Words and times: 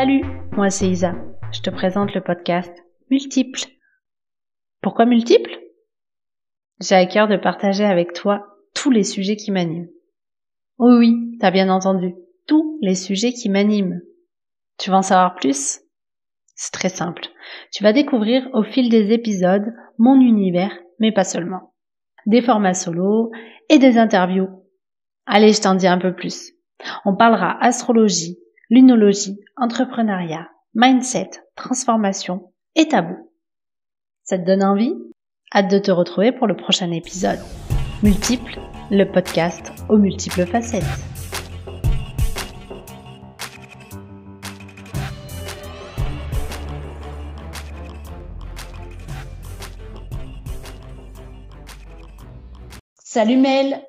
Salut, 0.00 0.24
moi 0.52 0.70
c'est 0.70 0.88
Isa. 0.88 1.14
Je 1.52 1.60
te 1.60 1.68
présente 1.68 2.14
le 2.14 2.22
podcast 2.22 2.72
Multiple. 3.10 3.60
Pourquoi 4.80 5.04
multiple? 5.04 5.50
J'ai 6.80 6.94
à 6.94 7.04
cœur 7.04 7.28
de 7.28 7.36
partager 7.36 7.84
avec 7.84 8.14
toi 8.14 8.46
tous 8.74 8.90
les 8.90 9.04
sujets 9.04 9.36
qui 9.36 9.50
m'animent. 9.50 9.90
Oui, 10.78 10.96
oui, 10.96 11.36
t'as 11.38 11.50
bien 11.50 11.68
entendu, 11.68 12.14
tous 12.46 12.78
les 12.80 12.94
sujets 12.94 13.34
qui 13.34 13.50
m'animent. 13.50 14.00
Tu 14.78 14.88
veux 14.88 14.96
en 14.96 15.02
savoir 15.02 15.34
plus? 15.34 15.80
C'est 16.54 16.72
très 16.72 16.88
simple. 16.88 17.26
Tu 17.70 17.82
vas 17.82 17.92
découvrir 17.92 18.48
au 18.54 18.62
fil 18.62 18.88
des 18.88 19.12
épisodes 19.12 19.70
mon 19.98 20.18
univers, 20.18 20.72
mais 20.98 21.12
pas 21.12 21.24
seulement. 21.24 21.74
Des 22.24 22.40
formats 22.40 22.72
solo 22.72 23.32
et 23.68 23.78
des 23.78 23.98
interviews. 23.98 24.48
Allez, 25.26 25.52
je 25.52 25.60
t'en 25.60 25.74
dis 25.74 25.88
un 25.88 25.98
peu 25.98 26.14
plus. 26.14 26.52
On 27.04 27.14
parlera 27.14 27.62
astrologie, 27.62 28.38
lunologie, 28.70 29.36
entrepreneuriat, 29.56 30.48
mindset, 30.74 31.30
transformation 31.56 32.52
et 32.76 32.86
tabou. 32.86 33.32
Ça 34.22 34.38
te 34.38 34.44
donne 34.44 34.62
envie? 34.62 34.94
Hâte 35.52 35.68
de 35.72 35.78
te 35.80 35.90
retrouver 35.90 36.30
pour 36.30 36.46
le 36.46 36.54
prochain 36.54 36.92
épisode. 36.92 37.40
Multiple, 38.04 38.60
le 38.92 39.04
podcast 39.04 39.72
aux 39.88 39.98
multiples 39.98 40.46
facettes. 40.46 40.84
Salut 52.94 53.36
Mel 53.36 53.84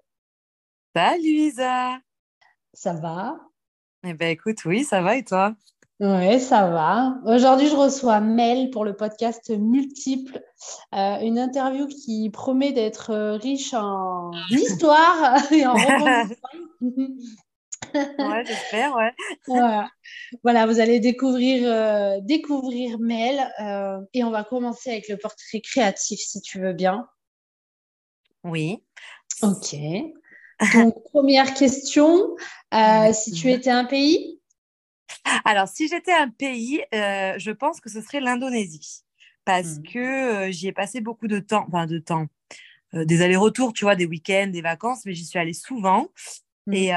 Salut 0.95 1.21
Isa 1.21 1.99
Ça 2.73 2.93
va? 2.93 3.50
Eh 4.03 4.15
ben 4.15 4.29
écoute, 4.29 4.65
oui, 4.65 4.83
ça 4.83 5.01
va 5.01 5.15
et 5.15 5.23
toi? 5.23 5.53
Ouais, 5.99 6.39
ça 6.39 6.67
va. 6.67 7.19
Aujourd'hui, 7.25 7.67
je 7.67 7.75
reçois 7.75 8.19
Mel 8.19 8.71
pour 8.71 8.83
le 8.83 8.95
podcast 8.95 9.51
Multiple, 9.55 10.41
euh, 10.95 11.19
une 11.19 11.37
interview 11.37 11.87
qui 11.87 12.31
promet 12.31 12.71
d'être 12.71 13.11
euh, 13.11 13.35
riche 13.35 13.75
en 13.75 14.31
histoire 14.49 15.51
et 15.51 15.67
en 15.67 15.75
Ouais, 17.93 18.45
j'espère, 18.45 18.95
ouais. 18.95 19.11
voilà. 19.47 19.89
voilà, 20.43 20.65
vous 20.65 20.79
allez 20.79 20.99
découvrir, 20.99 21.61
euh, 21.65 22.19
découvrir 22.21 22.97
Mel 22.99 23.51
et 24.13 24.23
on 24.23 24.31
va 24.31 24.43
commencer 24.43 24.89
avec 24.89 25.09
le 25.09 25.17
portrait 25.17 25.61
créatif 25.61 26.19
si 26.19 26.41
tu 26.41 26.59
veux 26.59 26.73
bien. 26.73 27.07
Oui. 28.43 28.83
Ok. 29.43 29.75
Donc, 30.73 30.95
première 31.11 31.53
question, 31.53 32.35
si 33.13 33.31
tu 33.31 33.51
étais 33.51 33.71
un 33.71 33.85
pays? 33.85 34.41
Alors, 35.45 35.67
si 35.67 35.87
j'étais 35.87 36.13
un 36.13 36.29
pays, 36.29 36.81
euh, 36.93 37.33
je 37.37 37.51
pense 37.51 37.79
que 37.79 37.89
ce 37.89 38.01
serait 38.01 38.21
l'Indonésie. 38.21 39.03
Parce 39.45 39.79
mmh. 39.79 39.83
que 39.83 39.99
euh, 39.99 40.51
j'y 40.51 40.67
ai 40.67 40.71
passé 40.71 41.01
beaucoup 41.01 41.27
de 41.27 41.39
temps, 41.39 41.65
enfin 41.67 41.87
de 41.87 41.99
temps, 41.99 42.27
euh, 42.93 43.05
des 43.05 43.21
allers-retours, 43.21 43.73
tu 43.73 43.85
vois, 43.85 43.95
des 43.95 44.05
week-ends, 44.05 44.47
des 44.47 44.61
vacances, 44.61 45.05
mais 45.05 45.13
j'y 45.13 45.25
suis 45.25 45.39
allée 45.39 45.53
souvent. 45.53 46.09
Mmh. 46.67 46.73
Et 46.73 46.91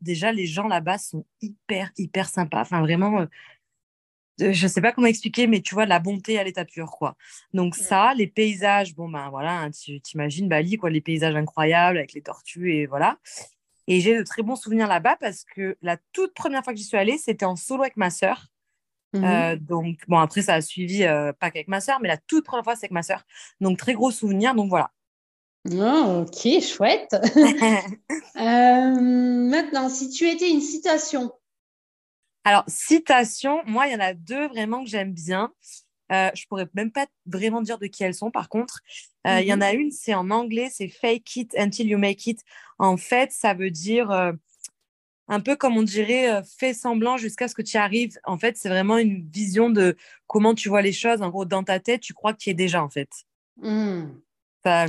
déjà, 0.00 0.30
les 0.30 0.46
gens 0.46 0.68
là-bas 0.68 0.98
sont 0.98 1.26
hyper, 1.40 1.90
hyper 1.98 2.28
sympas. 2.28 2.60
Enfin, 2.60 2.80
vraiment, 2.80 3.26
je 4.38 4.62
ne 4.64 4.68
sais 4.68 4.80
pas 4.80 4.92
comment 4.92 5.06
expliquer, 5.06 5.46
mais 5.46 5.60
tu 5.60 5.74
vois, 5.74 5.86
la 5.86 5.98
bonté 5.98 6.38
à 6.38 6.44
l'état 6.44 6.64
pur, 6.64 6.90
quoi. 6.90 7.16
Donc 7.52 7.76
mmh. 7.76 7.80
ça, 7.80 8.14
les 8.14 8.26
paysages, 8.26 8.94
bon, 8.94 9.08
ben 9.08 9.28
voilà, 9.30 9.60
hein, 9.60 9.70
tu 9.70 10.00
t'imagines 10.00 10.48
Bali, 10.48 10.76
quoi, 10.76 10.90
les 10.90 11.00
paysages 11.00 11.36
incroyables 11.36 11.98
avec 11.98 12.12
les 12.12 12.22
tortues 12.22 12.74
et 12.74 12.86
voilà. 12.86 13.18
Et 13.86 14.00
j'ai 14.00 14.16
de 14.16 14.22
très 14.22 14.42
bons 14.42 14.56
souvenirs 14.56 14.86
là-bas 14.86 15.16
parce 15.18 15.44
que 15.44 15.76
la 15.80 15.96
toute 16.12 16.34
première 16.34 16.62
fois 16.62 16.74
que 16.74 16.78
j'y 16.78 16.84
suis 16.84 16.98
allée, 16.98 17.16
c'était 17.16 17.46
en 17.46 17.56
solo 17.56 17.82
avec 17.82 17.96
ma 17.96 18.10
sœur. 18.10 18.48
Mmh 19.14 19.24
euh, 19.24 19.56
donc, 19.56 20.00
bon, 20.06 20.18
après, 20.18 20.42
ça 20.42 20.54
a 20.54 20.60
suivi, 20.60 21.04
euh, 21.04 21.32
pas 21.32 21.50
qu'avec 21.50 21.68
ma 21.68 21.80
sœur, 21.80 21.98
mais 22.00 22.08
la 22.08 22.18
toute 22.18 22.44
première 22.44 22.64
fois, 22.64 22.76
c'est 22.76 22.84
avec 22.84 22.92
ma 22.92 23.02
sœur. 23.02 23.24
Donc, 23.60 23.78
très 23.78 23.94
gros 23.94 24.10
souvenirs. 24.10 24.54
Donc, 24.54 24.68
voilà. 24.68 24.90
Oh, 25.72 26.24
ok, 26.26 26.62
chouette. 26.62 27.16
Euh, 28.36 29.00
maintenant, 29.00 29.88
si 29.88 30.10
tu 30.10 30.28
étais 30.28 30.48
une 30.48 30.60
citation. 30.60 31.32
Alors, 32.44 32.64
citation, 32.66 33.62
moi, 33.66 33.86
il 33.86 33.92
y 33.92 33.96
en 33.96 34.00
a 34.00 34.14
deux 34.14 34.48
vraiment 34.48 34.84
que 34.84 34.90
j'aime 34.90 35.12
bien. 35.12 35.52
Euh, 36.10 36.30
je 36.34 36.46
pourrais 36.46 36.66
même 36.72 36.90
pas 36.90 37.06
vraiment 37.26 37.60
dire 37.60 37.78
de 37.78 37.86
qui 37.86 38.02
elles 38.02 38.14
sont, 38.14 38.30
par 38.30 38.48
contre. 38.48 38.80
Il 39.26 39.44
y 39.44 39.52
en 39.52 39.58
mmh 39.58 39.62
a 39.62 39.72
une, 39.72 39.90
c'est 39.90 40.14
en 40.14 40.30
anglais, 40.30 40.70
c'est 40.72 40.88
fake 40.88 41.36
it 41.36 41.54
until 41.58 41.86
you 41.86 41.98
make 41.98 42.26
it. 42.26 42.40
En 42.78 42.96
fait, 42.96 43.30
ça 43.30 43.52
veut 43.52 43.70
dire 43.70 44.10
euh, 44.10 44.32
un 45.28 45.40
peu 45.40 45.56
comme 45.56 45.76
on 45.76 45.82
dirait 45.82 46.30
euh, 46.30 46.42
fais 46.58 46.72
semblant 46.72 47.18
jusqu'à 47.18 47.48
ce 47.48 47.54
que 47.54 47.62
tu 47.62 47.74
y 47.74 47.76
arrives. 47.76 48.18
En 48.24 48.38
fait, 48.38 48.56
c'est 48.56 48.70
vraiment 48.70 48.96
une 48.96 49.28
vision 49.30 49.68
de 49.68 49.96
comment 50.26 50.54
tu 50.54 50.68
vois 50.70 50.82
les 50.82 50.92
choses. 50.92 51.20
En 51.20 51.28
gros, 51.28 51.44
dans 51.44 51.62
ta 51.62 51.78
tête, 51.78 52.00
tu 52.00 52.14
crois 52.14 52.32
que 52.32 52.38
tu 52.38 52.48
y 52.48 52.52
es 52.52 52.54
déjà, 52.54 52.82
en 52.82 52.88
fait. 52.88 53.10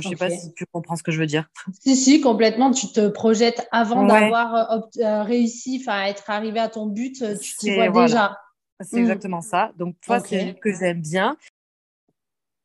Je 0.00 0.08
ne 0.08 0.14
sais 0.14 0.16
pas 0.16 0.30
si 0.30 0.52
tu 0.52 0.64
comprends 0.70 0.96
ce 0.96 1.02
que 1.02 1.12
je 1.12 1.18
veux 1.18 1.26
dire. 1.26 1.48
Si, 1.80 1.96
si, 1.96 2.20
complètement. 2.20 2.70
Tu 2.70 2.88
te 2.88 3.08
projettes 3.08 3.68
avant 3.72 4.04
d'avoir 4.04 4.88
euh, 4.98 5.22
réussi, 5.22 5.82
à 5.86 6.08
être 6.08 6.28
arrivé 6.30 6.60
à 6.60 6.68
ton 6.68 6.86
but, 6.86 7.24
tu 7.40 7.56
t'y 7.56 7.74
vois 7.74 7.88
déjà. 7.88 8.38
C'est 8.80 8.96
mmh. 8.96 9.00
exactement 9.00 9.40
ça. 9.42 9.72
Donc, 9.76 9.96
toi, 10.00 10.20
c'est 10.20 10.40
c'est 10.40 10.58
que 10.58 10.72
j'aime 10.72 11.02
bien. 11.02 11.36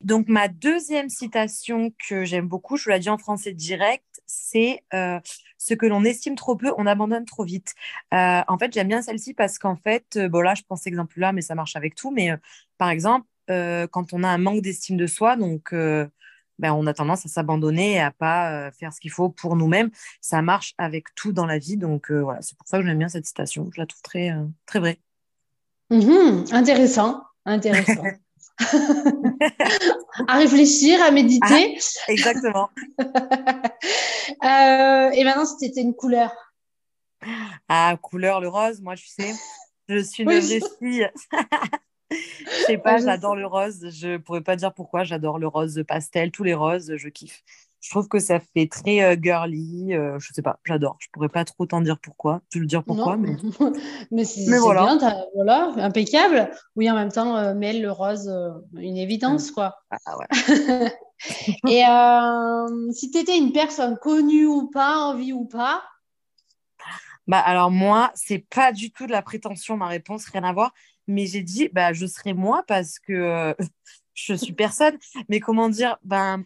Donc, 0.01 0.27
ma 0.27 0.47
deuxième 0.47 1.09
citation 1.09 1.91
que 2.07 2.25
j'aime 2.25 2.47
beaucoup, 2.47 2.77
je 2.77 2.83
vous 2.83 2.91
l'ai 2.91 2.99
dit 2.99 3.09
en 3.09 3.17
français 3.17 3.53
direct, 3.53 4.05
c'est 4.27 4.83
euh, 4.93 5.19
ce 5.57 5.73
que 5.73 5.85
l'on 5.85 6.03
estime 6.03 6.35
trop 6.35 6.55
peu, 6.55 6.71
on 6.77 6.85
abandonne 6.85 7.25
trop 7.25 7.43
vite. 7.43 7.73
Euh, 8.13 8.41
en 8.47 8.57
fait, 8.57 8.71
j'aime 8.71 8.87
bien 8.87 9.01
celle-ci 9.01 9.33
parce 9.33 9.57
qu'en 9.57 9.75
fait, 9.75 10.05
euh, 10.15 10.29
bon 10.29 10.41
là, 10.41 10.53
je 10.53 10.61
pense 10.61 10.85
exemple-là, 10.85 11.31
mais 11.33 11.41
ça 11.41 11.55
marche 11.55 11.75
avec 11.75 11.95
tout. 11.95 12.11
Mais 12.11 12.29
par 12.77 12.89
exemple, 12.89 13.25
quand 13.47 14.13
on 14.13 14.23
a 14.23 14.27
un 14.27 14.37
manque 14.37 14.61
d'estime 14.61 14.97
de 14.97 15.07
soi, 15.07 15.35
donc 15.37 15.73
ben, 16.59 16.73
on 16.73 16.87
a 16.87 16.93
tendance 16.93 17.25
à 17.25 17.29
s'abandonner 17.29 17.93
et 17.93 17.99
à 17.99 18.11
pas 18.11 18.71
faire 18.71 18.93
ce 18.93 18.99
qu'il 18.99 19.11
faut 19.11 19.29
pour 19.29 19.55
nous-mêmes. 19.55 19.89
Ça 20.21 20.41
marche 20.41 20.73
avec 20.77 21.13
tout 21.15 21.31
dans 21.31 21.45
la 21.45 21.57
vie. 21.57 21.77
Donc 21.77 22.11
voilà, 22.11 22.41
c'est 22.41 22.57
pour 22.57 22.67
ça 22.67 22.79
que 22.79 22.85
j'aime 22.85 22.99
bien 22.99 23.09
cette 23.09 23.25
citation. 23.25 23.69
Je 23.73 23.81
la 23.81 23.87
trouve 23.87 24.01
très, 24.01 24.31
très 24.65 24.79
vraie. 24.79 24.99
Mmh 25.89 26.45
intéressant, 26.51 27.21
intéressant. 27.45 28.03
à 30.27 30.37
réfléchir, 30.37 31.01
à 31.01 31.11
méditer. 31.11 31.77
Ah, 31.77 32.11
exactement. 32.11 32.69
Euh, 34.43 35.09
et 35.11 35.23
maintenant, 35.23 35.45
si 35.45 35.71
tu 35.71 35.79
une 35.79 35.93
couleur 35.93 36.31
Ah, 37.69 37.95
couleur, 38.01 38.41
le 38.41 38.47
rose, 38.47 38.81
moi, 38.81 38.95
tu 38.95 39.07
sais, 39.07 39.33
je 39.87 39.99
suis 39.99 40.23
une 40.23 40.29
vraie 40.29 40.59
fille. 40.79 41.09
Je 42.39 42.65
sais 42.67 42.77
pas, 42.77 42.97
j'adore 42.97 43.35
le 43.35 43.45
rose. 43.45 43.89
Je 43.89 44.17
pourrais 44.17 44.41
pas 44.41 44.55
dire 44.55 44.73
pourquoi. 44.73 45.03
J'adore 45.03 45.39
le 45.39 45.47
rose 45.47 45.83
pastel, 45.87 46.31
tous 46.31 46.43
les 46.43 46.53
roses, 46.53 46.95
je 46.95 47.09
kiffe 47.09 47.43
je 47.85 47.91
trouve 47.91 48.07
que 48.07 48.17
ça 48.17 48.39
fait 48.39 48.67
très 48.67 49.03
euh, 49.03 49.15
girly. 49.15 49.93
Euh, 49.93 50.17
je 50.17 50.33
sais 50.33 50.41
pas, 50.41 50.59
j'adore. 50.65 50.97
Je 50.99 51.07
pourrais 51.11 51.29
pas 51.29 51.45
trop 51.45 51.67
t'en 51.67 51.81
dire 51.81 51.99
pourquoi. 51.99 52.41
Tu 52.49 52.59
le 52.59 52.65
dire 52.65 52.83
pourquoi, 52.83 53.15
mais. 53.15 53.35
mais 54.11 54.25
c'est 54.25 54.57
voilà. 54.57 54.97
bien, 54.97 55.23
voilà, 55.35 55.71
impeccable. 55.77 56.49
Oui, 56.75 56.89
en 56.89 56.95
même 56.95 57.11
temps, 57.11 57.37
euh, 57.37 57.53
Mel, 57.53 57.83
le 57.83 57.91
rose, 57.91 58.27
une 58.73 58.97
évidence, 58.97 59.51
quoi. 59.51 59.75
Ah 59.91 60.17
ouais. 60.17 60.91
Et 61.69 61.83
si 62.91 63.11
tu 63.11 63.19
étais 63.19 63.37
une 63.37 63.53
personne 63.53 63.97
connue 63.97 64.47
ou 64.47 64.67
pas, 64.71 64.97
en 64.97 65.15
vie 65.15 65.33
ou 65.33 65.45
pas? 65.45 65.83
Bah 67.27 67.39
alors 67.39 67.71
moi, 67.71 68.11
c'est 68.13 68.45
pas 68.49 68.71
du 68.71 68.91
tout 68.91 69.07
de 69.07 69.11
la 69.11 69.21
prétention, 69.21 69.77
ma 69.77 69.87
réponse, 69.87 70.25
rien 70.27 70.43
à 70.43 70.53
voir. 70.53 70.73
Mais 71.07 71.25
j'ai 71.25 71.41
dit, 71.41 71.69
bah 71.71 71.93
je 71.93 72.05
serai 72.05 72.33
moi 72.33 72.63
parce 72.67 72.99
que 72.99 73.55
je 74.13 74.33
suis 74.33 74.53
personne. 74.53 74.97
Mais 75.29 75.39
comment 75.39 75.69
dire, 75.69 75.97
ben 76.03 76.43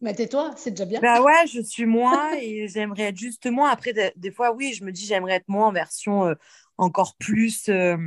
mais 0.00 0.14
tais-toi, 0.14 0.52
c'est 0.56 0.70
déjà 0.70 0.86
bien. 0.86 1.00
Bah 1.00 1.20
ouais, 1.20 1.46
je 1.46 1.60
suis 1.60 1.84
moi 1.84 2.30
et 2.40 2.68
j'aimerais 2.68 3.04
être 3.04 3.18
juste 3.18 3.46
moi. 3.46 3.70
Après, 3.70 3.92
des, 4.16 4.30
fois, 4.30 4.52
oui, 4.54 4.72
je 4.72 4.84
me 4.84 4.92
dis 4.92 5.04
j'aimerais 5.04 5.34
être 5.34 5.48
moi 5.48 5.66
en 5.66 5.72
version 5.72 6.26
euh, 6.26 6.34
encore 6.78 7.16
plus, 7.16 7.68
euh, 7.68 7.98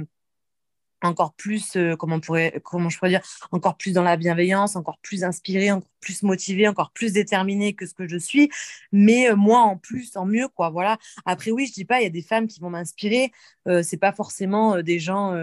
encore 1.03 1.35
plus, 1.35 1.75
euh, 1.75 1.95
comment, 1.95 2.19
pourrait, 2.19 2.59
comment 2.63 2.89
je 2.89 2.97
pourrais 2.97 3.11
dire, 3.11 3.21
encore 3.51 3.77
plus 3.77 3.93
dans 3.93 4.01
la 4.01 4.17
bienveillance, 4.17 4.75
encore 4.75 4.97
plus 5.03 5.23
inspirée, 5.23 5.71
encore 5.71 5.91
plus 5.99 6.23
motivée, 6.23 6.67
encore 6.67 6.91
plus 6.93 7.13
déterminée 7.13 7.75
que 7.75 7.85
ce 7.85 7.93
que 7.93 8.07
je 8.07 8.17
suis. 8.17 8.49
Mais 8.91 9.31
moi 9.35 9.59
en 9.59 9.77
plus, 9.77 10.17
en 10.17 10.25
mieux, 10.25 10.47
quoi. 10.47 10.71
Voilà. 10.71 10.97
Après, 11.25 11.51
oui, 11.51 11.67
je 11.67 11.73
dis 11.73 11.85
pas, 11.85 12.01
il 12.01 12.05
y 12.05 12.07
a 12.07 12.09
des 12.09 12.23
femmes 12.23 12.47
qui 12.47 12.59
vont 12.59 12.71
m'inspirer. 12.71 13.31
c'est 13.83 13.97
pas 13.97 14.13
forcément 14.13 14.81
des 14.81 14.97
gens 14.97 15.35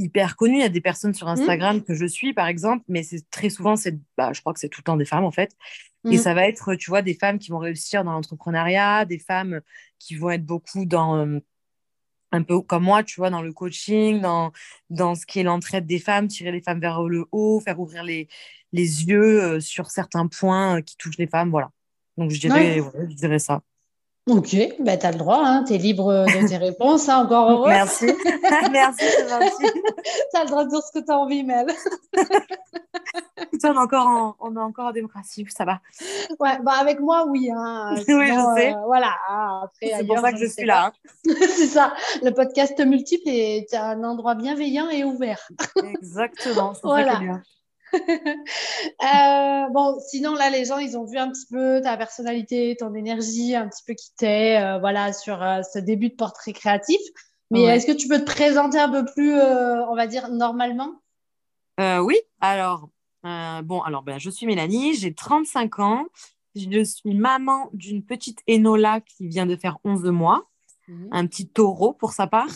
hyper 0.00 0.36
connues. 0.36 0.56
Il 0.56 0.62
y 0.62 0.64
a 0.64 0.68
des 0.68 0.80
personnes 0.80 1.14
sur 1.14 1.26
mmh. 1.26 1.30
Instagram 1.30 1.82
que 1.82 1.94
je 1.94 2.06
suis, 2.06 2.34
par 2.34 2.48
exemple, 2.48 2.84
mais 2.88 3.02
c'est 3.02 3.28
très 3.30 3.50
souvent, 3.50 3.76
c'est, 3.76 3.98
bah, 4.16 4.32
je 4.32 4.40
crois 4.40 4.52
que 4.52 4.60
c'est 4.60 4.68
tout 4.68 4.80
le 4.80 4.84
temps 4.84 4.96
des 4.96 5.04
femmes, 5.04 5.24
en 5.24 5.30
fait. 5.30 5.56
Et 6.04 6.16
mmh. 6.16 6.18
ça 6.18 6.34
va 6.34 6.48
être, 6.48 6.74
tu 6.74 6.90
vois, 6.90 7.02
des 7.02 7.14
femmes 7.14 7.38
qui 7.38 7.50
vont 7.50 7.58
réussir 7.58 8.04
dans 8.04 8.12
l'entrepreneuriat, 8.12 9.04
des 9.04 9.18
femmes 9.18 9.60
qui 9.98 10.16
vont 10.16 10.30
être 10.30 10.44
beaucoup 10.44 10.86
dans, 10.86 11.18
euh, 11.18 11.38
un 12.32 12.42
peu 12.42 12.60
comme 12.62 12.84
moi, 12.84 13.02
tu 13.02 13.20
vois, 13.20 13.30
dans 13.30 13.42
le 13.42 13.52
coaching, 13.52 14.20
dans, 14.20 14.52
dans 14.88 15.14
ce 15.14 15.26
qui 15.26 15.40
est 15.40 15.42
l'entraide 15.42 15.86
des 15.86 15.98
femmes, 15.98 16.28
tirer 16.28 16.52
les 16.52 16.62
femmes 16.62 16.80
vers 16.80 17.02
le 17.02 17.26
haut, 17.32 17.60
faire 17.60 17.78
ouvrir 17.78 18.02
les, 18.02 18.28
les 18.72 19.04
yeux 19.04 19.42
euh, 19.42 19.60
sur 19.60 19.90
certains 19.90 20.26
points 20.26 20.78
euh, 20.78 20.80
qui 20.80 20.96
touchent 20.96 21.18
les 21.18 21.26
femmes, 21.26 21.50
voilà. 21.50 21.70
Donc, 22.16 22.30
je 22.30 22.40
dirais, 22.40 22.82
je 23.08 23.14
dirais 23.14 23.38
ça. 23.38 23.62
Ok, 24.30 24.56
bah, 24.78 24.96
tu 24.96 25.06
as 25.06 25.10
le 25.10 25.18
droit, 25.18 25.42
hein, 25.44 25.64
tu 25.66 25.74
es 25.74 25.78
libre 25.78 26.24
de 26.24 26.48
tes 26.48 26.56
réponses, 26.56 27.08
hein, 27.08 27.24
encore 27.24 27.50
heureux. 27.50 27.68
Merci, 27.68 28.06
merci, 28.70 29.04
c'est 29.04 29.28
gentil. 29.28 29.72
tu 30.32 30.38
as 30.38 30.44
le 30.44 30.48
droit 30.48 30.64
de 30.64 30.70
dire 30.70 30.80
ce 30.82 30.98
que 30.98 31.04
tu 31.04 31.10
as 31.10 31.18
envie, 31.18 31.42
Mel. 31.42 31.66
on, 33.64 33.74
est 33.74 33.78
encore 33.78 34.06
en, 34.06 34.36
on 34.38 34.54
est 34.54 34.60
encore 34.60 34.86
en 34.86 34.92
démocratie, 34.92 35.44
ça 35.48 35.64
va. 35.64 35.80
Ouais, 36.38 36.60
bah 36.62 36.74
avec 36.80 37.00
moi, 37.00 37.26
oui. 37.28 37.50
Hein. 37.52 37.96
oui, 37.96 38.04
je 38.06 38.54
sais. 38.56 38.72
Euh, 38.72 38.78
voilà. 38.86 39.14
Hein, 39.28 39.62
c'est 39.82 40.06
pour 40.06 40.20
ça 40.20 40.30
que 40.30 40.38
je, 40.38 40.46
suis 40.46 40.64
là. 40.64 40.92
C'est 41.24 41.66
ça. 41.66 41.92
Le 42.22 42.30
podcast 42.30 42.78
multiple 42.86 43.28
est 43.28 43.74
un 43.74 44.04
endroit 44.04 44.36
bienveillant 44.36 44.88
et 44.90 45.02
ouvert. 45.02 45.48
Exactement. 45.82 46.72
voilà. 46.84 47.14
Ça 47.14 47.18
bien. 47.18 47.42
Euh, 49.02 49.68
bon, 49.70 49.98
sinon 50.08 50.34
là, 50.34 50.50
les 50.50 50.64
gens, 50.64 50.78
ils 50.78 50.96
ont 50.96 51.04
vu 51.04 51.16
un 51.16 51.30
petit 51.30 51.46
peu 51.50 51.80
ta 51.82 51.96
personnalité, 51.96 52.76
ton 52.78 52.94
énergie, 52.94 53.54
un 53.54 53.68
petit 53.68 53.82
peu 53.86 53.94
qui 53.94 54.14
t'es, 54.16 54.60
euh, 54.60 54.78
voilà, 54.78 55.12
sur 55.12 55.42
euh, 55.42 55.62
ce 55.62 55.78
début 55.78 56.10
de 56.10 56.14
portrait 56.14 56.52
créatif. 56.52 57.00
Mais 57.50 57.62
est-ce 57.62 57.86
que 57.86 57.92
tu 57.92 58.08
peux 58.08 58.18
te 58.20 58.24
présenter 58.24 58.78
un 58.78 58.90
peu 58.90 59.04
plus, 59.04 59.34
on 59.34 59.96
va 59.96 60.06
dire, 60.06 60.28
normalement? 60.28 61.00
Oui. 61.78 62.16
Alors, 62.40 62.88
bon, 63.24 63.80
alors, 63.80 64.02
ben, 64.02 64.18
je 64.18 64.30
suis 64.30 64.46
Mélanie, 64.46 64.94
j'ai 64.94 65.12
35 65.14 65.78
ans. 65.80 66.06
Je 66.54 66.84
suis 66.84 67.14
maman 67.14 67.70
d'une 67.72 68.04
petite 68.04 68.40
Enola 68.48 69.00
qui 69.00 69.26
vient 69.26 69.46
de 69.46 69.56
faire 69.56 69.78
11 69.84 70.04
mois, 70.06 70.48
mmh. 70.88 71.08
un 71.10 71.26
petit 71.26 71.48
taureau 71.48 71.92
pour 71.92 72.12
sa 72.12 72.28
part. 72.28 72.50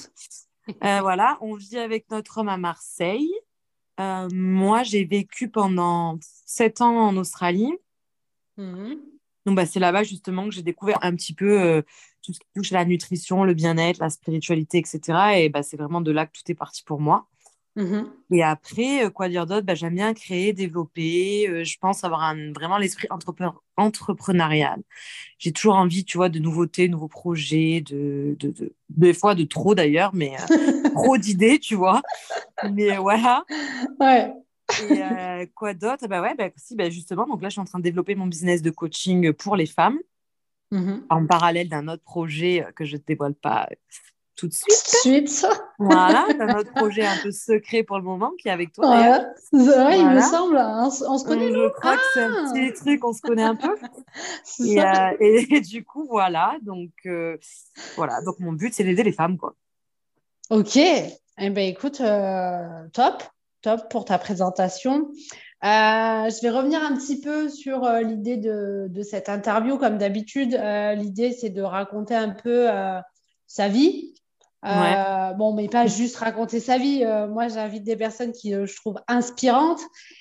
voilà, 0.80 1.38
on 1.40 1.54
vit 1.54 1.78
avec 1.78 2.08
notre 2.10 2.38
homme 2.38 2.48
à 2.48 2.56
Marseille. 2.56 3.32
Euh, 4.00 4.28
moi, 4.32 4.82
j'ai 4.82 5.04
vécu 5.04 5.48
pendant 5.48 6.18
sept 6.46 6.80
ans 6.80 7.08
en 7.08 7.16
Australie. 7.16 7.72
Mhm. 8.56 8.98
Donc, 9.46 9.56
bah, 9.56 9.66
c'est 9.66 9.80
là-bas 9.80 10.02
justement 10.02 10.48
que 10.48 10.54
j'ai 10.54 10.62
découvert 10.62 10.98
un 11.02 11.14
petit 11.14 11.34
peu 11.34 11.60
euh, 11.60 11.82
tout 12.22 12.32
ce 12.32 12.40
qui 12.40 12.46
touche 12.54 12.72
à 12.72 12.76
la 12.76 12.84
nutrition, 12.84 13.44
le 13.44 13.54
bien-être, 13.54 13.98
la 13.98 14.10
spiritualité, 14.10 14.78
etc. 14.78 15.00
Et 15.36 15.48
bah, 15.48 15.62
c'est 15.62 15.76
vraiment 15.76 16.00
de 16.00 16.10
là 16.10 16.26
que 16.26 16.32
tout 16.32 16.50
est 16.50 16.54
parti 16.54 16.82
pour 16.82 17.00
moi. 17.00 17.28
Mhm. 17.76 18.06
Et 18.30 18.42
après, 18.42 19.04
euh, 19.04 19.10
quoi 19.10 19.28
dire 19.28 19.46
d'autre? 19.46 19.66
Bah, 19.66 19.74
J'aime 19.74 19.96
bien 19.96 20.14
créer, 20.14 20.52
développer. 20.52 21.48
Euh, 21.48 21.64
je 21.64 21.76
pense 21.78 22.04
avoir 22.04 22.22
un, 22.22 22.52
vraiment 22.52 22.78
l'esprit 22.78 23.08
entrepreneurial. 23.76 24.80
J'ai 25.38 25.52
toujours 25.52 25.74
envie, 25.74 26.04
tu 26.04 26.16
vois, 26.16 26.28
de 26.28 26.38
nouveautés, 26.38 26.88
nouveaux 26.88 27.08
projets, 27.08 27.80
de, 27.80 28.36
de, 28.38 28.50
de 28.50 28.72
des 28.88 29.12
fois 29.12 29.34
de 29.34 29.44
trop 29.44 29.74
d'ailleurs, 29.74 30.14
mais 30.14 30.32
euh, 30.50 30.90
trop 30.94 31.18
d'idées, 31.18 31.58
tu 31.58 31.74
vois? 31.74 32.00
Mais 32.72 32.96
voilà. 32.96 33.44
Ouais. 34.00 34.32
Et 34.82 35.50
quoi 35.54 35.74
d'autre? 35.74 36.06
Bah 36.06 36.22
ouais, 36.22 36.34
bah, 36.36 36.48
si, 36.56 36.76
bah, 36.76 36.90
justement, 36.90 37.26
donc 37.26 37.42
là, 37.42 37.48
je 37.48 37.54
suis 37.54 37.60
en 37.60 37.64
train 37.64 37.78
de 37.80 37.84
développer 37.84 38.14
mon 38.14 38.26
business 38.26 38.62
de 38.62 38.70
coaching 38.70 39.32
pour 39.32 39.56
les 39.56 39.66
femmes. 39.66 39.98
Mhm. 40.70 41.04
En 41.08 41.26
parallèle 41.26 41.68
d'un 41.68 41.88
autre 41.88 42.02
projet 42.02 42.66
que 42.74 42.84
je 42.84 42.96
ne 42.96 43.02
dévoile 43.06 43.34
pas 43.34 43.68
tout 44.36 44.48
de 44.48 44.52
suite. 44.52 45.28
suite. 45.28 45.46
Voilà, 45.78 46.26
as 46.40 46.46
notre 46.46 46.72
projet 46.72 47.04
un 47.04 47.16
peu 47.22 47.30
secret 47.30 47.82
pour 47.82 47.98
le 47.98 48.04
moment 48.04 48.32
qui 48.38 48.48
est 48.48 48.50
avec 48.50 48.72
toi. 48.72 48.88
Ouais, 48.90 49.98
il 49.98 50.08
me 50.08 50.20
semble. 50.20 50.56
On, 50.56 50.90
se 50.90 51.24
connaît. 51.24 51.52
Je 51.52 51.68
crois 51.70 51.96
que 51.96 52.02
c'est 52.14 52.22
un 52.22 52.52
petit 52.52 52.72
ah. 52.72 52.80
truc, 52.80 53.04
on 53.04 53.12
se 53.12 53.20
connaît 53.20 53.42
un 53.42 53.56
peu. 53.56 53.76
et, 54.64 54.82
euh, 54.82 55.16
et, 55.20 55.60
du 55.60 55.84
coup, 55.84 56.06
voilà. 56.08 56.56
Donc, 56.62 56.90
euh, 57.06 57.36
voilà. 57.96 58.20
Donc, 58.22 58.40
mon 58.40 58.52
but, 58.52 58.74
c'est 58.74 58.84
d'aider 58.84 59.02
les 59.02 59.12
femmes, 59.12 59.38
quoi. 59.38 59.54
Ok. 60.50 60.76
Eh 60.76 61.50
ben, 61.50 61.68
écoute, 61.68 62.00
euh, 62.00 62.88
top. 62.92 63.22
Top 63.62 63.88
pour 63.88 64.04
ta 64.04 64.18
présentation. 64.18 65.08
je 65.62 66.42
vais 66.42 66.50
revenir 66.50 66.82
un 66.82 66.94
petit 66.96 67.20
peu 67.20 67.48
sur 67.48 67.88
l'idée 68.02 68.36
de, 68.36 68.88
de, 68.90 69.02
cette 69.02 69.30
interview. 69.30 69.78
Comme 69.78 69.96
d'habitude, 69.96 70.60
l'idée, 70.96 71.32
c'est 71.32 71.48
de 71.48 71.62
raconter 71.62 72.14
un 72.14 72.28
peu 72.28 72.68
sa 73.46 73.68
vie, 73.68 74.14
euh, 74.64 75.32
bon, 75.34 75.52
mais 75.52 75.68
pas 75.68 75.86
juste 75.86 76.16
raconter 76.16 76.58
sa 76.58 76.78
vie. 76.78 77.04
Euh, 77.04 77.26
moi, 77.26 77.48
j'invite 77.48 77.84
des 77.84 77.96
personnes 77.96 78.32
qui 78.32 78.54
euh, 78.54 78.66
je 78.66 78.74
trouve 78.76 78.96
inspirantes. 79.08 79.80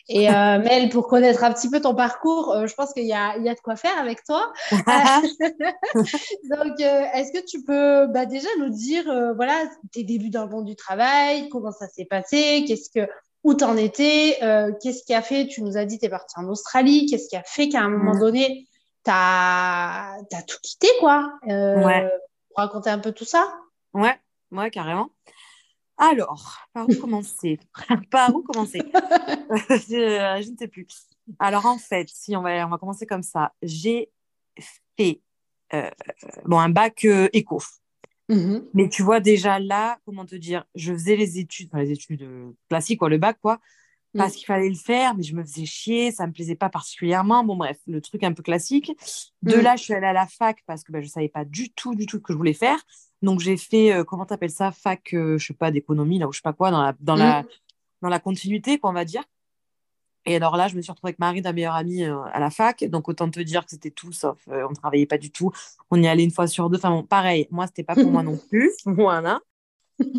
Et 0.10 0.28
Mel, 0.28 0.90
pour 0.90 1.07
connaître 1.07 1.44
un 1.44 1.54
petit 1.54 1.69
peu 1.69 1.80
ton 1.80 1.95
parcours, 1.95 2.56
je 2.66 2.74
pense 2.74 2.94
qu'il 2.94 3.04
y, 3.04 3.07
y 3.07 3.13
a, 3.13 3.38
de 3.38 3.62
quoi 3.63 3.75
faire 3.75 3.98
avec 3.98 4.24
toi. 4.25 4.51
Donc, 4.72 6.80
est-ce 6.80 7.31
que 7.31 7.45
tu 7.45 7.63
peux 7.63 8.07
bah, 8.07 8.25
déjà 8.25 8.50
nous 8.60 8.69
dire, 8.69 9.04
voilà, 9.36 9.63
tes 9.92 10.04
débuts 10.04 10.30
dans 10.30 10.44
le 10.44 10.50
monde 10.50 10.66
du 10.66 10.75
travail, 10.75 11.48
comment 11.50 11.72
ça 11.72 11.88
s'est 11.88 12.06
passé, 12.06 12.66
qu'est-ce 12.68 12.89
que, 12.89 13.10
où 13.46 13.54
t'en 13.54 13.78
étais, 13.78 14.38
qu'est-ce 14.81 15.04
qui 15.04 15.13
a 15.13 15.22
fait, 15.22 15.48
tu 15.48 15.63
nous 15.63 15.78
as 15.78 15.86
dit, 15.86 16.00
tu 16.00 16.06
es 16.06 16.10
parti 16.10 16.34
en 16.38 16.50
Australie, 16.50 17.07
qu'est-ce 17.10 17.30
qui 17.30 17.38
a 17.38 17.44
fait 17.44 17.69
qu'à 17.69 17.81
un 17.81 17.89
moment 17.89 18.19
donné, 18.19 18.68
tu 19.06 19.12
as, 19.13 20.18
tout 20.48 20.57
quitté, 20.62 20.88
quoi. 21.00 21.30
ouais. 21.48 22.10
Pour 22.50 22.57
raconter 22.57 22.89
un 22.89 23.00
peu 23.00 23.13
tout 23.13 23.25
ça. 23.25 23.48
Ouais. 23.94 24.16
Ouais, 24.53 24.71
carrément. 24.71 25.09
Alors, 25.97 26.57
par 26.73 26.89
où 26.89 26.95
commencer? 26.95 27.59
Par 28.11 28.35
où 28.35 28.41
commencer? 28.41 28.79
Je, 29.50 30.50
ne 30.51 30.57
sais 30.57 30.67
plus. 30.67 30.88
Alors, 31.39 31.65
en 31.65 31.77
fait, 31.77 32.09
si 32.09 32.35
on 32.35 32.41
va, 32.41 32.65
on 32.65 32.69
va 32.69 32.77
commencer 32.77 33.05
comme 33.05 33.23
ça, 33.23 33.53
j'ai 33.61 34.09
fait 34.97 35.21
euh, 35.73 35.89
bon, 36.45 36.59
un 36.59 36.69
bac 36.69 37.05
euh, 37.05 37.29
éco. 37.33 37.61
Mm-hmm. 38.29 38.63
Mais 38.73 38.89
tu 38.89 39.03
vois, 39.03 39.19
déjà 39.19 39.59
là, 39.59 40.00
comment 40.05 40.25
te 40.25 40.35
dire, 40.35 40.65
je 40.75 40.94
faisais 40.94 41.15
les 41.15 41.39
études, 41.39 41.69
les 41.73 41.91
études 41.91 42.23
euh, 42.23 42.51
classiques, 42.69 43.00
quoi, 43.00 43.09
le 43.09 43.17
bac, 43.17 43.38
quoi, 43.41 43.59
parce 44.15 44.33
mm. 44.33 44.36
qu'il 44.36 44.45
fallait 44.45 44.69
le 44.69 44.75
faire, 44.75 45.15
mais 45.15 45.24
je 45.24 45.36
me 45.36 45.44
faisais 45.44 45.65
chier, 45.65 46.12
ça 46.12 46.27
me 46.27 46.31
plaisait 46.31 46.56
pas 46.56 46.69
particulièrement. 46.69 47.44
Bon, 47.44 47.56
bref, 47.56 47.77
le 47.88 48.01
truc 48.01 48.24
un 48.24 48.33
peu 48.33 48.44
classique. 48.44 48.92
De 49.42 49.57
mm. 49.57 49.62
là, 49.62 49.75
je 49.75 49.83
suis 49.83 49.94
allée 49.94 50.07
à 50.07 50.13
la 50.13 50.27
fac 50.27 50.63
parce 50.65 50.83
que 50.83 50.92
ben, 50.92 51.01
je 51.01 51.07
savais 51.07 51.30
pas 51.30 51.45
du 51.45 51.71
tout, 51.71 51.95
du 51.95 52.06
tout 52.06 52.18
ce 52.18 52.21
que 52.21 52.33
je 52.33 52.38
voulais 52.38 52.54
faire. 52.54 52.80
Donc, 53.21 53.39
j'ai 53.39 53.57
fait, 53.57 53.89
comment 53.89 54.00
euh, 54.00 54.04
comment 54.04 54.25
t'appelles 54.25 54.51
ça, 54.51 54.71
fac, 54.71 55.13
euh, 55.13 55.38
je 55.38 55.48
sais 55.48 55.54
pas, 55.54 55.71
d'économie, 55.71 56.19
là, 56.19 56.27
ou 56.27 56.31
je 56.31 56.38
sais 56.38 56.44
pas 56.44 56.54
quoi, 56.54 56.71
dans 56.71 56.81
la, 56.81 56.94
dans, 57.00 57.15
la, 57.15 57.44
mm. 57.44 57.48
dans 58.01 58.10
la 58.10 58.19
continuité, 58.19 58.77
quoi, 58.77 58.89
on 58.89 58.94
va 58.94 59.06
dire. 59.06 59.24
Et 60.25 60.38
alors 60.38 60.56
là, 60.56 60.68
je 60.68 60.75
me 60.75 60.81
suis 60.81 60.92
retrouvée 60.92 61.10
avec 61.10 61.19
Marie, 61.19 61.42
ta 61.42 61.51
meilleure 61.51 61.75
amie, 61.75 62.04
euh, 62.04 62.21
à 62.31 62.39
la 62.39 62.50
fac. 62.50 62.83
Donc, 62.86 63.10
autant 63.10 63.30
te 63.30 63.39
dire 63.39 63.65
que 63.65 63.71
c'était 63.71 63.92
tout 63.92 64.12
sauf, 64.12 64.38
on 64.48 64.69
ne 64.69 64.75
travaillait 64.75 65.06
pas 65.06 65.18
du 65.18 65.31
tout. 65.31 65.51
On 65.89 66.01
y 66.01 66.07
allait 66.07 66.24
une 66.24 66.31
fois 66.31 66.48
sur 66.48 66.69
deux. 66.69 66.77
Enfin, 66.77 66.92
bon, 66.92 67.04
pareil, 67.04 67.48
moi, 67.50 67.65
c'était 67.68 67.83
pas 67.83 67.95
pour 67.95 68.12
moi 68.12 68.24
non 68.24 68.38
plus. 68.50 68.71
Voilà. 68.86 69.39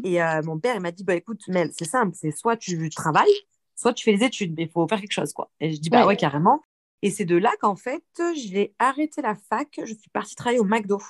Et 0.03 0.19
mon 0.45 0.59
père, 0.59 0.77
il 0.77 0.81
m'a 0.81 0.93
dit, 0.93 1.05
bah 1.05 1.15
écoute, 1.15 1.43
Mel, 1.49 1.71
c'est 1.77 1.85
simple, 1.85 2.15
c'est 2.15 2.31
soit 2.31 2.57
tu 2.57 2.89
travailles, 2.91 3.35
soit 3.77 3.93
tu 3.93 4.05
fais 4.05 4.13
les 4.13 4.25
études, 4.25 4.55
mais 4.57 4.65
il 4.65 4.69
faut 4.69 4.87
faire 4.89 5.01
quelque 5.01 5.13
chose, 5.13 5.33
quoi. 5.33 5.51
Et 5.61 5.73
je 5.73 5.81
dis, 5.81 5.91
bah 5.91 6.07
ouais, 6.07 6.17
carrément. 6.17 6.61
Et 7.03 7.11
c'est 7.11 7.27
de 7.27 7.37
là 7.37 7.51
qu'en 7.61 7.77
fait, 7.77 8.03
j'ai 8.35 8.75
arrêté 8.79 9.21
la 9.21 9.35
fac, 9.35 9.69
je 9.79 9.93
suis 9.93 10.09
partie 10.11 10.35
travailler 10.35 10.61
au 10.61 10.65
McDo. 10.65 11.01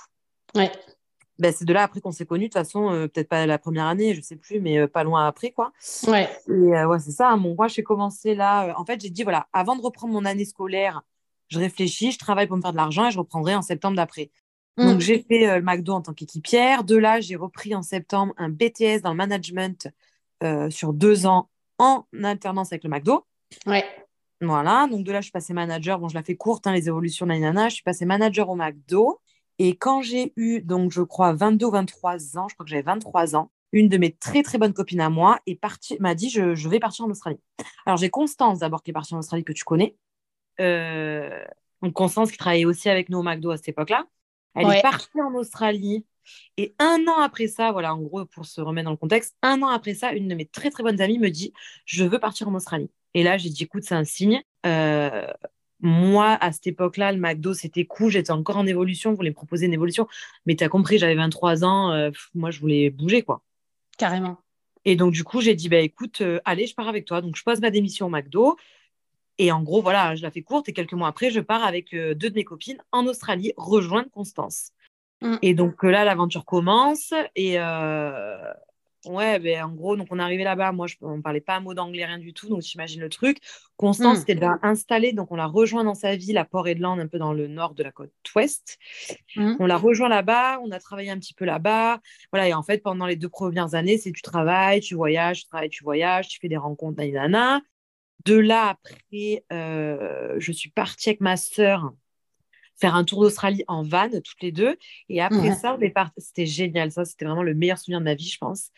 Ouais. 0.54 0.70
Ben, 1.38 1.52
c'est 1.52 1.64
de 1.64 1.72
là 1.72 1.82
après 1.82 2.00
qu'on 2.00 2.12
s'est 2.12 2.26
connus. 2.26 2.48
De 2.48 2.52
toute 2.52 2.58
façon, 2.60 2.90
euh, 2.90 3.08
peut-être 3.08 3.28
pas 3.28 3.44
la 3.46 3.58
première 3.58 3.86
année, 3.86 4.14
je 4.14 4.20
sais 4.20 4.36
plus, 4.36 4.60
mais 4.60 4.78
euh, 4.78 4.86
pas 4.86 5.02
loin 5.02 5.26
après, 5.26 5.50
quoi. 5.50 5.72
Ouais. 6.06 6.28
Et 6.48 6.52
euh, 6.52 6.86
ouais, 6.86 6.98
c'est 7.00 7.10
ça. 7.10 7.34
Mon, 7.36 7.54
moi, 7.54 7.68
j'ai 7.68 7.82
commencé 7.82 8.34
là. 8.34 8.74
en 8.78 8.84
fait, 8.84 9.00
j'ai 9.00 9.10
dit, 9.10 9.24
voilà, 9.24 9.48
avant 9.52 9.74
de 9.76 9.82
reprendre 9.82 10.12
mon 10.12 10.24
année 10.24 10.44
scolaire, 10.44 11.02
je 11.48 11.58
réfléchis, 11.58 12.12
je 12.12 12.18
travaille 12.18 12.46
pour 12.46 12.56
me 12.56 12.62
faire 12.62 12.72
de 12.72 12.76
l'argent 12.76 13.06
et 13.06 13.10
je 13.10 13.18
reprendrai 13.18 13.54
en 13.54 13.62
septembre 13.62 13.96
d'après. 13.96 14.30
Mm. 14.76 14.86
Donc, 14.86 15.00
j'ai 15.00 15.20
fait 15.20 15.58
le 15.58 15.62
McDo 15.62 15.92
en 15.92 16.02
tant 16.02 16.12
qu'équipière. 16.12 16.84
De 16.84 16.96
là, 16.96 17.20
j'ai 17.20 17.36
repris 17.36 17.74
en 17.74 17.82
septembre 17.82 18.32
un 18.36 18.48
BTS 18.48 19.00
dans 19.02 19.10
le 19.10 19.16
management 19.16 19.88
sur 20.68 20.92
deux 20.92 21.24
ans 21.24 21.48
en 21.78 22.04
alternance 22.22 22.72
avec 22.72 22.84
le 22.84 22.90
McDo. 22.90 23.26
Ouais. 23.66 23.84
Voilà. 24.40 24.86
Donc, 24.90 25.04
de 25.04 25.12
là, 25.12 25.20
je 25.20 25.24
suis 25.24 25.32
passée 25.32 25.52
manager. 25.52 25.98
Bon, 25.98 26.08
je 26.08 26.14
la 26.14 26.22
fais 26.22 26.36
courte, 26.36 26.66
hein, 26.66 26.72
les 26.72 26.88
évolutions 26.88 27.26
de 27.26 27.32
la 27.32 27.68
Je 27.68 27.74
suis 27.74 27.82
passée 27.82 28.04
manager 28.04 28.48
au 28.48 28.56
McDo. 28.56 29.20
Et 29.58 29.76
quand 29.76 30.02
j'ai 30.02 30.32
eu, 30.36 30.60
donc, 30.60 30.90
je 30.90 31.02
crois, 31.02 31.32
22 31.32 31.66
ou 31.66 31.70
23 31.70 32.38
ans, 32.38 32.48
je 32.48 32.54
crois 32.54 32.64
que 32.64 32.70
j'avais 32.70 32.82
23 32.82 33.36
ans, 33.36 33.50
une 33.72 33.88
de 33.88 33.96
mes 33.96 34.12
très, 34.12 34.42
très 34.42 34.58
bonnes 34.58 34.72
copines 34.72 35.00
à 35.00 35.10
moi 35.10 35.38
est 35.46 35.54
partie, 35.54 35.96
m'a 36.00 36.14
dit, 36.14 36.28
je, 36.28 36.54
je, 36.54 36.68
vais 36.68 36.80
partir 36.80 37.04
en 37.04 37.10
Australie. 37.10 37.40
Alors, 37.86 37.96
j'ai 37.96 38.10
Constance, 38.10 38.60
d'abord, 38.60 38.82
qui 38.82 38.90
est 38.90 38.94
partie 38.94 39.14
en 39.14 39.18
Australie, 39.18 39.44
que 39.44 39.52
tu 39.52 39.64
connais. 39.64 39.96
Euh, 40.60 41.44
donc, 41.82 41.92
Constance, 41.92 42.30
qui 42.30 42.38
travaillait 42.38 42.64
aussi 42.64 42.88
avec 42.88 43.08
nous 43.08 43.18
au 43.18 43.22
McDo 43.22 43.50
à 43.50 43.56
cette 43.56 43.68
époque-là. 43.68 44.06
Elle 44.54 44.70
est 44.70 44.82
partie 44.82 45.20
en 45.20 45.34
Australie. 45.34 46.04
Et 46.56 46.74
un 46.78 47.04
an 47.08 47.20
après 47.20 47.48
ça, 47.48 47.72
voilà, 47.72 47.94
en 47.94 48.00
gros, 48.00 48.24
pour 48.24 48.46
se 48.46 48.60
remettre 48.60 48.86
dans 48.86 48.90
le 48.90 48.96
contexte, 48.96 49.36
un 49.42 49.62
an 49.62 49.68
après 49.68 49.94
ça, 49.94 50.12
une 50.12 50.28
de 50.28 50.34
mes 50.34 50.46
très, 50.46 50.70
très 50.70 50.82
bonnes 50.82 51.00
amies 51.00 51.18
me 51.18 51.30
dit, 51.30 51.52
je 51.84 52.04
veux 52.04 52.18
partir 52.18 52.48
en 52.48 52.54
Australie. 52.54 52.90
Et 53.14 53.22
là, 53.22 53.38
j'ai 53.38 53.48
dit, 53.48 53.62
écoute, 53.62 53.84
c'est 53.84 53.94
un 53.94 54.04
signe. 54.04 54.42
Euh, 54.66 55.26
moi, 55.80 56.36
à 56.40 56.52
cette 56.52 56.66
époque-là, 56.66 57.12
le 57.12 57.18
McDo, 57.18 57.54
c'était 57.54 57.84
cool. 57.84 58.10
J'étais 58.10 58.32
encore 58.32 58.56
en 58.56 58.66
évolution. 58.66 59.12
Je 59.12 59.16
voulais 59.16 59.30
me 59.30 59.34
proposer 59.34 59.66
une 59.66 59.72
évolution. 59.72 60.08
Mais 60.46 60.56
tu 60.56 60.64
as 60.64 60.68
compris, 60.68 60.98
j'avais 60.98 61.14
23 61.14 61.64
ans. 61.64 61.92
Euh, 61.92 62.10
moi, 62.34 62.50
je 62.50 62.60
voulais 62.60 62.90
bouger, 62.90 63.22
quoi. 63.22 63.42
Carrément. 63.96 64.38
Et 64.84 64.96
donc, 64.96 65.12
du 65.12 65.24
coup, 65.24 65.40
j'ai 65.40 65.54
dit, 65.54 65.68
bah, 65.68 65.78
écoute, 65.78 66.20
euh, 66.20 66.40
allez, 66.44 66.66
je 66.66 66.74
pars 66.74 66.88
avec 66.88 67.04
toi. 67.04 67.20
Donc, 67.20 67.36
je 67.36 67.42
pose 67.44 67.60
ma 67.60 67.70
démission 67.70 68.06
au 68.06 68.10
McDo. 68.10 68.56
Et 69.38 69.52
en 69.52 69.62
gros, 69.62 69.82
voilà, 69.82 70.14
je 70.16 70.22
la 70.22 70.30
fais 70.30 70.42
courte. 70.42 70.68
Et 70.68 70.72
quelques 70.72 70.92
mois 70.92 71.08
après, 71.08 71.30
je 71.30 71.40
pars 71.40 71.64
avec 71.64 71.92
deux 71.92 72.30
de 72.30 72.34
mes 72.34 72.44
copines 72.44 72.78
en 72.92 73.06
Australie 73.06 73.52
rejoindre 73.56 74.10
Constance. 74.10 74.70
Mm. 75.24 75.38
Et 75.42 75.54
donc, 75.54 75.82
là, 75.82 76.04
l'aventure 76.04 76.44
commence. 76.44 77.12
Et, 77.34 77.58
Ouais, 79.06 79.38
ben, 79.38 79.64
en 79.64 79.68
gros, 79.68 79.96
donc 79.96 80.08
on 80.10 80.18
est 80.18 80.22
arrivé 80.22 80.44
là-bas. 80.44 80.72
Moi, 80.72 80.86
je, 80.86 80.96
on 81.02 81.20
parlait 81.20 81.40
pas 81.40 81.56
un 81.56 81.60
mot 81.60 81.74
d'anglais, 81.74 82.04
rien 82.06 82.18
du 82.18 82.32
tout. 82.32 82.48
Donc, 82.48 82.62
j'imagine 82.62 83.00
le 83.00 83.08
truc. 83.10 83.38
Constance 83.76 84.18
Mm. 84.18 84.22
était 84.22 84.34
déjà 84.34 84.58
installée. 84.62 85.12
Donc, 85.12 85.30
on 85.30 85.36
l'a 85.36 85.46
rejoint 85.46 85.84
dans 85.84 85.94
sa 85.94 86.16
ville 86.16 86.38
à 86.38 86.44
Port-Edland, 86.44 86.98
un 86.98 87.06
peu 87.06 87.18
dans 87.18 87.32
le 87.32 87.46
nord 87.46 87.74
de 87.74 87.82
la 87.82 87.92
côte 87.92 88.12
ouest. 88.34 88.78
Mm. 89.36 89.56
On 89.60 89.66
l'a 89.66 89.76
rejoint 89.76 90.08
là-bas. 90.08 90.58
On 90.62 90.70
a 90.70 90.80
travaillé 90.80 91.10
un 91.10 91.18
petit 91.18 91.34
peu 91.34 91.44
là-bas. 91.44 92.00
Voilà. 92.32 92.48
Et 92.48 92.54
en 92.54 92.62
fait, 92.62 92.78
pendant 92.78 93.06
les 93.06 93.16
deux 93.16 93.28
premières 93.28 93.74
années, 93.74 93.98
c'est 93.98 94.12
tu 94.12 94.22
travailles, 94.22 94.80
tu 94.80 94.94
voyages, 94.94 95.40
tu 95.42 95.48
travailles, 95.48 95.70
tu 95.70 95.84
voyages, 95.84 96.28
tu 96.28 96.38
fais 96.40 96.48
des 96.48 96.56
rencontres, 96.56 96.96
nanana. 96.98 97.60
De 98.24 98.36
là, 98.38 98.70
après, 98.70 99.44
euh, 99.52 100.34
je 100.38 100.50
suis 100.50 100.70
partie 100.70 101.10
avec 101.10 101.20
ma 101.20 101.36
sœur 101.36 101.92
faire 102.76 102.94
un 102.94 103.04
tour 103.04 103.22
d'Australie 103.22 103.64
en 103.68 103.82
van, 103.82 104.08
toutes 104.10 104.42
les 104.42 104.52
deux. 104.52 104.76
Et 105.08 105.20
après 105.22 105.50
Ouais. 105.50 105.54
ça, 105.54 105.76
on 105.76 105.80
est 105.80 105.90
parti. 105.90 106.20
C'était 106.20 106.46
génial. 106.46 106.90
Ça, 106.92 107.04
c'était 107.04 107.24
vraiment 107.24 107.42
le 107.42 107.54
meilleur 107.54 107.78
souvenir 107.78 108.00
de 108.00 108.04
ma 108.04 108.14
vie, 108.14 108.28
je 108.28 108.38
pense. 108.38 108.70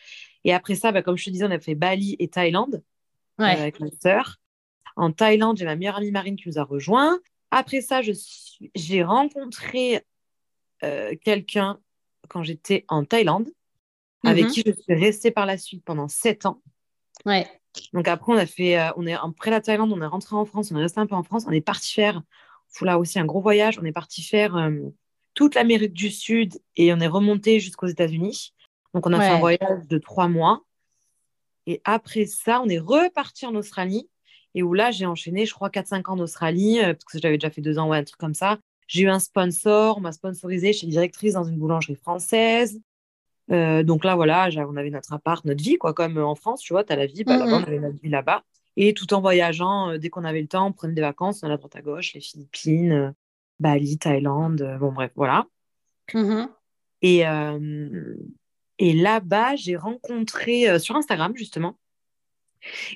Et 0.45 0.53
après 0.53 0.75
ça, 0.75 0.93
bah, 0.93 1.03
comme 1.03 1.17
je 1.17 1.25
te 1.25 1.31
disais, 1.31 1.47
on 1.47 1.51
a 1.51 1.59
fait 1.59 1.75
Bali 1.75 2.17
et 2.19 2.29
Thaïlande 2.29 2.83
euh, 3.41 3.45
avec 3.45 3.81
ma 3.81 3.89
sœur. 4.03 4.37
En 4.97 5.13
Thaïlande, 5.13 5.59
j'ai 5.59 5.65
ma 5.65 5.77
meilleure 5.77 5.97
amie 5.97 6.11
Marine 6.11 6.37
qui 6.37 6.49
nous 6.49 6.59
a 6.59 6.63
rejoints. 6.65 7.19
Après 7.51 7.81
ça, 7.81 8.03
je 8.03 8.13
suis... 8.13 8.71
j'ai 8.75 9.03
rencontré 9.03 10.03
euh, 10.85 11.15
quelqu'un 11.25 11.79
quand 12.29 12.43
j'étais 12.43 12.85
en 12.89 13.05
Thaïlande, 13.05 13.49
avec 14.25 14.47
Mhm. 14.47 14.51
qui 14.51 14.65
je 14.67 14.73
suis 14.73 14.95
restée 14.95 15.31
par 15.31 15.47
la 15.47 15.57
suite 15.59 15.85
pendant 15.85 16.09
sept 16.09 16.47
ans. 16.47 16.61
Ouais. 17.25 17.47
Donc 17.93 18.09
après, 18.09 18.33
on 18.33 18.37
a 18.37 18.47
fait, 18.47 18.79
euh, 18.79 18.91
on 18.97 19.07
est 19.07 19.13
après 19.15 19.51
la 19.51 19.61
Thaïlande, 19.61 19.93
on 19.93 20.01
est 20.01 20.07
rentré 20.07 20.35
en 20.35 20.45
France, 20.45 20.71
on 20.73 20.77
est 20.77 20.83
resté 20.83 20.99
un 21.01 21.07
peu 21.07 21.15
en 21.15 21.23
France, 21.23 21.45
on 21.47 21.53
est 21.53 21.61
parti 21.61 21.93
faire, 21.93 22.23
là 22.85 22.99
aussi 22.99 23.19
un 23.19 23.25
gros 23.25 23.41
voyage, 23.41 23.79
on 23.81 23.85
est 23.85 23.93
parti 23.93 24.23
faire 24.23 24.57
euh, 24.57 24.71
toute 25.35 25.55
l'Amérique 25.55 25.93
du 25.93 26.11
Sud 26.11 26.59
et 26.77 26.93
on 26.93 27.01
est 27.01 27.07
remonté 27.07 27.61
jusqu'aux 27.61 27.87
États-Unis. 27.87 28.53
Donc 28.95 29.07
on 29.07 29.13
a 29.13 29.21
fait 29.21 29.29
un 29.29 29.39
voyage 29.41 29.87
de 29.89 29.99
trois 29.99 30.29
mois. 30.29 30.63
Et 31.67 31.81
après 31.85 32.27
ça, 32.27 32.61
on 32.63 32.69
est 32.69 32.79
reparti 32.79 33.45
en 33.47 33.55
Australie 33.55 34.09
et 34.55 34.63
où 34.63 34.73
là, 34.73 34.91
j'ai 34.91 35.05
enchaîné, 35.05 35.45
je 35.47 35.53
crois, 35.53 35.69
4-5 35.69 36.09
ans 36.09 36.15
en 36.15 36.21
Australie, 36.21 36.79
euh, 36.81 36.95
parce 36.95 37.05
que 37.05 37.19
j'avais 37.21 37.37
déjà 37.37 37.51
fait 37.51 37.61
deux 37.61 37.79
ans, 37.79 37.89
ouais, 37.89 37.99
un 37.99 38.05
truc 38.05 38.19
comme 38.19 38.35
ça. 38.35 38.59
J'ai 38.87 39.03
eu 39.03 39.09
un 39.09 39.19
sponsor, 39.19 39.99
on 39.99 40.01
m'a 40.01 40.13
sponsorisé, 40.13 40.73
je 40.73 40.79
suis 40.79 40.87
directrice 40.87 41.35
dans 41.35 41.45
une 41.45 41.59
boulangerie 41.59 41.97
française. 41.97 42.81
Euh, 43.51 43.83
donc 43.83 44.05
là, 44.05 44.15
voilà, 44.17 44.49
on 44.69 44.77
avait 44.77 44.91
notre 44.91 45.13
appart, 45.13 45.45
notre 45.45 45.63
vie, 45.63 45.77
quoi, 45.77 45.93
comme 45.93 46.17
en 46.19 46.35
France, 46.37 46.61
tu 46.63 46.73
vois, 46.73 46.85
tu 46.85 46.93
as 46.93 46.97
la 46.97 47.07
vie, 47.07 47.25
bah, 47.25 47.37
là-bas, 47.37 47.57
on 47.57 47.61
Mhm. 47.61 47.67
avait 47.67 47.79
notre 47.81 48.01
vie 48.01 48.09
là-bas. 48.09 48.43
Et 48.77 48.95
tout 48.95 49.15
en 49.15 49.21
voyageant, 49.21 49.91
euh, 49.91 49.99
dès 49.99 50.11
qu'on 50.11 50.25
avait 50.25 50.43
le 50.43 50.49
temps, 50.49 50.67
on 50.67 50.73
prenait 50.73 50.95
des 50.95 51.01
vacances, 51.01 51.43
à 51.45 51.57
droite 51.57 51.77
à 51.77 51.83
gauche, 51.83 52.13
les 52.15 52.21
Philippines, 52.21 52.93
euh, 52.93 53.11
Bali, 53.59 53.99
Thaïlande, 53.99 54.63
euh, 54.63 54.77
bon, 54.77 54.93
bref, 54.93 55.13
voilà. 55.17 55.47
Mhm. 56.13 56.49
Et, 57.03 57.27
euh, 57.27 58.17
et 58.79 58.93
là-bas, 58.93 59.57
j'ai 59.57 59.77
rencontré 59.77 60.69
euh, 60.69 60.79
sur 60.79 60.97
Instagram, 60.97 61.33
justement, 61.35 61.79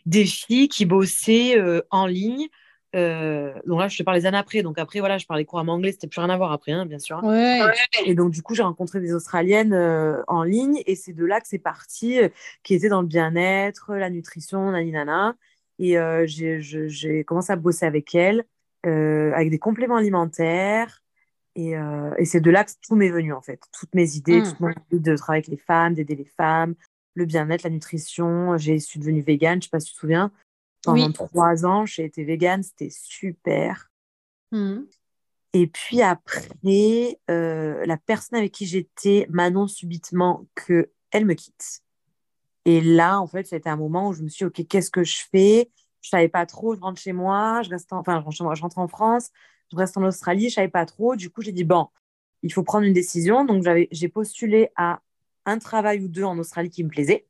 des 0.06 0.26
filles 0.26 0.68
qui 0.68 0.84
bossaient 0.84 1.58
euh, 1.58 1.80
en 1.90 2.06
ligne. 2.06 2.48
Euh, 2.96 3.54
donc 3.66 3.80
là, 3.80 3.88
je 3.88 3.96
te 3.96 4.02
parle 4.02 4.18
des 4.18 4.26
années 4.26 4.38
après. 4.38 4.62
Donc 4.62 4.78
après, 4.78 4.98
voilà, 5.00 5.16
je 5.16 5.26
parlais 5.26 5.44
couramment 5.44 5.74
anglais, 5.74 5.92
c'était 5.92 6.08
plus 6.08 6.20
rien 6.20 6.30
à 6.30 6.36
voir 6.36 6.52
après, 6.52 6.72
hein, 6.72 6.86
bien 6.86 6.98
sûr. 6.98 7.22
Ouais. 7.22 7.60
Et 8.04 8.14
donc, 8.14 8.32
du 8.32 8.42
coup, 8.42 8.54
j'ai 8.54 8.62
rencontré 8.62 9.00
des 9.00 9.14
Australiennes 9.14 9.72
euh, 9.72 10.22
en 10.26 10.42
ligne 10.42 10.82
et 10.86 10.96
c'est 10.96 11.12
de 11.12 11.24
là 11.24 11.40
que 11.40 11.46
c'est 11.46 11.58
parti, 11.58 12.20
euh, 12.20 12.28
qui 12.62 12.74
étaient 12.74 12.88
dans 12.88 13.00
le 13.00 13.06
bien-être, 13.06 13.94
la 13.94 14.10
nutrition, 14.10 14.72
naninana. 14.72 15.36
Et 15.82 15.98
euh, 15.98 16.26
j'ai 16.26 17.24
commencé 17.24 17.52
à 17.52 17.56
bosser 17.56 17.86
avec 17.86 18.14
elles, 18.14 18.44
euh, 18.84 19.32
avec 19.32 19.50
des 19.50 19.58
compléments 19.58 19.96
alimentaires. 19.96 21.02
Et, 21.56 21.74
euh, 21.76 22.14
et 22.18 22.26
c'est 22.26 22.42
de 22.42 22.50
là 22.50 22.64
que 22.64 22.72
tout 22.86 22.94
m'est 22.96 23.08
venu, 23.08 23.32
en 23.32 23.40
fait. 23.40 23.60
Toutes 23.72 23.94
mes 23.94 24.14
idées, 24.14 24.40
Mm. 24.40 24.44
toute 24.44 24.60
mon 24.60 24.68
envie 24.68 25.00
de 25.00 25.16
travailler 25.16 25.42
avec 25.42 25.48
les 25.48 25.56
femmes, 25.56 25.94
d'aider 25.94 26.14
les 26.14 26.30
femmes, 26.36 26.74
le 27.14 27.24
bien-être, 27.24 27.62
la 27.62 27.70
nutrition. 27.70 28.58
J'ai 28.58 28.78
je 28.78 28.84
suis 28.84 29.00
devenue 29.00 29.22
végane, 29.22 29.62
je 29.62 29.66
sais 29.66 29.70
pas 29.70 29.80
si 29.80 29.88
tu 29.88 29.94
te 29.94 30.00
souviens. 30.00 30.30
Pendant 30.82 31.06
Oui. 31.06 31.12
trois 31.14 31.64
ans, 31.64 31.86
j'ai 31.86 32.04
été 32.04 32.24
végane, 32.24 32.62
c'était 32.62 32.90
super. 32.90 33.90
Mhm. 34.52 34.86
Et 35.54 35.66
puis 35.66 36.02
après, 36.02 36.48
la 37.26 37.96
personne 37.96 38.38
avec 38.38 38.52
qui 38.52 38.66
j'étais 38.66 39.26
m'annonce 39.30 39.74
subitement 39.74 40.46
qu'elle 40.54 41.24
me 41.26 41.34
quitte. 41.34 41.82
Et 42.64 42.80
là, 42.80 43.20
en 43.20 43.26
fait, 43.26 43.46
c'était 43.46 43.70
un 43.70 43.76
moment 43.76 44.08
où 44.08 44.12
je 44.12 44.22
me 44.22 44.28
suis 44.28 44.44
dit, 44.44 44.62
OK, 44.62 44.66
qu'est-ce 44.68 44.90
que 44.90 45.04
je 45.04 45.18
fais? 45.32 45.70
Je 46.02 46.08
savais 46.10 46.28
pas 46.28 46.46
trop, 46.46 46.74
je 46.74 46.80
rentre 46.80 47.00
chez 47.00 47.12
moi, 47.12 47.62
je 47.62 47.70
reste 47.70 47.92
en... 47.92 47.98
enfin, 48.00 48.18
je 48.20 48.24
rentre 48.24 48.36
chez 48.36 48.44
moi, 48.44 48.54
je 48.54 48.62
rentre 48.62 48.78
en 48.78 48.88
France, 48.88 49.30
je 49.72 49.76
reste 49.76 49.96
en 49.96 50.02
Australie, 50.04 50.48
je 50.50 50.54
savais 50.54 50.68
pas 50.68 50.86
trop. 50.86 51.16
Du 51.16 51.30
coup, 51.30 51.42
j'ai 51.42 51.52
dit, 51.52 51.64
bon, 51.64 51.88
il 52.42 52.52
faut 52.52 52.62
prendre 52.62 52.86
une 52.86 52.92
décision. 52.94 53.44
Donc, 53.44 53.64
j'ai 53.92 54.08
postulé 54.08 54.70
à 54.76 55.00
un 55.46 55.58
travail 55.58 56.00
ou 56.04 56.08
deux 56.08 56.24
en 56.24 56.38
Australie 56.38 56.70
qui 56.70 56.84
me 56.84 56.88
plaisait. 56.90 57.26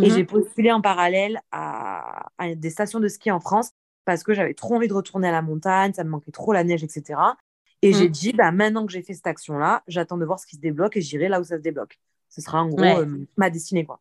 Et 0.00 0.10
Mhm. 0.10 0.10
j'ai 0.10 0.24
postulé 0.24 0.72
en 0.72 0.80
parallèle 0.80 1.40
à, 1.52 2.26
à 2.38 2.54
des 2.54 2.70
stations 2.70 3.00
de 3.00 3.08
ski 3.08 3.30
en 3.30 3.40
France 3.40 3.70
parce 4.04 4.22
que 4.22 4.34
j'avais 4.34 4.54
trop 4.54 4.74
envie 4.74 4.88
de 4.88 4.92
retourner 4.94 5.28
à 5.28 5.32
la 5.32 5.40
montagne, 5.42 5.92
ça 5.94 6.04
me 6.04 6.10
manquait 6.10 6.32
trop 6.32 6.52
la 6.52 6.64
neige, 6.64 6.84
etc. 6.84 7.38
Et 7.82 7.92
j'ai 7.92 8.08
Mm. 8.08 8.08
dit, 8.08 8.32
bah, 8.32 8.50
maintenant 8.52 8.86
que 8.86 8.92
j'ai 8.92 9.02
fait 9.02 9.14
cette 9.14 9.26
action-là, 9.26 9.82
j'attends 9.86 10.18
de 10.18 10.24
voir 10.26 10.38
ce 10.40 10.46
qui 10.46 10.56
se 10.56 10.60
débloque 10.60 10.96
et 10.96 11.00
j'irai 11.00 11.28
là 11.28 11.40
où 11.40 11.44
ça 11.44 11.56
se 11.56 11.62
débloque. 11.62 11.98
Ce 12.28 12.40
sera 12.42 12.62
en 12.62 12.68
gros 12.68 12.82
Ouais. 12.82 12.98
euh, 12.98 13.26
ma 13.36 13.50
destinée. 13.50 13.84
Quoi. 13.86 14.00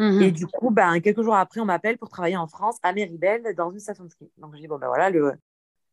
Mhm. 0.00 0.22
Et 0.22 0.32
du 0.32 0.46
coup, 0.46 0.70
bah, 0.70 0.98
quelques 1.00 1.22
jours 1.22 1.36
après, 1.36 1.60
on 1.60 1.66
m'appelle 1.66 1.98
pour 1.98 2.08
travailler 2.08 2.36
en 2.36 2.46
France, 2.46 2.78
à 2.82 2.92
Méribel, 2.92 3.54
dans 3.54 3.70
une 3.70 3.78
station 3.80 4.04
de 4.04 4.08
ski. 4.10 4.30
Donc 4.38 4.54
je 4.56 4.60
dis, 4.60 4.66
bon, 4.66 4.78
ben 4.78 4.88
voilà, 4.88 5.10
le, 5.10 5.34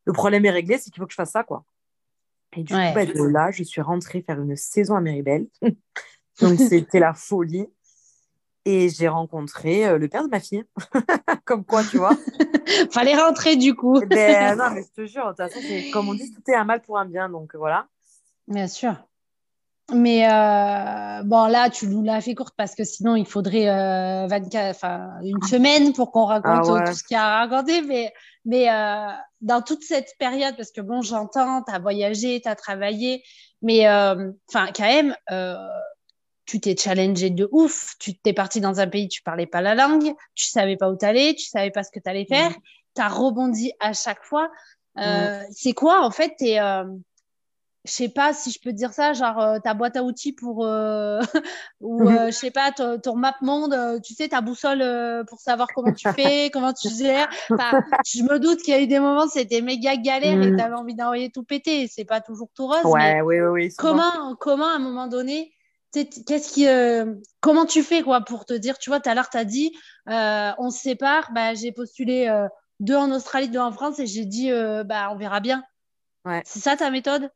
le 0.05 0.13
problème 0.13 0.45
est 0.45 0.49
réglé, 0.49 0.77
c'est 0.77 0.89
qu'il 0.89 1.01
faut 1.01 1.05
que 1.05 1.11
je 1.11 1.17
fasse 1.17 1.31
ça. 1.31 1.43
quoi. 1.43 1.65
Et 2.55 2.63
du 2.63 2.73
Ouais. 2.73 2.93
coup, 2.93 3.17
de 3.17 3.23
là, 3.23 3.51
je 3.51 3.63
suis 3.63 3.81
rentrée 3.81 4.21
faire 4.21 4.39
une 4.41 4.55
saison 4.55 4.95
à 4.95 5.01
Méribel. 5.01 5.47
Donc 6.41 6.57
c'était 6.59 6.99
la 6.99 7.13
folie. 7.13 7.67
Et 8.63 8.89
j'ai 8.89 9.07
rencontré 9.07 9.87
euh, 9.87 9.97
le 9.97 10.07
père 10.09 10.23
de 10.23 10.29
ma 10.29 10.39
fille. 10.41 10.63
Comme 11.45 11.63
quoi, 11.63 11.83
tu 11.85 11.97
vois. 11.97 12.17
Fallait 12.91 13.15
rentrer 13.15 13.55
du 13.55 13.73
coup. 13.75 13.99
Eh 14.01 14.05
ben, 14.05 14.57
non, 14.57 14.71
mais 14.73 14.83
je 14.83 15.03
te 15.03 15.05
jure, 15.07 15.23
de 15.25 15.29
toute 15.29 15.37
façon, 15.37 15.59
comme 15.93 16.09
on 16.09 16.13
dit, 16.13 16.29
tout 16.33 16.41
est 16.51 16.55
un 16.55 16.65
mal 16.65 16.81
pour 16.81 16.97
un 16.97 17.05
bien. 17.05 17.29
Donc 17.29 17.55
voilà. 17.55 17.87
Bien 18.47 18.67
sûr. 18.67 18.93
Mais 19.93 20.27
euh, 20.29 21.23
bon, 21.23 21.47
là, 21.47 21.69
tu 21.69 21.87
nous 21.87 22.03
l'as 22.03 22.19
fait 22.19 22.35
courte 22.35 22.53
parce 22.57 22.75
que 22.75 22.83
sinon, 22.83 23.15
il 23.15 23.25
faudrait 23.25 23.69
euh, 23.69 24.27
24, 24.27 24.75
enfin, 24.75 25.11
une 25.23 25.41
semaine 25.43 25.93
pour 25.93 26.11
qu'on 26.11 26.25
raconte 26.25 26.65
Ah 26.67 26.73
ouais. 26.73 26.83
tout 26.85 26.93
ce 26.93 27.03
qu'il 27.03 27.15
y 27.15 27.17
a 27.17 27.25
à 27.25 27.45
raconter. 27.45 27.81
Mais, 27.83 28.13
mais 28.43 28.69
euh, 28.69 29.07
dans 29.39 29.61
toute 29.61 29.83
cette 29.83 30.13
période, 30.19 30.55
parce 30.57 30.71
que 30.71 30.81
bon, 30.81 31.01
j'entends, 31.01 31.63
tu 31.63 31.73
as 31.73 31.79
voyagé, 31.79 32.41
tu 32.41 32.49
as 32.49 32.55
travaillé, 32.55 33.23
mais 33.61 33.87
euh, 33.87 34.29
enfin, 34.49 34.67
quand 34.75 34.83
même, 34.83 35.15
euh, 35.31 35.55
tu 36.45 36.59
t'es 36.59 36.75
challengé 36.75 37.29
de 37.29 37.47
ouf. 37.53 37.93
Tu 37.97 38.17
t'es 38.17 38.33
parti 38.33 38.59
dans 38.59 38.81
un 38.81 38.87
pays, 38.87 39.07
tu 39.07 39.21
parlais 39.21 39.47
pas 39.47 39.61
la 39.61 39.73
langue, 39.73 40.13
tu 40.35 40.47
savais 40.47 40.75
pas 40.75 40.89
où 40.89 40.97
t'allais, 40.97 41.33
tu 41.33 41.45
savais 41.45 41.71
pas 41.71 41.83
ce 41.83 41.91
que 41.91 41.99
t'allais 41.99 42.25
faire. 42.25 42.51
Tu 42.95 43.01
as 43.01 43.07
rebondi 43.07 43.71
à 43.79 43.93
chaque 43.93 44.23
fois. 44.23 44.49
Euh, 44.97 45.41
C'est 45.51 45.73
quoi, 45.73 46.03
en 46.05 46.11
fait, 46.11 46.33
t'es, 46.37 46.59
euh, 46.59 46.83
je 47.87 47.91
sais 47.91 48.09
pas 48.09 48.33
si 48.33 48.51
je 48.51 48.59
peux 48.61 48.73
dire 48.73 48.93
ça, 48.93 49.13
genre 49.13 49.39
euh, 49.39 49.59
ta 49.59 49.73
boîte 49.73 49.95
à 49.95 50.03
outils 50.03 50.33
pour 50.33 50.65
euh, 50.65 51.19
ou 51.81 52.03
Mhm. 52.03 52.17
euh, 52.17 52.25
je 52.27 52.31
sais 52.31 52.51
pas 52.51 52.71
ton, 52.71 52.99
ton 52.99 53.15
map 53.15 53.35
monde, 53.41 53.75
tu 54.03 54.13
sais 54.13 54.27
ta 54.29 54.41
boussole 54.41 54.83
pour 55.27 55.39
savoir 55.39 55.67
comment 55.73 55.93
tu 55.93 56.07
fais, 56.09 56.49
comment 56.53 56.73
tu 56.73 56.89
gères. 56.89 57.29
Enfin, 57.51 57.81
je 58.05 58.21
me 58.23 58.39
doute 58.39 58.61
qu'il 58.61 58.73
y 58.73 58.77
a 58.77 58.81
eu 58.81 58.87
des 58.87 58.99
moments 58.99 59.27
c'était 59.27 59.61
méga 59.61 59.95
galère 59.95 60.41
et 60.41 60.51
Mhm. 60.51 60.57
t'avais 60.57 60.75
envie 60.75 60.95
d'envoyer 60.95 61.29
tout 61.31 61.43
péter. 61.43 61.87
C'est 61.87 62.05
pas 62.05 62.21
toujours 62.21 62.49
tout 62.55 62.67
rose, 62.67 62.93
mais 62.95 63.21
oui, 63.21 63.39
oui, 63.39 63.47
oui. 63.47 63.73
comment 63.77 64.35
comment 64.39 64.67
à 64.67 64.75
un 64.75 64.79
moment 64.79 65.07
donné 65.07 65.53
tu 65.93 66.05
qu'est-ce 66.25 66.51
qui 66.51 66.67
euh, 66.67 67.15
comment 67.39 67.65
tu 67.65 67.81
fais 67.81 68.03
quoi 68.03 68.21
pour 68.21 68.45
te 68.45 68.53
dire 68.53 68.77
tu 68.77 68.89
vois 68.89 68.99
tout 68.99 69.09
à 69.09 69.15
l'heure 69.15 69.29
t'as 69.29 69.45
dit 69.45 69.71
euh, 70.09 70.51
on 70.57 70.69
se 70.69 70.79
sépare 70.79 71.31
bah 71.33 71.53
j'ai 71.53 71.71
postulé 71.71 72.27
euh, 72.27 72.47
deux 72.81 72.95
en 72.97 73.09
Australie 73.11 73.47
deux 73.47 73.59
en 73.59 73.71
France 73.71 73.97
et 73.99 74.05
j'ai 74.05 74.25
dit 74.25 74.51
bah 74.85 75.09
on 75.11 75.15
verra 75.15 75.39
bien 75.39 75.63
Ouais. 76.25 76.41
c'est 76.45 76.59
ça 76.59 76.75
ta 76.75 76.89
méthode? 76.91 77.31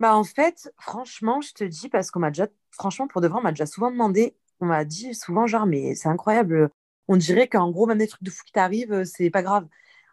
Bah, 0.00 0.16
en 0.16 0.24
fait, 0.24 0.72
franchement, 0.78 1.40
je 1.42 1.52
te 1.52 1.64
dis, 1.64 1.88
parce 1.90 2.10
qu'on 2.10 2.20
m'a 2.20 2.30
déjà, 2.30 2.48
franchement, 2.72 3.06
pour 3.06 3.20
de 3.20 3.28
vrai, 3.28 3.38
on 3.38 3.42
m'a 3.42 3.52
déjà 3.52 3.66
souvent 3.66 3.90
demandé, 3.90 4.34
on 4.60 4.66
m'a 4.66 4.84
dit 4.86 5.14
souvent, 5.14 5.46
genre, 5.46 5.66
mais 5.66 5.94
c'est 5.94 6.08
incroyable, 6.08 6.70
on 7.08 7.16
dirait 7.16 7.48
qu'en 7.48 7.70
gros, 7.70 7.86
même 7.86 7.98
des 7.98 8.08
trucs 8.08 8.22
de 8.22 8.30
fou 8.30 8.42
qui 8.46 8.52
t'arrivent, 8.52 8.92
euh, 8.92 9.04
c'est 9.04 9.30
pas 9.30 9.42
grave. 9.42 9.66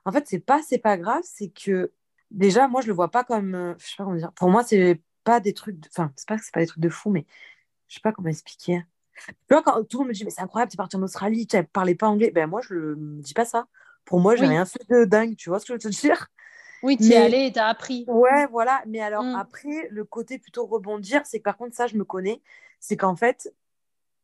En 0.06 0.12
fait, 0.12 0.28
c'est 0.28 0.40
pas, 0.40 0.62
c'est 0.62 0.78
pas 0.80 0.98
grave, 0.98 1.22
c'est 1.26 1.50
que 1.50 1.94
déjà, 2.32 2.68
moi, 2.68 2.82
je 2.82 2.88
le 2.88 2.94
vois 2.94 3.10
pas 3.12 3.24
comme, 3.24 3.56
euh, 3.56 3.76
je 3.80 3.86
sais 3.88 3.96
pas 3.98 4.04
comment 4.06 4.18
dire, 4.18 4.34
pour 4.34 4.50
moi, 4.50 4.64
c'est 4.64 5.02
pas 5.24 5.40
des 5.40 5.54
trucs, 5.54 5.80
de- 5.80 5.88
enfin, 5.90 6.12
c'est 6.18 6.28
pas 6.28 6.38
que 6.38 6.44
c'est 6.44 6.54
pas 6.54 6.60
des 6.62 6.68
trucs 6.68 6.84
de 6.84 6.90
fou, 6.90 7.10
mais 7.10 7.26
je 7.88 7.96
sais 7.96 8.02
pas 8.02 8.14
comment 8.14 8.30
expliquer. 8.30 8.84
Tu 9.28 9.36
vois, 9.56 9.64
quand 9.64 9.84
tout 9.86 9.98
le 10.00 10.02
monde 10.04 10.10
me 10.10 10.14
dit, 10.14 10.26
mais 10.26 10.32
c'est 10.32 10.42
incroyable, 10.42 10.72
t'es 10.72 10.78
parti 10.78 10.96
en 10.98 11.04
Australie, 11.04 11.48
tu 11.48 11.64
parlais 11.66 11.96
pas 11.96 12.08
anglais, 12.10 12.32
ben 12.32 12.48
moi, 12.48 12.62
je 12.62 12.74
me 12.76 13.22
dis 13.22 13.34
pas 13.36 13.46
ça. 13.46 13.68
Pour 14.06 14.20
moi, 14.22 14.36
j'ai 14.38 14.46
Oui. 14.46 14.50
rien 14.50 14.66
fait 14.66 14.86
de 14.90 15.06
dingue, 15.06 15.36
tu 15.38 15.50
vois 15.50 15.60
ce 15.60 15.66
que 15.66 15.80
je 15.80 15.88
veux 15.88 15.94
te 15.94 16.00
dire? 16.02 16.28
Oui 16.88 16.98
tu 16.98 17.12
es 17.12 17.18
allé 17.18 17.46
et 17.48 17.52
t'as 17.52 17.68
appris 17.68 18.06
Ouais, 18.08 18.48
voilà. 18.48 18.82
Mais 18.88 19.00
alors, 19.02 19.24
Mm. 19.24 19.36
après, 19.36 19.88
le 19.92 20.04
côté 20.06 20.40
plutôt 20.40 20.66
rebondir, 20.66 21.22
c'est 21.26 21.40
que 21.40 21.44
par 21.44 21.58
contre, 21.58 21.76
ça, 21.76 21.86
je 21.88 21.96
me 21.98 22.04
connais. 22.04 22.42
C'est 22.80 22.98
qu'en 22.98 23.16
fait, 23.16 23.54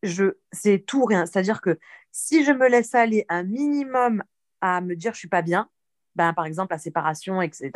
je, 0.02 0.38
c'est 0.52 0.80
tout 0.80 1.02
ou 1.02 1.06
rien. 1.06 1.26
C'est-à-dire 1.26 1.62
que 1.62 1.78
si 2.12 2.44
je 2.44 2.52
me 2.52 2.68
laisse 2.68 2.96
aller 2.96 3.26
un 3.30 3.44
minimum 3.44 4.24
à 4.62 4.82
me 4.82 4.96
dire 4.96 5.14
je 5.14 5.20
suis 5.20 5.28
pas 5.28 5.42
bien, 5.42 5.70
ben, 6.16 6.34
par 6.34 6.46
exemple, 6.46 6.74
la 6.74 6.78
séparation, 6.80 7.42
etc., 7.42 7.72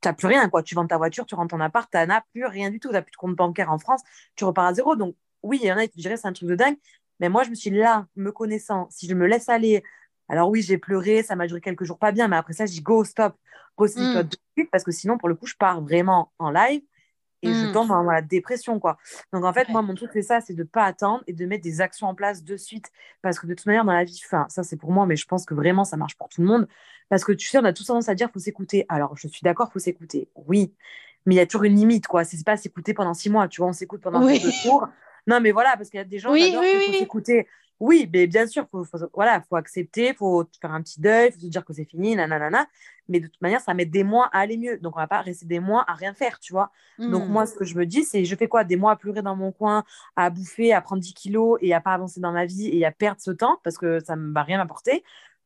tu 0.00 0.08
n'as 0.08 0.12
plus 0.14 0.26
rien, 0.28 0.48
quoi. 0.48 0.62
Tu 0.62 0.74
vends 0.74 0.86
ta 0.86 0.96
voiture, 0.98 1.26
tu 1.26 1.34
rentres 1.34 1.54
en 1.54 1.60
appart, 1.60 1.90
tu 1.90 1.98
n'as 1.98 2.22
plus 2.32 2.44
rien 2.46 2.70
du 2.70 2.80
tout. 2.80 2.88
Tu 2.88 2.94
n'as 2.94 3.02
plus 3.02 3.12
de 3.12 3.16
compte 3.16 3.36
bancaire 3.36 3.70
en 3.70 3.78
France, 3.78 4.02
tu 4.34 4.44
repars 4.44 4.66
à 4.66 4.74
zéro. 4.74 4.96
Donc, 4.96 5.14
oui, 5.42 5.58
il 5.62 5.66
y 5.68 5.72
en 5.72 5.76
a 5.76 5.82
qui 5.86 5.90
te 5.90 6.00
diraient 6.00 6.16
c'est 6.16 6.28
un 6.28 6.32
truc 6.32 6.48
de 6.48 6.54
dingue. 6.54 6.76
Mais 7.20 7.28
moi, 7.28 7.44
je 7.44 7.50
me 7.50 7.54
suis 7.54 7.70
là, 7.70 8.06
me 8.16 8.32
connaissant, 8.32 8.88
si 8.90 9.06
je 9.08 9.14
me 9.14 9.26
laisse 9.26 9.48
aller, 9.48 9.82
alors 10.28 10.48
oui, 10.50 10.62
j'ai 10.62 10.78
pleuré, 10.78 11.22
ça 11.22 11.36
m'a 11.36 11.46
duré 11.46 11.60
quelques 11.60 11.84
jours 11.84 11.98
pas 11.98 12.12
bien, 12.12 12.28
mais 12.28 12.36
après 12.36 12.52
ça, 12.52 12.66
je 12.66 12.72
dis 12.72 12.82
go, 12.82 13.04
stop, 13.04 13.34
recycle 13.76 14.18
Mm. 14.18 14.22
de 14.22 14.36
suite, 14.56 14.70
parce 14.70 14.84
que 14.84 14.90
sinon, 14.92 15.18
pour 15.18 15.28
le 15.28 15.34
coup, 15.34 15.46
je 15.46 15.54
pars 15.56 15.80
vraiment 15.80 16.32
en 16.38 16.50
live 16.50 16.82
et 17.42 17.52
je 17.52 17.66
Mm. 17.66 17.72
tombe 17.72 17.88
dans 17.88 18.02
la 18.02 18.22
dépression, 18.22 18.80
quoi. 18.80 18.96
Donc, 19.32 19.44
en 19.44 19.52
fait, 19.52 19.66
Ouais. 19.68 19.72
moi, 19.72 19.82
mon 19.82 19.94
truc, 19.94 20.10
c'est 20.12 20.22
ça, 20.22 20.40
c'est 20.40 20.54
de 20.54 20.62
pas 20.64 20.84
attendre 20.84 21.22
et 21.26 21.32
de 21.32 21.46
mettre 21.46 21.62
des 21.62 21.80
actions 21.80 22.06
en 22.08 22.14
place 22.14 22.42
de 22.42 22.56
suite. 22.56 22.90
Parce 23.22 23.38
que 23.38 23.46
de 23.46 23.54
toute 23.54 23.66
manière, 23.66 23.84
dans 23.84 23.92
la 23.92 24.04
vie, 24.04 24.20
enfin, 24.24 24.46
ça, 24.48 24.62
c'est 24.62 24.76
pour 24.76 24.90
moi, 24.90 25.06
mais 25.06 25.16
je 25.16 25.26
pense 25.26 25.44
que 25.44 25.54
vraiment, 25.54 25.84
ça 25.84 25.96
marche 25.96 26.16
pour 26.16 26.28
tout 26.28 26.40
le 26.40 26.46
monde. 26.46 26.66
Parce 27.08 27.24
que 27.24 27.32
tu 27.32 27.46
sais, 27.46 27.58
on 27.58 27.64
a 27.64 27.72
tous 27.72 27.84
tendance 27.84 28.08
à 28.08 28.14
dire, 28.14 28.30
faut 28.32 28.38
s'écouter. 28.40 28.84
Alors, 28.88 29.16
je 29.16 29.28
suis 29.28 29.42
d'accord, 29.44 29.70
faut 29.72 29.78
s'écouter. 29.78 30.28
Oui. 30.34 30.72
Mais 31.26 31.34
il 31.34 31.38
y 31.38 31.40
a 31.40 31.46
toujours 31.46 31.64
une 31.64 31.76
limite, 31.76 32.06
quoi. 32.06 32.24
C'est 32.24 32.42
pas 32.44 32.56
s'écouter 32.56 32.94
pendant 32.94 33.14
six 33.14 33.30
mois, 33.30 33.48
tu 33.48 33.60
vois, 33.60 33.68
on 33.68 33.72
s'écoute 33.72 34.00
pendant 34.00 34.24
Oui. 34.24 34.40
deux 34.40 34.50
jours. 34.50 34.88
Non, 35.26 35.40
mais 35.40 35.50
voilà, 35.52 35.76
parce 35.76 35.90
qu'il 35.90 35.98
y 35.98 36.00
a 36.00 36.04
des 36.04 36.18
gens 36.18 36.32
Oui, 36.32 36.40
qui 36.40 36.48
adorent 36.50 36.62
oui, 36.62 36.70
qu'il 36.84 36.92
faut 36.92 36.98
s'écouter. 37.00 37.48
Oui, 37.78 38.08
mais 38.12 38.26
bien 38.26 38.46
sûr, 38.46 38.66
faut, 38.70 38.84
faut, 38.84 38.98
voilà, 39.12 39.42
faut 39.48 39.56
accepter, 39.56 40.14
faut 40.14 40.48
faire 40.60 40.72
un 40.72 40.82
petit 40.82 41.00
deuil, 41.00 41.30
faut 41.30 41.40
se 41.40 41.46
dire 41.46 41.64
que 41.64 41.74
c'est 41.74 41.84
fini, 41.84 42.16
nanana. 42.16 42.66
Mais 43.08 43.20
de 43.20 43.26
toute 43.26 43.40
manière, 43.42 43.60
ça 43.60 43.74
met 43.74 43.84
des 43.84 44.02
mois 44.02 44.26
à 44.32 44.38
aller 44.40 44.56
mieux. 44.56 44.78
Donc, 44.78 44.96
on 44.96 45.00
va 45.00 45.06
pas 45.06 45.20
rester 45.20 45.44
des 45.46 45.60
mois 45.60 45.84
à 45.86 45.94
rien 45.94 46.14
faire, 46.14 46.40
tu 46.40 46.52
vois. 46.54 46.70
Donc, 47.10 47.28
Mm. 47.28 47.32
moi, 47.32 47.46
ce 47.46 47.54
que 47.54 47.64
je 47.64 47.76
me 47.76 47.84
dis, 47.84 48.04
c'est 48.04 48.24
je 48.24 48.34
fais 48.34 48.48
quoi? 48.48 48.64
Des 48.64 48.76
mois 48.76 48.92
à 48.92 48.96
pleurer 48.96 49.20
dans 49.22 49.36
mon 49.36 49.52
coin, 49.52 49.84
à 50.16 50.30
bouffer, 50.30 50.72
à 50.72 50.80
prendre 50.80 51.02
10 51.02 51.12
kilos 51.14 51.58
et 51.60 51.74
à 51.74 51.80
pas 51.82 51.92
avancer 51.94 52.18
dans 52.20 52.32
ma 52.32 52.46
vie 52.46 52.68
et 52.68 52.84
à 52.86 52.92
perdre 52.92 53.20
ce 53.20 53.30
temps 53.30 53.58
parce 53.62 53.76
que 53.78 54.00
ça 54.00 54.16
ne 54.16 54.32
va 54.32 54.42
rien 54.42 54.56
m'apporter. 54.58 55.04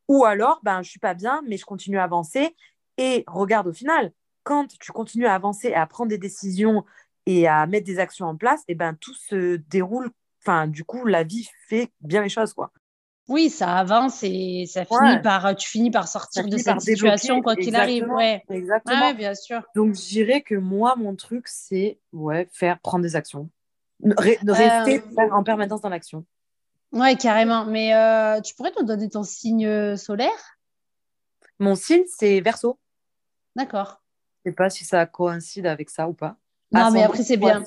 Ou 0.08 0.25
alors, 0.25 0.60
ben, 0.62 0.82
je 0.82 0.90
suis 0.90 1.00
pas 1.00 1.14
bien, 1.14 1.42
mais 1.49 1.56
je 1.56 1.64
continue 1.64 1.99
à 1.99 2.04
avancer. 2.04 2.54
Et 2.96 3.25
regarde, 3.26 3.66
au 3.66 3.72
final, 3.72 4.12
quand 4.44 4.66
tu 4.78 4.92
continues 4.92 5.26
à 5.26 5.34
avancer 5.34 5.68
et 5.68 5.75
à 5.75 5.87
prendre 5.87 6.08
des 6.10 6.18
décisions 6.18 6.84
et 7.26 7.46
à 7.49 7.66
mettre 7.66 7.87
des 7.87 7.99
actions 7.99 8.26
en 8.26 8.37
place, 8.37 8.62
et 8.68 8.75
ben, 8.75 8.94
tout 8.94 9.14
se 9.14 9.56
déroule. 9.56 10.10
Enfin, 10.42 10.66
du 10.66 10.85
coup, 10.85 11.04
la 11.04 11.23
vie 11.23 11.49
fait 11.68 11.90
bien 12.00 12.23
les 12.23 12.28
choses, 12.28 12.52
quoi. 12.54 12.73
Oui, 13.28 13.49
ça 13.49 13.76
avance 13.76 14.23
et 14.25 14.64
ça 14.66 14.85
finit 14.85 15.23
par, 15.23 15.54
tu 15.54 15.68
finis 15.68 15.90
par 15.90 16.09
sortir 16.09 16.49
de 16.49 16.56
cette 16.56 16.80
situation 16.80 17.42
quoi 17.42 17.54
qu'il 17.54 17.76
arrive. 17.76 18.02
Exactement. 18.02 18.16
Ouais. 18.16 18.44
Exactement. 18.49 19.06
Ouais, 19.06 19.14
bien 19.14 19.35
sûr. 19.35 19.62
Donc, 19.76 19.94
je 19.94 20.00
dirais 20.09 20.40
que 20.42 20.56
moi, 20.56 20.97
mon 20.97 21.14
truc, 21.14 21.47
c'est 21.47 22.00
ouais, 22.12 22.49
faire 22.52 22.80
prendre 22.80 23.02
des 23.04 23.14
actions. 23.14 23.49
Ré- 24.02 24.38
Euh, 24.49 24.52
rester 24.52 25.04
en 25.30 25.44
permanence 25.44 25.80
dans 25.82 25.90
l'action. 25.90 26.25
Ouais, 26.92 27.14
carrément. 27.16 27.66
Mais 27.66 27.94
euh, 27.94 28.40
tu 28.40 28.54
pourrais 28.54 28.73
nous 28.78 28.85
donner 28.85 29.09
ton 29.09 29.23
signe 29.23 29.66
euh, 29.66 29.97
solaire? 29.97 30.59
Mon 31.61 31.75
signe, 31.76 32.02
c'est 32.09 32.40
verso. 32.40 32.80
D'accord. 33.54 34.02
Je 34.44 34.50
sais 34.50 34.54
pas 34.56 34.70
si 34.70 34.85
ça 34.85 35.04
coïncide 35.06 35.66
avec 35.66 35.90
ça 35.90 36.09
ou 36.09 36.14
pas. 36.14 36.37
Non, 36.73 36.80
mais 36.80 36.80
Ascendant 36.80 37.04
après, 37.04 37.23
c'est 37.23 37.37
bien. 37.37 37.62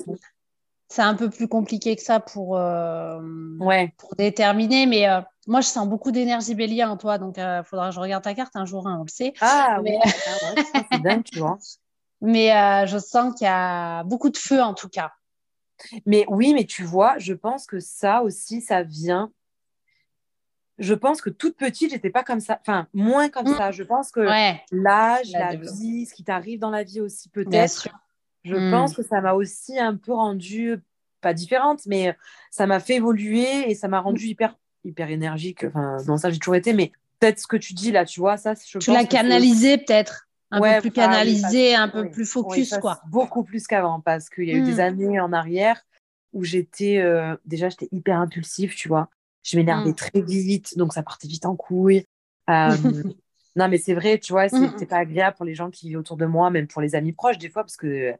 C'est 0.88 1.02
un 1.02 1.14
peu 1.14 1.30
plus 1.30 1.48
compliqué 1.48 1.96
que 1.96 2.02
ça 2.02 2.20
pour, 2.20 2.56
euh, 2.58 3.20
Ouais. 3.58 3.92
pour 3.98 4.14
déterminer. 4.16 4.86
Mais 4.86 5.08
euh, 5.08 5.20
moi, 5.46 5.60
je 5.60 5.66
sens 5.68 5.88
beaucoup 5.88 6.12
d'énergie 6.12 6.54
bélier 6.54 6.84
en 6.84 6.96
toi. 6.96 7.18
Donc, 7.18 7.36
il 7.38 7.62
faudra 7.64 7.88
que 7.88 7.94
je 7.94 8.00
regarde 8.00 8.22
ta 8.22 8.34
carte 8.34 8.54
un 8.54 8.64
jour, 8.66 8.86
hein, 8.86 8.98
on 9.00 9.04
le 9.04 9.08
sait. 9.08 9.32
Ah 9.40 9.78
Mais- 9.82 9.98
oui. 10.04 10.12
Ah 10.26 10.54
ouais, 10.54 10.84
c'est 10.92 11.02
dingue, 11.02 11.24
tu 11.24 11.38
vois. 11.38 11.58
Mais 12.20 12.52
euh, 12.56 12.86
je 12.86 12.98
sens 12.98 13.34
qu'il 13.34 13.46
y 13.46 13.50
a 13.50 14.04
beaucoup 14.04 14.30
de 14.30 14.36
feu 14.36 14.62
en 14.62 14.74
tout 14.74 14.88
cas. 14.88 15.12
Mais 16.06 16.24
oui, 16.28 16.54
mais 16.54 16.64
tu 16.64 16.84
vois, 16.84 17.18
je 17.18 17.32
pense 17.34 17.66
que 17.66 17.80
ça 17.80 18.22
aussi, 18.22 18.60
ça 18.60 18.82
vient. 18.82 19.32
Je 20.78 20.94
pense 20.94 21.20
que 21.20 21.30
toute 21.30 21.56
petite, 21.56 21.90
j'étais 21.90 22.10
pas 22.10 22.22
comme 22.24 22.40
ça. 22.40 22.58
Enfin, 22.60 22.86
moins 22.94 23.28
comme 23.28 23.48
Mm. 23.48 23.56
ça. 23.56 23.70
Je 23.72 23.82
pense 23.84 24.10
que 24.10 24.20
Ouais, 24.20 24.60
l'âge, 24.72 25.30
La 25.32 25.52
la 25.52 25.56
vie, 25.56 26.06
ce 26.06 26.14
qui 26.14 26.24
t'arrive 26.24 26.58
dans 26.60 26.70
la 26.70 26.82
vie 26.84 27.00
aussi, 27.00 27.28
bien 27.30 27.44
peut-être. 27.44 27.88
Je 28.44 28.56
Mm. 28.56 28.70
pense 28.70 28.94
que 28.94 29.02
ça 29.02 29.20
m'a 29.20 29.34
aussi 29.34 29.78
un 29.78 29.96
peu 29.96 30.12
rendue, 30.12 30.76
pas 31.20 31.34
différente, 31.34 31.86
mais 31.86 32.16
ça 32.50 32.66
m'a 32.66 32.80
fait 32.80 32.96
évoluer 32.96 33.70
et 33.70 33.74
ça 33.74 33.88
m'a 33.88 34.00
rendue 34.00 34.26
hyper, 34.26 34.56
hyper 34.84 35.10
énergique. 35.10 35.64
Enfin, 35.64 35.96
non, 36.06 36.16
ça, 36.16 36.30
j'ai 36.30 36.38
toujours 36.38 36.56
été, 36.56 36.72
mais 36.72 36.92
peut-être 37.20 37.40
ce 37.40 37.46
que 37.46 37.56
tu 37.56 37.72
dis 37.74 37.90
là, 37.90 38.04
tu 38.04 38.20
vois, 38.20 38.36
ça, 38.36 38.54
je 38.54 38.78
Tu 38.78 38.90
l'as 38.90 39.04
canalisé 39.06 39.78
peut-être. 39.78 40.28
Un 40.50 40.60
Ouais, 40.60 40.76
peu 40.76 40.90
plus 40.90 41.00
ah 41.00 41.22
oui, 41.24 41.40
canalisé, 41.40 41.74
parce- 41.74 41.82
un 41.82 41.88
peu 41.88 42.02
oui, 42.02 42.08
plus 42.10 42.22
oui, 42.24 42.26
focus, 42.26 42.76
quoi. 42.78 43.00
Beaucoup 43.08 43.42
plus 43.44 43.66
qu'avant, 43.66 44.00
parce 44.00 44.28
qu'il 44.28 44.44
y 44.44 44.50
a 44.50 44.54
eu 44.54 44.62
des 44.62 44.76
Mm. 44.76 44.80
années 44.80 45.20
en 45.20 45.32
arrière 45.32 45.82
où 46.32 46.44
j'étais, 46.44 46.98
euh, 46.98 47.36
déjà, 47.44 47.68
j'étais 47.70 47.88
hyper 47.92 48.18
impulsive, 48.20 48.74
tu 48.74 48.88
vois. 48.88 49.08
Je 49.42 49.56
m'énervais 49.56 49.90
Mm. 49.90 49.94
très 49.94 50.20
vite, 50.20 50.76
donc 50.76 50.92
ça 50.92 51.02
partait 51.02 51.28
vite 51.28 51.46
en 51.46 51.56
couille. 51.56 52.04
Euh, 52.50 53.02
non, 53.56 53.68
mais 53.68 53.78
c'est 53.78 53.94
vrai, 53.94 54.18
tu 54.18 54.32
vois, 54.32 54.46
Mm. 54.46 54.70
c'était 54.72 54.86
pas 54.86 54.98
agréable 54.98 55.36
pour 55.36 55.44
les 55.46 55.54
gens 55.54 55.70
qui 55.70 55.88
vivent 55.88 55.98
autour 55.98 56.16
de 56.16 56.26
moi, 56.26 56.50
même 56.50 56.66
pour 56.66 56.82
les 56.82 56.94
amis 56.94 57.12
proches, 57.12 57.38
des 57.38 57.48
fois, 57.50 57.62
parce 57.62 57.76
que. 57.76 58.12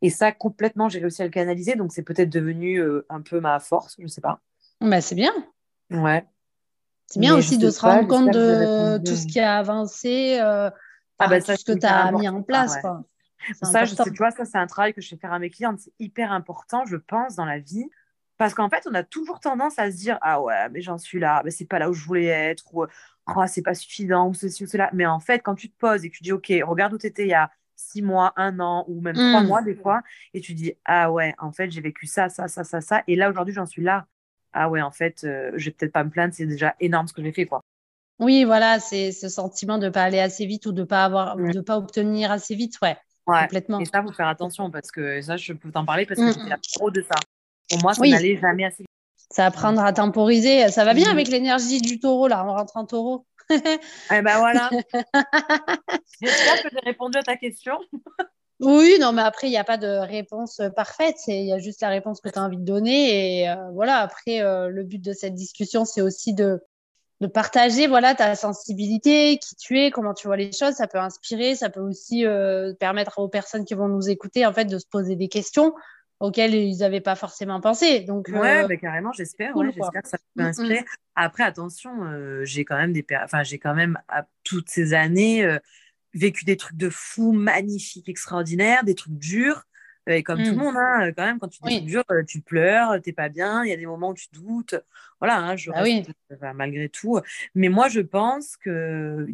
Et 0.00 0.10
ça, 0.10 0.30
complètement, 0.30 0.88
j'ai 0.88 1.00
réussi 1.00 1.22
à 1.22 1.24
le 1.24 1.30
canaliser, 1.32 1.74
donc 1.74 1.92
c'est 1.92 2.04
peut-être 2.04 2.30
devenu 2.30 2.76
euh, 2.80 3.04
un 3.08 3.20
peu 3.20 3.40
ma 3.40 3.58
force, 3.58 3.96
je 3.98 4.06
sais 4.06 4.20
pas. 4.20 4.40
Bah, 4.80 5.00
c'est 5.00 5.16
bien. 5.16 5.32
Ouais. 5.90 6.24
C'est 7.06 7.18
bien 7.18 7.32
Mais 7.32 7.38
aussi 7.38 7.58
de 7.58 7.68
se 7.70 7.80
pas, 7.80 7.94
rendre 7.96 8.06
compte 8.08 8.30
de 8.30 8.98
tout 8.98 9.16
ce 9.16 9.26
qui 9.26 9.40
a 9.40 9.56
avancé, 9.58 10.38
euh, 10.40 10.70
Ah, 11.18 11.26
bah, 11.26 11.40
tout 11.40 11.46
ce 11.56 11.64
que 11.64 11.72
c'est 11.72 11.78
tu 11.80 11.86
as 11.86 12.12
mis 12.12 12.28
en 12.28 12.42
place. 12.42 12.74
Ouais. 12.76 12.80
quoi. 12.82 13.02
C'est 13.60 13.64
Ça, 13.66 13.84
je 13.84 13.94
sais, 13.94 14.04
tu 14.04 14.16
vois, 14.18 14.30
ça, 14.30 14.44
c'est 14.44 14.58
un 14.58 14.66
travail 14.68 14.94
que 14.94 15.00
je 15.00 15.08
fais 15.08 15.16
faire 15.16 15.32
à 15.32 15.38
mes 15.40 15.50
clientes. 15.50 15.80
C'est 15.80 15.92
hyper 15.98 16.30
important, 16.32 16.84
je 16.86 16.96
pense, 16.96 17.34
dans 17.34 17.44
la 17.44 17.58
vie. 17.58 17.88
Parce 18.38 18.54
qu'en 18.54 18.70
fait, 18.70 18.86
on 18.90 18.94
a 18.94 19.02
toujours 19.02 19.40
tendance 19.40 19.78
à 19.78 19.90
se 19.90 19.96
dire 19.96 20.18
Ah 20.22 20.40
ouais, 20.42 20.68
mais 20.70 20.80
j'en 20.80 20.98
suis 20.98 21.18
là, 21.20 21.42
mais 21.44 21.50
c'est 21.50 21.66
pas 21.66 21.78
là 21.78 21.90
où 21.90 21.92
je 21.92 22.04
voulais 22.04 22.26
être, 22.26 22.72
ou 22.74 22.84
oh, 23.36 23.44
c'est 23.48 23.62
pas 23.62 23.74
suffisant, 23.74 24.28
ou 24.28 24.34
ceci 24.34 24.64
ou 24.64 24.66
cela. 24.66 24.90
Mais 24.94 25.06
en 25.06 25.20
fait, 25.20 25.40
quand 25.40 25.54
tu 25.54 25.70
te 25.70 25.76
poses 25.78 26.04
et 26.04 26.10
que 26.10 26.16
tu 26.16 26.22
dis 26.22 26.32
Ok, 26.32 26.52
regarde 26.64 26.92
où 26.94 26.98
tu 26.98 27.06
étais 27.06 27.24
il 27.24 27.28
y 27.30 27.34
a 27.34 27.50
six 27.76 28.02
mois, 28.02 28.32
un 28.36 28.58
an, 28.60 28.84
ou 28.88 29.00
même 29.00 29.20
trois 29.20 29.42
Mm. 29.42 29.46
mois, 29.48 29.62
des 29.62 29.74
fois, 29.74 30.02
et 30.34 30.40
tu 30.40 30.54
dis 30.54 30.74
Ah 30.84 31.10
ouais, 31.12 31.34
en 31.38 31.52
fait, 31.52 31.70
j'ai 31.70 31.80
vécu 31.80 32.06
ça, 32.06 32.28
ça, 32.28 32.48
ça, 32.48 32.64
ça, 32.64 32.80
ça. 32.80 33.02
Et 33.06 33.16
là, 33.16 33.28
aujourd'hui, 33.30 33.54
j'en 33.54 33.66
suis 33.66 33.82
là. 33.82 34.06
Ah 34.52 34.68
ouais, 34.70 34.80
en 34.82 34.90
fait, 34.90 35.24
euh, 35.24 35.52
je 35.56 35.66
vais 35.66 35.70
peut-être 35.72 35.92
pas 35.92 36.04
me 36.04 36.10
plaindre, 36.10 36.32
c'est 36.34 36.46
déjà 36.46 36.74
énorme 36.80 37.06
ce 37.08 37.12
que 37.12 37.22
j'ai 37.22 37.32
fait, 37.32 37.46
quoi. 37.46 37.60
Oui, 38.18 38.44
voilà, 38.44 38.80
c'est 38.80 39.12
ce 39.12 39.28
sentiment 39.28 39.78
de 39.78 39.86
ne 39.86 39.90
pas 39.90 40.02
aller 40.02 40.18
assez 40.18 40.44
vite 40.44 40.66
ou 40.66 40.72
de 40.72 40.82
pas 40.82 41.04
avoir, 41.04 41.36
de 41.36 41.60
pas 41.60 41.76
obtenir 41.78 42.32
assez 42.32 42.56
vite, 42.56 42.76
ouais, 42.82 42.96
Ouais. 43.26 43.42
complètement. 43.42 43.80
Et 43.80 43.84
ça, 43.84 44.02
faut 44.02 44.12
faire 44.12 44.26
attention, 44.26 44.70
parce 44.70 44.90
que 44.90 45.20
ça, 45.20 45.36
je 45.36 45.52
peux 45.52 45.70
t'en 45.70 45.84
parler, 45.84 46.04
parce 46.06 46.18
que 46.18 46.26
Mm. 46.26 46.32
j'étais 46.32 46.50
la 46.50 46.58
pro 46.74 46.90
de 46.90 47.02
ça. 47.02 47.14
Pour 47.68 47.80
moi, 47.82 47.94
ça 47.94 48.00
Oui. 48.02 48.10
n'allait 48.10 48.38
jamais 48.38 48.64
assez 48.64 48.78
vite. 48.82 48.88
C'est 49.30 49.42
apprendre 49.42 49.82
à 49.82 49.92
temporiser. 49.92 50.68
Ça 50.70 50.84
va 50.84 50.94
bien 50.94 51.08
Mm. 51.08 51.12
avec 51.12 51.28
l'énergie 51.28 51.80
du 51.80 52.00
taureau, 52.00 52.28
là, 52.28 52.44
on 52.46 52.52
rentre 52.52 52.76
en 52.76 52.84
taureau. 52.86 53.26
Eh 54.12 54.22
ben 54.22 54.38
voilà. 54.38 54.70
J'espère 56.20 56.62
que 56.62 56.68
j'ai 56.72 56.80
répondu 56.84 57.18
à 57.18 57.22
ta 57.22 57.36
question. 57.36 57.78
Oui, 58.60 58.96
non, 59.00 59.12
mais 59.12 59.22
après, 59.22 59.46
il 59.46 59.50
n'y 59.50 59.56
a 59.56 59.64
pas 59.64 59.76
de 59.78 59.86
réponse 59.86 60.60
euh, 60.60 60.68
parfaite. 60.70 61.16
Il 61.28 61.46
y 61.46 61.52
a 61.52 61.58
juste 61.58 61.80
la 61.80 61.88
réponse 61.90 62.20
que 62.20 62.28
tu 62.28 62.38
as 62.38 62.42
envie 62.42 62.56
de 62.56 62.64
donner. 62.64 63.40
Et 63.42 63.48
euh, 63.48 63.54
voilà, 63.72 63.98
après, 63.98 64.40
euh, 64.42 64.68
le 64.68 64.82
but 64.82 65.00
de 65.00 65.12
cette 65.12 65.34
discussion, 65.34 65.84
c'est 65.84 66.02
aussi 66.02 66.34
de, 66.34 66.60
de 67.20 67.26
partager 67.28 67.86
voilà, 67.86 68.14
ta 68.14 68.34
sensibilité, 68.34 69.38
qui 69.38 69.54
tu 69.56 69.78
es, 69.80 69.90
comment 69.92 70.12
tu 70.12 70.26
vois 70.26 70.36
les 70.36 70.50
choses. 70.52 70.74
Ça 70.74 70.88
peut 70.88 70.98
inspirer, 70.98 71.54
ça 71.54 71.70
peut 71.70 71.80
aussi 71.80 72.26
euh, 72.26 72.74
permettre 72.80 73.18
aux 73.20 73.28
personnes 73.28 73.64
qui 73.64 73.74
vont 73.74 73.88
nous 73.88 74.08
écouter 74.10 74.44
en 74.44 74.52
fait, 74.52 74.64
de 74.64 74.78
se 74.78 74.86
poser 74.90 75.14
des 75.14 75.28
questions 75.28 75.72
auxquelles 76.20 76.54
ils 76.54 76.78
n'avaient 76.78 77.00
pas 77.00 77.14
forcément 77.16 77.60
pensé. 77.60 78.00
Donc, 78.00 78.28
Ouais, 78.28 78.64
euh, 78.64 78.68
bah, 78.68 78.76
carrément, 78.76 79.12
j'espère. 79.12 79.54
cool, 79.54 79.66
ouais, 79.66 79.72
j'espère 79.72 80.02
que 80.02 80.08
ça 80.08 80.18
peut 80.18 80.42
Mm, 80.42 80.42
mm. 80.42 80.50
inspirer. 80.50 80.84
Après, 81.14 81.42
attention, 81.44 82.04
euh, 82.04 82.44
j'ai 82.44 82.64
quand 82.64 82.76
même 82.76 82.92
des, 82.92 83.04
enfin, 83.24 83.42
j'ai 83.42 83.58
quand 83.58 83.74
même 83.74 83.98
à 84.08 84.26
toutes 84.44 84.68
ces 84.68 84.92
années 84.94 85.44
euh, 85.44 85.58
vécu 86.14 86.44
des 86.44 86.56
trucs 86.56 86.76
de 86.76 86.90
fou, 86.90 87.32
magnifiques, 87.32 88.08
extraordinaires, 88.08 88.84
des 88.84 88.94
trucs 88.94 89.14
durs. 89.18 89.64
Euh, 90.08 90.14
Et 90.14 90.22
comme 90.22 90.42
tout 90.42 90.54
le 90.54 90.60
Mm. 90.60 90.64
monde, 90.64 90.76
hein, 90.76 91.12
quand 91.16 91.24
même, 91.24 91.38
quand 91.38 91.48
tu 91.48 91.60
dis 91.62 91.96
Oui. 91.96 91.96
euh, 92.10 92.24
tu 92.24 92.40
pleures, 92.42 93.00
t'es 93.02 93.12
pas 93.12 93.28
bien, 93.30 93.64
il 93.64 93.70
y 93.70 93.72
a 93.72 93.76
des 93.76 93.86
moments 93.86 94.10
où 94.10 94.14
tu 94.14 94.28
doutes. 94.32 94.74
Voilà, 95.20 95.38
hein, 95.38 95.56
je 95.56 95.70
Bah 95.70 95.78
reste 95.82 96.10
enfin, 96.34 96.52
malgré 96.54 96.88
tout. 96.88 97.20
Mais 97.54 97.68
moi, 97.68 97.88
je 97.88 98.00
pense 98.00 98.56
que 98.56 99.26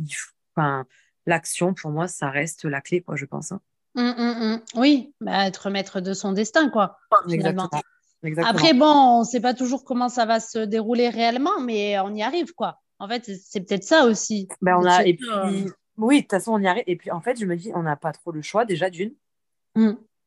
enfin, 0.57 0.87
l'action, 1.27 1.75
pour 1.75 1.90
moi, 1.90 2.09
ça 2.09 2.31
reste 2.31 2.64
la 2.64 2.81
clé, 2.81 3.03
quoi, 3.03 3.16
je 3.16 3.25
pense. 3.25 3.53
hein. 3.53 3.61
Mm, 3.94 4.02
mm, 4.02 4.54
mm. 4.54 4.61
Oui, 4.76 5.14
bah, 5.20 5.46
être 5.46 5.70
maître 5.70 6.00
de 6.00 6.14
son 6.14 6.33
destin, 6.33 6.68
quoi, 6.70 6.98
finalement. 7.28 7.64
Exactement. 7.64 7.83
Exactement. 8.22 8.50
Après, 8.59 8.72
bon, 8.74 8.87
on 8.87 9.20
ne 9.20 9.24
sait 9.24 9.40
pas 9.40 9.52
toujours 9.54 9.85
comment 9.85 10.09
ça 10.09 10.24
va 10.24 10.40
se 10.40 10.59
dérouler 10.59 11.11
réellement, 11.11 11.61
mais 11.61 11.98
on 12.00 12.14
y 12.14 12.22
arrive, 12.22 12.54
quoi. 12.54 12.80
En 12.98 13.07
fait, 13.09 13.24
c'est- 13.37 13.61
peut-être 13.61 13.85
ça 13.85 14.07
aussi. 14.07 14.48
Ben, 14.62 14.76
on 14.78 14.87
a, 14.87 15.04
et 15.04 15.18
euh, 15.30 15.66
oui, 15.98 16.16
de 16.16 16.20
toute 16.22 16.30
façon, 16.30 16.52
on 16.54 16.59
y 16.59 16.66
arrive. 16.66 16.85
Et 16.87 16.96
puis, 16.96 17.11
en 17.11 17.20
fait, 17.20 17.38
je 17.38 17.44
me 17.44 17.54
dis, 17.57 17.70
on 17.74 17.83
n'a 17.83 17.96
pas 17.96 18.12
trop 18.12 18.33
le 18.33 18.40
choix, 18.40 18.64
déjà, 18.64 18.88
d'une, 18.88 19.14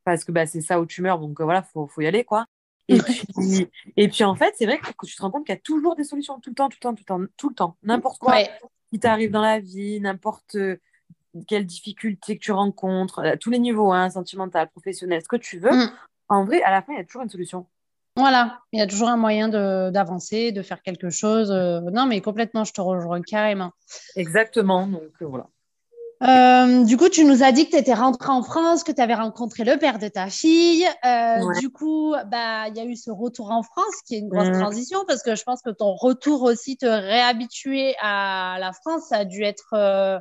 parce 0.04 0.24
que 0.24 0.32
bah, 0.32 0.46
c'est 0.46 0.60
ça 0.60 0.80
où 0.80 0.86
tu 0.86 1.02
meurs, 1.02 1.18
donc 1.18 1.40
euh, 1.40 1.44
voilà, 1.44 1.62
faut, 1.62 1.86
faut 1.88 2.00
y 2.00 2.06
aller, 2.06 2.24
quoi. 2.24 2.46
Et 2.90 2.98
puis, 3.00 3.68
et 3.98 4.08
puis, 4.08 4.24
en 4.24 4.34
fait, 4.34 4.54
c'est 4.56 4.64
vrai 4.64 4.78
que 4.78 4.88
tu 5.06 5.14
te 5.16 5.20
rends 5.20 5.30
compte 5.30 5.44
qu'il 5.44 5.54
y 5.54 5.58
a 5.58 5.60
toujours 5.60 5.94
des 5.96 6.04
solutions, 6.04 6.38
tout 6.40 6.50
le 6.50 6.54
temps, 6.54 6.68
tout 6.70 6.78
le 6.80 6.82
temps, 6.82 6.94
tout 6.94 7.02
le 7.02 7.04
temps, 7.04 7.26
tout 7.36 7.48
le 7.50 7.54
temps, 7.54 7.76
n'importe 7.82 8.18
quoi 8.18 8.32
Ouais. 8.34 8.48
qui 8.90 8.98
t'arrive 8.98 9.30
dans 9.30 9.42
la 9.42 9.58
vie, 9.60 10.00
n'importe 10.00 10.56
euh, 11.36 11.40
quelle 11.46 11.66
difficulté 11.66 12.36
que 12.38 12.42
tu 12.42 12.52
rencontres, 12.52 13.20
à 13.24 13.36
tous 13.36 13.50
les 13.50 13.58
niveaux, 13.58 13.92
hein, 13.92 14.10
sentimental, 14.10 14.68
professionnel, 14.70 15.20
ce 15.22 15.28
que 15.28 15.36
tu 15.36 15.58
veux, 15.58 15.72
Mm. 15.72 15.90
en 16.28 16.44
vrai, 16.44 16.62
à 16.62 16.70
la 16.70 16.82
fin, 16.82 16.92
il 16.92 16.98
y 16.98 17.00
a 17.00 17.04
toujours 17.04 17.22
une 17.22 17.30
solution. 17.30 17.66
Voilà, 18.16 18.60
il 18.72 18.80
y 18.80 18.82
a 18.82 18.86
toujours 18.88 19.08
un 19.08 19.16
moyen 19.16 19.48
d'avancer, 19.48 20.50
de 20.50 20.62
faire 20.62 20.82
quelque 20.82 21.08
chose. 21.10 21.52
euh, 21.52 21.80
Non, 21.92 22.04
mais 22.06 22.20
complètement, 22.20 22.64
je 22.64 22.72
te 22.72 22.80
rejoins 22.80 23.22
carrément. 23.22 23.70
Exactement, 24.16 24.86
donc 24.88 25.12
euh, 25.22 25.26
voilà. 25.26 25.46
Euh, 26.24 26.82
du 26.84 26.96
coup, 26.96 27.08
tu 27.08 27.24
nous 27.24 27.44
as 27.44 27.52
dit 27.52 27.66
que 27.66 27.70
tu 27.70 27.76
étais 27.76 27.94
rentrée 27.94 28.30
en 28.32 28.42
France, 28.42 28.82
que 28.82 28.90
tu 28.90 29.00
avais 29.00 29.14
rencontré 29.14 29.62
le 29.62 29.76
père 29.78 30.00
de 30.00 30.08
ta 30.08 30.26
fille. 30.28 30.84
Euh, 31.04 31.44
Du 31.60 31.70
coup, 31.70 32.12
bah, 32.26 32.66
il 32.66 32.76
y 32.76 32.80
a 32.80 32.84
eu 32.84 32.96
ce 32.96 33.12
retour 33.12 33.52
en 33.52 33.62
France 33.62 33.94
qui 34.04 34.16
est 34.16 34.18
une 34.18 34.28
grosse 34.28 34.48
Mm. 34.48 34.58
transition 34.58 34.98
parce 35.06 35.22
que 35.22 35.36
je 35.36 35.44
pense 35.44 35.62
que 35.62 35.70
ton 35.70 35.94
retour 35.94 36.42
aussi 36.42 36.76
te 36.76 36.86
réhabituer 36.86 37.94
à 38.02 38.56
la 38.58 38.72
France, 38.72 39.04
ça 39.10 39.18
a 39.18 39.24
dû 39.24 39.44
être, 39.44 39.74
euh, 39.74 40.18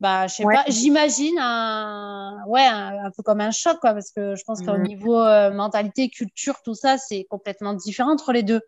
bah, 0.00 0.26
je 0.26 0.34
sais 0.36 0.44
Ouais. 0.44 0.54
pas, 0.54 0.64
j'imagine 0.68 1.36
un, 1.38 2.42
ouais, 2.46 2.64
un, 2.66 3.06
un 3.06 3.10
peu 3.10 3.22
comme 3.22 3.40
un 3.40 3.50
choc, 3.50 3.78
quoi, 3.80 3.92
parce 3.94 4.10
que 4.12 4.34
je 4.36 4.42
pense 4.44 4.62
qu'au 4.62 4.76
Mm. 4.76 4.82
niveau 4.82 5.18
euh, 5.20 5.50
mentalité, 5.52 6.08
culture, 6.08 6.62
tout 6.62 6.74
ça, 6.74 6.98
c'est 6.98 7.24
complètement 7.28 7.74
différent 7.74 8.12
entre 8.12 8.32
les 8.32 8.42
deux. 8.42 8.60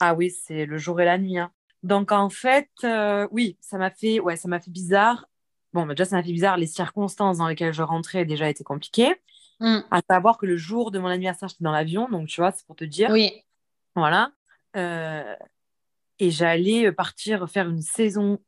Ah 0.00 0.14
oui, 0.14 0.30
c'est 0.30 0.66
le 0.66 0.76
jour 0.78 1.00
et 1.00 1.04
la 1.04 1.18
nuit. 1.18 1.38
hein. 1.38 1.50
Donc 1.82 2.12
en 2.12 2.30
fait, 2.30 2.70
euh, 2.84 3.28
oui, 3.30 3.58
ça 3.60 3.76
m'a 3.78 3.90
fait, 3.90 4.18
ouais, 4.20 4.36
ça 4.36 4.48
m'a 4.48 4.58
fait 4.60 4.70
bizarre. 4.70 5.26
Bon, 5.74 5.84
bah, 5.86 5.94
déjà, 5.94 6.04
ça 6.06 6.16
m'a 6.16 6.22
fait 6.22 6.32
bizarre. 6.32 6.56
Les 6.56 6.66
circonstances 6.66 7.38
dans 7.38 7.48
lesquelles 7.48 7.74
je 7.74 7.82
rentrais 7.82 8.24
déjà 8.24 8.48
étaient 8.48 8.64
compliquées. 8.64 9.14
Mm. 9.60 9.80
À 9.90 10.00
savoir 10.10 10.38
que 10.38 10.46
le 10.46 10.56
jour 10.56 10.90
de 10.90 10.98
mon 10.98 11.08
anniversaire, 11.08 11.48
j'étais 11.48 11.62
dans 11.64 11.72
l'avion, 11.72 12.08
donc 12.08 12.26
tu 12.28 12.40
vois, 12.40 12.52
c'est 12.52 12.66
pour 12.66 12.74
te 12.76 12.84
dire. 12.84 13.10
Oui. 13.10 13.32
Voilà. 13.94 14.32
Euh, 14.76 15.34
et 16.18 16.30
j'allais 16.30 16.90
partir 16.90 17.48
faire 17.50 17.68
une 17.68 17.82
saison 17.82 18.38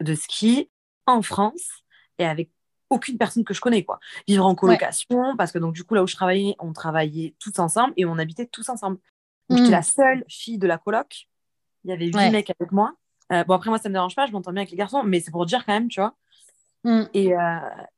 de 0.00 0.14
ski 0.14 0.68
en 1.06 1.22
France 1.22 1.84
et 2.18 2.24
avec 2.24 2.50
aucune 2.90 3.16
personne 3.16 3.44
que 3.44 3.54
je 3.54 3.60
connais, 3.60 3.84
quoi. 3.84 3.98
Vivre 4.28 4.44
en 4.44 4.54
colocation, 4.54 5.36
parce 5.36 5.50
que 5.50 5.58
donc 5.58 5.74
du 5.74 5.82
coup, 5.84 5.94
là 5.94 6.02
où 6.02 6.06
je 6.06 6.14
travaillais, 6.14 6.54
on 6.58 6.72
travaillait 6.72 7.34
tous 7.38 7.58
ensemble 7.58 7.94
et 7.96 8.04
on 8.04 8.18
habitait 8.18 8.46
tous 8.46 8.68
ensemble. 8.68 8.98
Donc 9.48 9.58
j'étais 9.58 9.70
la 9.72 9.82
seule 9.82 10.24
fille 10.28 10.58
de 10.58 10.66
la 10.66 10.78
coloc. 10.78 11.28
Il 11.84 11.90
y 11.90 11.92
avait 11.92 12.06
huit 12.06 12.14
Ouais. 12.16 12.30
mecs 12.30 12.50
avec 12.50 12.70
moi. 12.70 12.94
Euh, 13.32 13.44
bon, 13.44 13.54
après, 13.54 13.70
moi, 13.70 13.78
ça 13.78 13.88
me 13.88 13.94
dérange 13.94 14.14
pas, 14.14 14.26
je 14.26 14.32
m'entends 14.32 14.52
bien 14.52 14.60
avec 14.60 14.70
les 14.70 14.76
garçons, 14.76 15.02
mais 15.02 15.20
c'est 15.20 15.30
pour 15.30 15.46
dire 15.46 15.64
quand 15.64 15.72
même, 15.72 15.88
tu 15.88 16.00
vois. 16.00 16.14
Mm. 16.84 17.02
Et, 17.14 17.34
euh, 17.36 17.38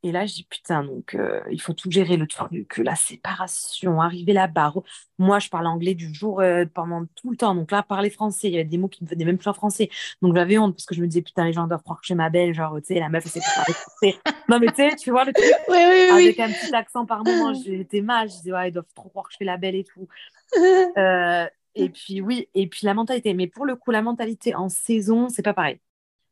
et 0.03 0.13
là, 0.13 0.27
je 0.27 0.35
dis 0.35 0.45
putain, 0.45 0.85
donc 0.85 1.15
euh, 1.15 1.41
il 1.51 1.61
faut 1.61 1.73
tout 1.73 1.91
gérer 1.91 2.19
le 2.19 2.27
truc, 2.27 2.77
la 2.79 2.95
séparation, 2.97 4.01
arriver 4.01 4.35
là-bas. 4.35 4.75
Moi, 5.19 5.39
je 5.39 5.49
parle 5.49 5.67
anglais 5.67 5.95
du 5.95 6.13
jour 6.13 6.41
euh, 6.41 6.67
pendant 6.67 7.07
tout 7.15 7.31
le 7.31 7.37
temps. 7.37 7.55
Donc 7.55 7.71
là, 7.71 7.83
parler 7.83 8.11
français, 8.11 8.49
il 8.49 8.53
y 8.53 8.57
avait 8.57 8.65
des 8.65 8.77
mots 8.77 8.89
qui 8.89 9.03
me 9.03 9.09
venaient 9.09 9.25
même 9.25 9.39
plus 9.39 9.49
en 9.49 9.55
français. 9.55 9.89
Donc 10.21 10.35
j'avais 10.37 10.59
honte 10.59 10.75
parce 10.75 10.85
que 10.85 10.95
je 10.95 11.01
me 11.01 11.07
disais 11.07 11.23
putain, 11.23 11.45
les 11.47 11.55
gens 11.55 11.67
doivent 11.67 11.83
croire 11.83 11.99
que 11.99 12.05
je 12.05 12.09
suis 12.09 12.15
ma 12.15 12.29
belle, 12.29 12.53
genre, 12.53 12.77
tu 12.77 12.93
sais, 12.95 13.01
la 13.01 13.09
meuf, 13.09 13.25
elle 13.25 13.31
sait 13.33 13.41
pas 13.41 13.55
parler 13.63 13.73
français. 13.75 14.19
Non, 14.51 14.59
mais 14.61 14.67
tu 14.69 14.75
sais, 14.77 14.97
tu 14.97 15.11
vois 15.11 15.25
le 15.25 15.33
truc? 15.33 15.47
Oui, 15.69 15.77
oui, 15.79 16.07
oui. 16.13 16.25
avec 16.25 16.41
un 16.41 16.49
petit 16.51 16.75
accent 16.75 17.07
par 17.07 17.25
moment, 17.25 17.55
j'étais 17.55 18.03
mal. 18.03 18.29
Je 18.29 18.35
disais, 18.37 18.53
ouais, 18.53 18.69
ils 18.69 18.73
doivent 18.73 18.85
trop 18.95 19.09
croire 19.09 19.27
que 19.27 19.33
je 19.33 19.39
fais 19.39 19.45
la 19.47 19.57
belle 19.57 19.77
et 19.77 19.85
tout. 19.85 20.09
Et 21.77 21.89
puis 21.89 22.21
oui, 22.21 22.49
et 22.55 22.69
puis 22.69 22.87
la 22.87 22.95
mentalité. 22.95 23.35
Mais 23.35 23.49
pour 23.49 23.67
le 23.67 23.75
coup, 23.75 23.91
la 23.91 24.03
mentalité 24.03 24.55
en 24.55 24.69
saison, 24.69 25.29
c'est 25.29 25.43
pas 25.43 25.55
pareil. 25.55 25.81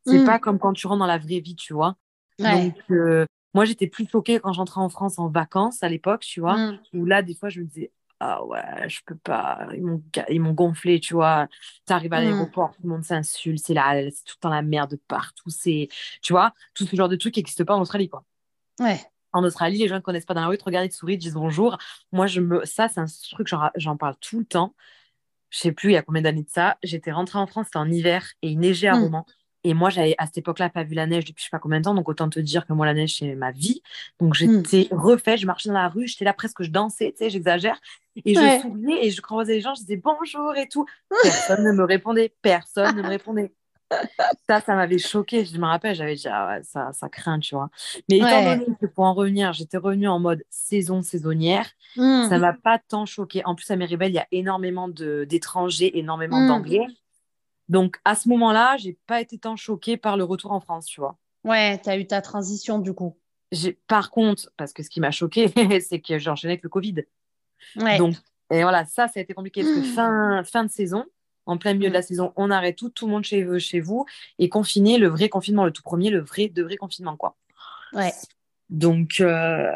C'est 0.06 0.18
Mm. 0.18 0.24
pas 0.24 0.38
comme 0.38 0.58
quand 0.58 0.72
tu 0.72 0.86
rentres 0.86 1.00
dans 1.00 1.06
la 1.06 1.18
vraie 1.18 1.40
vie, 1.40 1.56
tu 1.56 1.74
vois. 1.74 1.96
Ouais. 2.38 2.66
Donc, 2.66 2.76
euh, 2.90 3.26
moi, 3.54 3.64
j'étais 3.64 3.86
plus 3.86 4.08
choquée 4.08 4.40
quand 4.40 4.52
j'entrais 4.52 4.80
en 4.80 4.88
France 4.88 5.18
en 5.18 5.28
vacances 5.28 5.82
à 5.82 5.88
l'époque, 5.88 6.22
tu 6.22 6.40
vois, 6.40 6.56
Mm. 6.56 6.80
où 6.94 7.04
là, 7.04 7.22
des 7.22 7.34
fois, 7.34 7.48
je 7.48 7.60
me 7.60 7.66
disais, 7.66 7.92
ah 8.20 8.44
ouais, 8.44 8.88
je 8.88 9.00
peux 9.04 9.16
pas, 9.16 9.66
ils 9.74 10.40
m'ont, 10.40 10.52
gonflé, 10.52 11.00
tu 11.00 11.14
vois. 11.14 11.48
T'arrives 11.84 12.12
à 12.12 12.20
Mm. 12.20 12.24
l'aéroport, 12.24 12.72
tout 12.74 12.82
le 12.84 12.88
monde 12.88 13.04
s'insulte, 13.04 13.62
c'est 13.64 13.74
là, 13.74 13.94
c'est 14.10 14.24
tout 14.24 14.36
le 14.38 14.40
temps 14.40 14.50
la 14.50 14.62
merde 14.62 14.96
partout, 15.08 15.50
c'est, 15.50 15.88
tu 16.22 16.32
vois, 16.32 16.52
tout 16.74 16.86
ce 16.86 16.96
genre 16.96 17.08
de 17.08 17.16
trucs 17.16 17.34
qui 17.34 17.40
n'existe 17.40 17.64
pas 17.64 17.74
en 17.74 17.80
Australie, 17.80 18.08
quoi. 18.08 18.24
Ouais. 18.80 19.00
En 19.34 19.44
Australie, 19.44 19.78
les 19.78 19.88
gens 19.88 19.96
ne 19.96 20.00
connaissent 20.00 20.26
pas 20.26 20.34
dans 20.34 20.42
la 20.42 20.46
rue, 20.48 20.54
ils 20.56 20.58
te 20.58 20.64
regardent, 20.64 20.86
ils 20.86 20.90
te 20.90 20.94
sourient, 20.94 21.14
ils 21.14 21.18
te 21.18 21.22
disent 21.24 21.34
bonjour. 21.34 21.78
Moi, 22.12 22.26
je 22.26 22.40
me... 22.40 22.64
ça, 22.64 22.88
c'est 22.88 23.00
un 23.00 23.06
truc, 23.32 23.48
j'en, 23.76 23.96
parle 23.96 24.16
tout 24.20 24.38
le 24.38 24.44
temps. 24.44 24.74
Je 25.50 25.58
sais 25.58 25.72
plus 25.72 25.90
il 25.90 25.92
y 25.94 25.96
a 25.96 26.02
combien 26.02 26.22
d'années 26.22 26.42
de 26.44 26.50
ça. 26.50 26.76
J'étais 26.82 27.12
rentrée 27.12 27.38
en 27.38 27.46
France, 27.46 27.66
c'était 27.66 27.78
en 27.78 27.90
hiver, 27.90 28.26
et 28.42 28.48
il 28.50 28.58
neigeait 28.58 28.88
à 28.88 28.96
Mm. 28.96 29.02
Romans. 29.02 29.26
Et 29.64 29.74
moi, 29.74 29.90
j'avais 29.90 30.14
à 30.18 30.26
cette 30.26 30.38
époque-là 30.38 30.70
pas 30.70 30.82
vu 30.82 30.94
la 30.94 31.06
neige 31.06 31.24
depuis 31.24 31.40
je 31.40 31.44
sais 31.44 31.50
pas 31.50 31.58
combien 31.58 31.78
de 31.78 31.84
temps, 31.84 31.94
donc 31.94 32.08
autant 32.08 32.28
te 32.28 32.40
dire 32.40 32.66
que 32.66 32.72
moi, 32.72 32.84
la 32.86 32.94
neige, 32.94 33.16
c'est 33.18 33.34
ma 33.34 33.50
vie. 33.52 33.82
Donc 34.20 34.34
j'étais 34.34 34.88
refait, 34.90 35.36
je 35.36 35.46
marchais 35.46 35.68
dans 35.68 35.74
la 35.74 35.88
rue, 35.88 36.06
j'étais 36.08 36.24
là 36.24 36.32
presque, 36.32 36.62
je 36.62 36.70
dansais, 36.70 37.12
tu 37.12 37.18
sais, 37.24 37.30
j'exagère. 37.30 37.80
Et 38.24 38.34
je 38.34 38.40
souriais 38.62 39.06
et 39.06 39.10
je 39.10 39.20
croisais 39.22 39.54
les 39.54 39.60
gens, 39.60 39.74
je 39.74 39.80
disais 39.82 39.96
bonjour 39.96 40.54
et 40.56 40.68
tout. 40.68 40.84
Personne 41.22 41.64
ne 41.64 41.72
me 41.72 41.84
répondait, 41.84 42.34
personne 42.42 42.96
ne 42.96 43.02
me 43.02 43.08
répondait. 43.08 43.52
Ça, 44.48 44.60
ça 44.62 44.74
m'avait 44.74 44.96
choqué. 44.98 45.44
Je 45.44 45.58
me 45.58 45.66
rappelle, 45.66 45.94
j'avais 45.94 46.14
dit, 46.14 46.26
ah 46.26 46.48
ouais, 46.48 46.62
ça, 46.62 46.92
ça 46.94 47.08
craint, 47.10 47.38
tu 47.38 47.54
vois. 47.54 47.68
Mais 48.08 48.16
étant 48.16 48.42
Ouais. 48.42 48.56
donné 48.58 48.66
que 48.80 48.86
pour 48.86 49.04
en 49.04 49.12
revenir, 49.12 49.52
j'étais 49.52 49.76
revenue 49.76 50.08
en 50.08 50.18
mode 50.18 50.42
saison 50.48 51.02
saisonnière, 51.02 51.68
Mm. 51.96 52.28
ça 52.30 52.38
m'a 52.38 52.54
pas 52.54 52.78
tant 52.78 53.04
choqué. 53.04 53.44
En 53.44 53.54
plus, 53.54 53.70
à 53.70 53.76
Méribel, 53.76 54.10
il 54.10 54.14
y 54.14 54.18
a 54.18 54.26
énormément 54.32 54.88
d'étrangers, 54.88 55.98
énormément 55.98 56.40
Mm. 56.40 56.46
d'anglais. 56.48 56.86
Donc, 57.68 57.98
à 58.04 58.14
ce 58.14 58.28
moment-là, 58.28 58.76
j'ai 58.76 58.98
pas 59.06 59.20
été 59.20 59.38
tant 59.38 59.56
choquée 59.56 59.96
par 59.96 60.16
le 60.16 60.24
retour 60.24 60.52
en 60.52 60.60
France, 60.60 60.86
tu 60.86 61.00
vois. 61.00 61.16
Ouais, 61.44 61.78
t'as 61.78 61.98
eu 61.98 62.06
ta 62.06 62.20
transition 62.20 62.78
du 62.78 62.92
coup. 62.92 63.16
Par 63.86 64.10
contre, 64.10 64.50
parce 64.56 64.72
que 64.72 64.82
ce 64.82 64.90
qui 64.90 65.00
m'a 65.00 65.10
choqué, 65.10 65.48
c'est 65.80 66.00
que 66.00 66.18
j'ai 66.18 66.30
enchaîné 66.30 66.52
avec 66.52 66.62
le 66.62 66.68
Covid. 66.68 67.04
Ouais. 67.76 67.98
Donc, 67.98 68.14
et 68.50 68.62
voilà, 68.62 68.84
ça, 68.84 69.08
ça 69.08 69.20
a 69.20 69.22
été 69.22 69.34
compliqué 69.34 69.62
parce 69.62 69.74
que 69.74 69.82
fin, 69.94 70.42
fin 70.44 70.64
de 70.64 70.70
saison, 70.70 71.04
en 71.46 71.58
plein 71.58 71.74
milieu 71.74 71.88
de 71.88 71.92
Mm. 71.92 71.94
la 71.94 72.02
saison, 72.02 72.32
on 72.36 72.50
arrête 72.50 72.76
tout, 72.76 72.90
tout 72.90 73.06
le 73.06 73.12
monde 73.12 73.24
chez, 73.24 73.58
chez 73.58 73.80
vous, 73.80 74.06
et 74.38 74.48
confiné, 74.48 74.98
le 74.98 75.08
vrai 75.08 75.28
confinement, 75.28 75.64
le 75.64 75.72
tout 75.72 75.82
premier, 75.82 76.10
le 76.10 76.20
vrai, 76.20 76.48
de 76.48 76.62
vrai 76.62 76.76
confinement, 76.76 77.16
quoi. 77.16 77.36
Ouais. 77.92 78.12
Donc, 78.70 79.20
euh, 79.20 79.70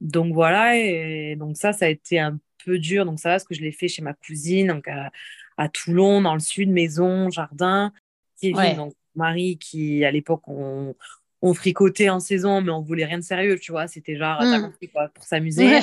donc 0.00 0.32
voilà, 0.34 0.76
et 0.76 1.36
donc 1.36 1.56
ça, 1.56 1.72
ça 1.72 1.84
a 1.84 1.88
été 1.88 2.18
un 2.18 2.38
peu 2.64 2.78
dur. 2.78 3.04
Donc 3.04 3.20
ça 3.20 3.28
va, 3.28 3.34
parce 3.34 3.44
que 3.44 3.54
je 3.54 3.60
l'ai 3.60 3.72
fait 3.72 3.88
chez 3.88 4.02
ma 4.02 4.14
cousine, 4.14 4.68
donc 4.68 4.88
à, 4.88 5.10
à 5.56 5.68
Toulon, 5.68 6.20
dans 6.22 6.34
le 6.34 6.40
sud, 6.40 6.70
maison, 6.70 7.30
jardin. 7.30 7.92
Kevin, 8.40 8.56
Ouais. 8.56 8.74
donc 8.74 8.94
Marie, 9.14 9.58
qui 9.58 10.04
à 10.04 10.10
l'époque, 10.10 10.42
on, 10.48 10.94
on 11.42 11.54
fricotait 11.54 12.08
en 12.08 12.20
saison, 12.20 12.60
mais 12.60 12.70
on 12.70 12.80
voulait 12.80 13.04
rien 13.04 13.18
de 13.18 13.22
sérieux, 13.24 13.58
tu 13.58 13.72
vois. 13.72 13.86
C'était 13.88 14.16
genre, 14.16 14.40
Mm. 14.42 14.50
t'as 14.50 14.60
compris, 14.60 14.88
quoi, 14.88 15.08
pour 15.08 15.24
s'amuser. 15.24 15.66
Ouais. 15.66 15.80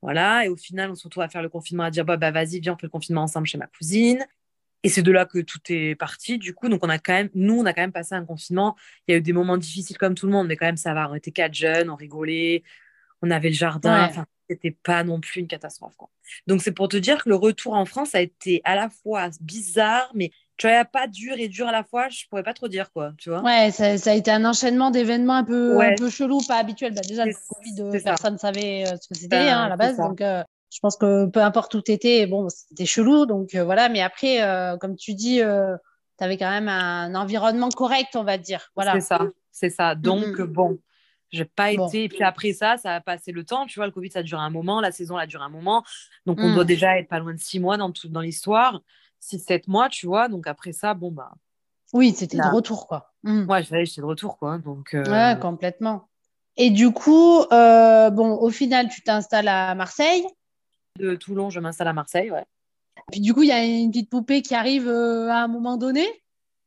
Voilà, 0.00 0.44
et 0.44 0.48
au 0.48 0.56
final, 0.56 0.90
on 0.90 0.94
se 0.94 1.04
retrouve 1.04 1.24
à 1.24 1.28
faire 1.28 1.42
le 1.42 1.48
confinement, 1.48 1.82
à 1.84 1.90
dire, 1.90 2.04
bah, 2.04 2.16
bah 2.16 2.30
vas-y, 2.30 2.60
viens, 2.60 2.74
on 2.74 2.76
fait 2.76 2.86
le 2.86 2.90
confinement 2.90 3.22
ensemble 3.22 3.46
chez 3.48 3.58
ma 3.58 3.66
cousine. 3.66 4.24
Et 4.84 4.88
c'est 4.88 5.02
de 5.02 5.10
là 5.10 5.26
que 5.26 5.40
tout 5.40 5.58
est 5.70 5.96
parti, 5.96 6.38
du 6.38 6.54
coup. 6.54 6.68
Donc, 6.68 6.84
on 6.86 6.88
a 6.88 6.98
quand 7.00 7.12
même, 7.14 7.30
nous, 7.34 7.58
on 7.58 7.66
a 7.66 7.72
quand 7.72 7.80
même 7.82 7.90
passé 7.90 8.14
un 8.14 8.24
confinement. 8.24 8.76
Il 9.08 9.12
y 9.12 9.14
a 9.16 9.18
eu 9.18 9.20
des 9.20 9.32
moments 9.32 9.56
difficiles 9.56 9.98
comme 9.98 10.14
tout 10.14 10.26
le 10.26 10.32
monde, 10.32 10.46
mais 10.46 10.56
quand 10.56 10.66
même, 10.66 10.76
ça 10.76 10.94
va. 10.94 11.10
On 11.10 11.14
était 11.16 11.32
quatre 11.32 11.52
jeunes, 11.54 11.90
on 11.90 11.96
rigolait, 11.96 12.62
on 13.20 13.30
avait 13.32 13.48
le 13.48 13.56
jardin. 13.56 14.04
Ouais. 14.04 14.08
Enfin, 14.10 14.26
c'était 14.48 14.70
pas 14.70 15.04
non 15.04 15.20
plus 15.20 15.40
une 15.40 15.46
catastrophe, 15.48 15.94
quoi. 15.96 16.08
Donc, 16.46 16.62
c'est 16.62 16.72
pour 16.72 16.88
te 16.88 16.96
dire 16.96 17.22
que 17.24 17.28
le 17.28 17.34
retour 17.36 17.74
en 17.74 17.84
France 17.84 18.14
a 18.14 18.20
été 18.20 18.60
à 18.64 18.74
la 18.74 18.88
fois 18.90 19.28
bizarre, 19.40 20.10
mais 20.14 20.30
tu 20.56 20.66
vois, 20.68 20.84
pas 20.84 21.06
dur 21.06 21.34
et 21.38 21.48
dur 21.48 21.68
à 21.68 21.72
la 21.72 21.84
fois, 21.84 22.08
je 22.08 22.24
pourrais 22.28 22.42
pas 22.42 22.54
trop 22.54 22.68
dire, 22.68 22.90
quoi, 22.92 23.12
tu 23.18 23.30
vois. 23.30 23.42
Ouais, 23.42 23.70
ça, 23.70 23.96
ça 23.98 24.10
a 24.10 24.14
été 24.14 24.30
un 24.30 24.44
enchaînement 24.44 24.90
d'événements 24.90 25.36
un 25.36 25.44
peu, 25.44 25.76
Ouais. 25.76 25.92
un 25.92 25.94
peu 25.94 26.10
chelou, 26.10 26.40
pas 26.48 26.56
habituel. 26.56 26.94
Bah, 26.94 27.02
déjà, 27.06 27.24
le 27.26 27.32
C'est- 27.32 27.54
Covid, 27.54 27.82
euh, 27.96 28.00
personne 28.02 28.34
ne 28.34 28.38
savait 28.38 28.84
euh, 28.86 28.96
ce 29.00 29.08
que 29.08 29.14
c'était 29.14 29.28
Ben, 29.28 29.48
hein, 29.48 29.62
à 29.64 29.68
la 29.68 29.76
base. 29.76 29.96
Donc, 29.96 30.20
euh, 30.20 30.42
je 30.72 30.78
pense 30.80 30.96
que 30.96 31.26
peu 31.26 31.40
importe 31.40 31.74
où 31.74 31.80
t'étais, 31.80 32.26
bon, 32.26 32.48
c'était 32.48 32.86
chelou. 32.86 33.24
Donc, 33.26 33.54
euh, 33.54 33.64
voilà. 33.64 33.88
Mais 33.88 34.00
après, 34.02 34.42
euh, 34.42 34.76
comme 34.76 34.96
tu 34.96 35.14
dis, 35.14 35.36
tu 35.38 36.24
avais 36.24 36.36
quand 36.36 36.50
même 36.50 36.68
un 36.68 37.14
environnement 37.14 37.68
correct, 37.68 38.16
on 38.16 38.24
va 38.24 38.36
dire. 38.38 38.70
Voilà. 38.74 38.94
C'est 38.94 39.00
ça, 39.00 39.20
c'est 39.52 39.70
ça. 39.70 39.94
Donc, 39.94 40.26
Mhm. 40.38 40.46
bon, 40.46 40.78
j'ai 41.30 41.44
pas 41.44 41.74
Bon. 41.74 41.88
été. 41.88 42.04
Et 42.04 42.08
puis 42.08 42.22
après 42.22 42.52
ça, 42.52 42.76
ça 42.78 42.94
a 42.96 43.00
passé 43.00 43.32
le 43.32 43.44
temps. 43.44 43.66
Tu 43.66 43.78
vois, 43.78 43.86
le 43.86 43.92
Covid, 43.92 44.10
ça 44.10 44.20
a 44.20 44.22
duré 44.22 44.40
un 44.42 44.50
moment. 44.50 44.80
La 44.80 44.92
saison, 44.92 45.18
elle 45.18 45.24
a 45.24 45.26
duré 45.26 45.44
un 45.44 45.48
moment. 45.48 45.84
Donc, 46.26 46.38
on 46.40 46.54
doit 46.54 46.64
déjà 46.64 46.98
être 46.98 47.08
pas 47.08 47.18
loin 47.18 47.32
de 47.34 47.38
six 47.38 47.60
mois 47.60 47.76
dans, 47.76 47.90
tout, 47.92 48.08
dans 48.08 48.20
l'histoire. 48.20 48.80
Six, 49.20 49.38
sept 49.40 49.66
mois, 49.68 49.88
tu 49.88 50.06
vois. 50.06 50.28
Donc, 50.28 50.46
après 50.46 50.72
ça, 50.72 50.94
bon, 50.94 51.10
bah, 51.10 51.32
Oui, 51.92 52.12
c'était 52.16 52.36
de 52.38 52.54
retour, 52.54 52.86
quoi. 52.86 53.12
Mhm. 53.24 53.48
ouais, 53.50 53.62
j'étais 53.62 54.00
de 54.00 54.06
retour, 54.06 54.38
quoi. 54.38 54.58
Donc, 54.58 54.94
euh, 54.94 55.04
Ouais, 55.10 55.38
complètement. 55.40 56.08
Et 56.56 56.70
du 56.70 56.90
coup, 56.92 57.40
euh, 57.52 58.10
bon, 58.10 58.36
au 58.36 58.50
final, 58.50 58.88
tu 58.88 59.02
t'installes 59.02 59.48
à 59.48 59.74
Marseille. 59.74 60.24
de 60.98 61.14
Toulon, 61.14 61.50
je 61.50 61.60
m'installe 61.60 61.86
à 61.88 61.92
Marseille, 61.92 62.30
ouais. 62.32 62.44
Puis 63.12 63.20
du 63.20 63.32
coup, 63.32 63.42
il 63.44 63.48
y 63.48 63.52
a 63.52 63.64
une 63.64 63.90
petite 63.92 64.10
poupée 64.10 64.42
qui 64.42 64.54
arrive 64.56 64.88
euh, 64.88 65.28
à 65.30 65.36
un 65.44 65.48
moment 65.48 65.76
donné. 65.76 66.04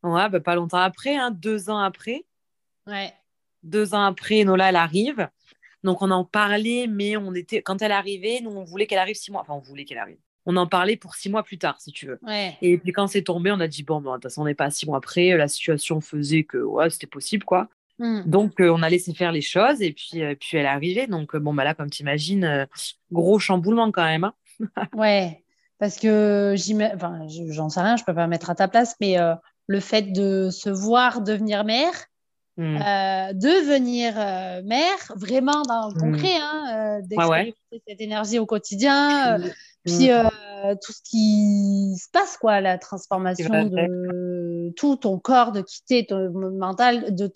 Ouais, 0.03 0.29
bah, 0.29 0.39
pas 0.39 0.55
longtemps 0.55 0.77
après, 0.77 1.17
hein, 1.17 1.31
deux 1.31 1.69
ans 1.69 1.77
après. 1.79 2.25
Ouais. 2.87 3.13
Deux 3.63 3.93
ans 3.93 4.03
après, 4.03 4.43
Nola, 4.43 4.69
elle 4.69 4.75
arrive. 4.75 5.27
Donc, 5.83 6.01
on 6.01 6.11
en 6.11 6.23
parlait, 6.25 6.87
mais 6.87 7.17
on 7.17 7.33
était, 7.33 7.61
quand 7.61 7.81
elle 7.81 7.91
arrivait, 7.91 8.39
nous, 8.41 8.51
on 8.51 8.63
voulait 8.63 8.85
qu'elle 8.87 8.99
arrive 8.99 9.15
six 9.15 9.31
mois. 9.31 9.41
Enfin, 9.41 9.53
on 9.53 9.59
voulait 9.59 9.85
qu'elle 9.85 9.97
arrive. 9.97 10.17
On 10.45 10.55
en 10.57 10.67
parlait 10.67 10.97
pour 10.97 11.15
six 11.15 11.29
mois 11.29 11.43
plus 11.43 11.57
tard, 11.57 11.79
si 11.79 11.91
tu 11.91 12.07
veux. 12.07 12.19
Ouais. 12.23 12.57
Et 12.61 12.77
puis 12.77 12.91
quand 12.91 13.07
c'est 13.07 13.21
tombé, 13.21 13.51
on 13.51 13.59
a 13.59 13.67
dit, 13.67 13.83
bon, 13.83 14.01
de 14.01 14.09
toute 14.11 14.23
façon, 14.23 14.41
on 14.41 14.45
n'est 14.45 14.55
pas 14.55 14.71
six 14.71 14.87
mois 14.87 14.97
après, 14.97 15.37
la 15.37 15.47
situation 15.47 16.01
faisait 16.01 16.43
que 16.43 16.57
ouais, 16.57 16.89
c'était 16.89 17.07
possible, 17.07 17.45
quoi. 17.45 17.69
Mhm. 17.99 18.23
Donc, 18.25 18.59
euh, 18.59 18.69
on 18.69 18.81
a 18.81 18.89
laissé 18.89 19.13
faire 19.13 19.31
les 19.31 19.41
choses, 19.41 19.81
et 19.83 19.93
puis, 19.93 20.23
euh, 20.23 20.33
puis 20.33 20.57
elle 20.57 20.65
est 20.65 20.69
arrivée. 20.69 21.05
Donc, 21.05 21.35
euh, 21.35 21.39
bon, 21.39 21.53
bah, 21.53 21.63
là, 21.63 21.75
comme 21.75 21.91
tu 21.91 22.01
imagines, 22.01 22.67
gros 23.11 23.37
chamboulement 23.37 23.91
quand 23.91 24.03
même. 24.03 24.23
hein. 24.23 24.33
Ouais, 24.95 25.43
parce 25.77 25.97
que 25.97 26.55
enfin, 26.95 27.27
j'en 27.49 27.69
sais 27.69 27.81
rien, 27.81 27.97
je 27.97 28.03
peux 28.03 28.13
pas 28.13 28.25
me 28.25 28.31
mettre 28.31 28.49
à 28.49 28.55
ta 28.55 28.67
place, 28.67 28.95
mais 28.99 29.17
le 29.67 29.79
fait 29.79 30.11
de 30.11 30.49
se 30.51 30.69
voir 30.69 31.21
devenir 31.21 31.63
mère, 31.63 31.93
Mm. 32.57 32.75
euh, 32.75 33.33
devenir 33.33 34.13
euh, 34.17 34.61
mère, 34.63 34.97
vraiment 35.15 35.61
dans 35.63 35.87
le 35.87 35.95
Mm. 35.95 35.99
concret, 35.99 36.35
hein, 36.35 36.99
euh, 36.99 37.01
d'expérimenter 37.01 37.83
cette 37.87 38.01
énergie 38.01 38.39
au 38.39 38.45
quotidien, 38.45 39.39
Puis 39.83 40.09
mm. 40.09 40.77
tout 40.83 40.91
ce 40.91 41.01
qui 41.03 41.95
se 41.97 42.07
passe, 42.11 42.37
quoi, 42.37 42.61
la 42.61 42.77
transformation 42.77 43.65
de 43.65 44.71
tout 44.75 44.95
ton 44.95 45.17
corps, 45.17 45.51
de 45.51 45.61
quitter 45.61 46.05
ton 46.05 46.29
mental, 46.51 47.15
de 47.15 47.27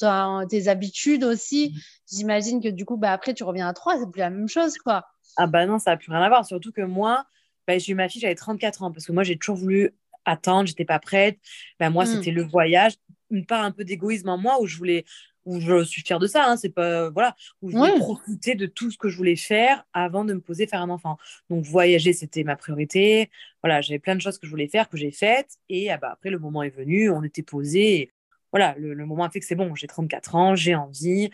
tes 0.46 0.68
habitudes 0.68 1.24
aussi. 1.24 1.74
J'imagine 2.12 2.62
que 2.62 2.70
du 2.70 2.86
coup, 2.86 2.98
bah, 2.98 3.12
après, 3.12 3.34
tu 3.34 3.44
reviens 3.44 3.68
à 3.68 3.74
3, 3.74 3.98
c'est 3.98 4.12
plus 4.12 4.20
la 4.20 4.30
même 4.30 4.48
chose, 4.48 4.78
quoi. 4.78 5.06
Ah 5.38 5.48
bah 5.48 5.66
non, 5.66 5.80
ça 5.80 5.92
n'a 5.92 5.98
plus 5.98 6.12
rien 6.12 6.22
à 6.22 6.30
voir. 6.30 6.46
Surtout 6.46 6.72
que 6.72 6.82
moi, 6.82 7.26
bah, 7.68 7.80
j'ai 7.80 7.94
eu 7.94 7.96
ma 7.96 8.10
fille, 8.10 8.22
j'avais 8.22 8.36
34 8.36 8.84
ans, 8.84 8.92
parce 8.92 9.08
que 9.08 9.12
moi, 9.12 9.24
j'ai 9.24 9.38
toujours 9.38 9.56
voulu 9.58 9.96
attendre, 10.26 10.68
j'étais 10.68 10.86
pas 10.86 11.00
prête. 11.00 11.40
Bah, 11.80 11.90
moi, 11.90 12.06
c'était 12.06 12.32
le 12.32 12.44
voyage. 12.44 12.94
Une 13.32 13.46
part 13.46 13.64
un 13.64 13.72
peu 13.72 13.84
d'égoïsme 13.84 14.30
en 14.30 14.38
moi 14.38 14.62
où 14.62 14.68
je 14.68 14.78
voulais 14.78 15.06
où 15.46 15.60
je 15.60 15.84
suis 15.84 16.02
fière 16.02 16.20
de 16.20 16.28
ça, 16.28 16.50
hein, 16.50 16.58
c'est 16.58 16.70
pas 16.70 17.10
voilà, 17.12 17.36
où 17.62 17.70
je 17.70 17.78
voulais 17.78 18.00
profiter 18.00 18.56
de 18.56 18.66
tout 18.66 18.90
ce 18.90 18.98
que 18.98 19.10
je 19.10 19.16
voulais 19.16 19.36
faire 19.36 19.86
avant 19.94 20.26
de 20.26 20.34
me 20.34 20.42
poser 20.42 20.68
faire 20.68 20.82
un 20.82 20.90
enfant. 20.90 21.18
Donc 21.50 21.64
voyager, 21.64 22.14
c'était 22.14 22.44
ma 22.44 22.56
priorité. 22.56 23.30
Voilà, 23.62 23.82
j'avais 23.82 24.00
plein 24.00 24.16
de 24.16 24.22
choses 24.22 24.40
que 24.40 24.48
je 24.48 24.52
voulais 24.52 24.68
faire 24.68 24.90
que 24.90 24.98
j'ai 24.98 25.12
faites 25.12 25.58
et 25.70 25.92
ah 25.92 25.98
bah, 25.98 26.10
après 26.14 26.32
le 26.32 26.40
moment 26.40 26.64
est 26.64 26.76
venu, 26.76 27.10
on 27.12 27.24
était 27.24 27.44
posé. 27.44 28.12
Voilà, 28.52 28.76
le, 28.78 29.06
moment 29.06 29.24
a 29.26 29.30
fait 29.30 29.40
que 29.40 29.46
c'est 29.46 29.56
bon, 29.56 29.76
j'ai 29.76 29.88
34 29.88 30.36
ans, 30.36 30.56
j'ai 30.56 30.76
envie. 30.76 31.30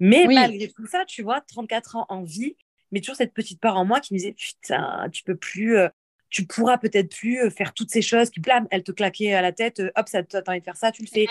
Mais 0.00 0.26
malgré 0.26 0.68
tout 0.68 0.86
ça, 0.86 1.04
tu 1.04 1.22
vois, 1.22 1.40
34 1.40 1.96
ans 1.96 2.06
en 2.08 2.22
vie, 2.22 2.56
mais 2.90 3.00
toujours 3.00 3.16
cette 3.16 3.34
petite 3.34 3.60
part 3.60 3.76
en 3.76 3.84
moi 3.84 4.00
qui 4.00 4.14
me 4.14 4.18
disait 4.18 4.32
putain, 4.32 5.08
tu 5.12 5.22
peux 5.22 5.36
plus 5.36 5.76
euh, 5.76 5.88
tu 6.30 6.46
pourras 6.46 6.78
peut-être 6.78 7.14
plus 7.14 7.40
euh, 7.40 7.50
faire 7.50 7.72
toutes 7.72 7.90
ces 7.90 8.02
choses 8.02 8.30
qui, 8.30 8.40
blam, 8.40 8.66
elle 8.70 8.82
te 8.82 8.92
claquait 8.92 9.32
à 9.34 9.42
la 9.42 9.52
tête, 9.52 9.80
euh, 9.80 9.90
hop, 9.96 10.08
ça 10.08 10.22
t'as 10.22 10.42
envie 10.46 10.60
de 10.60 10.64
faire 10.64 10.76
ça, 10.76 10.92
tu 10.92 11.02
le 11.02 11.08
fais. 11.08 11.26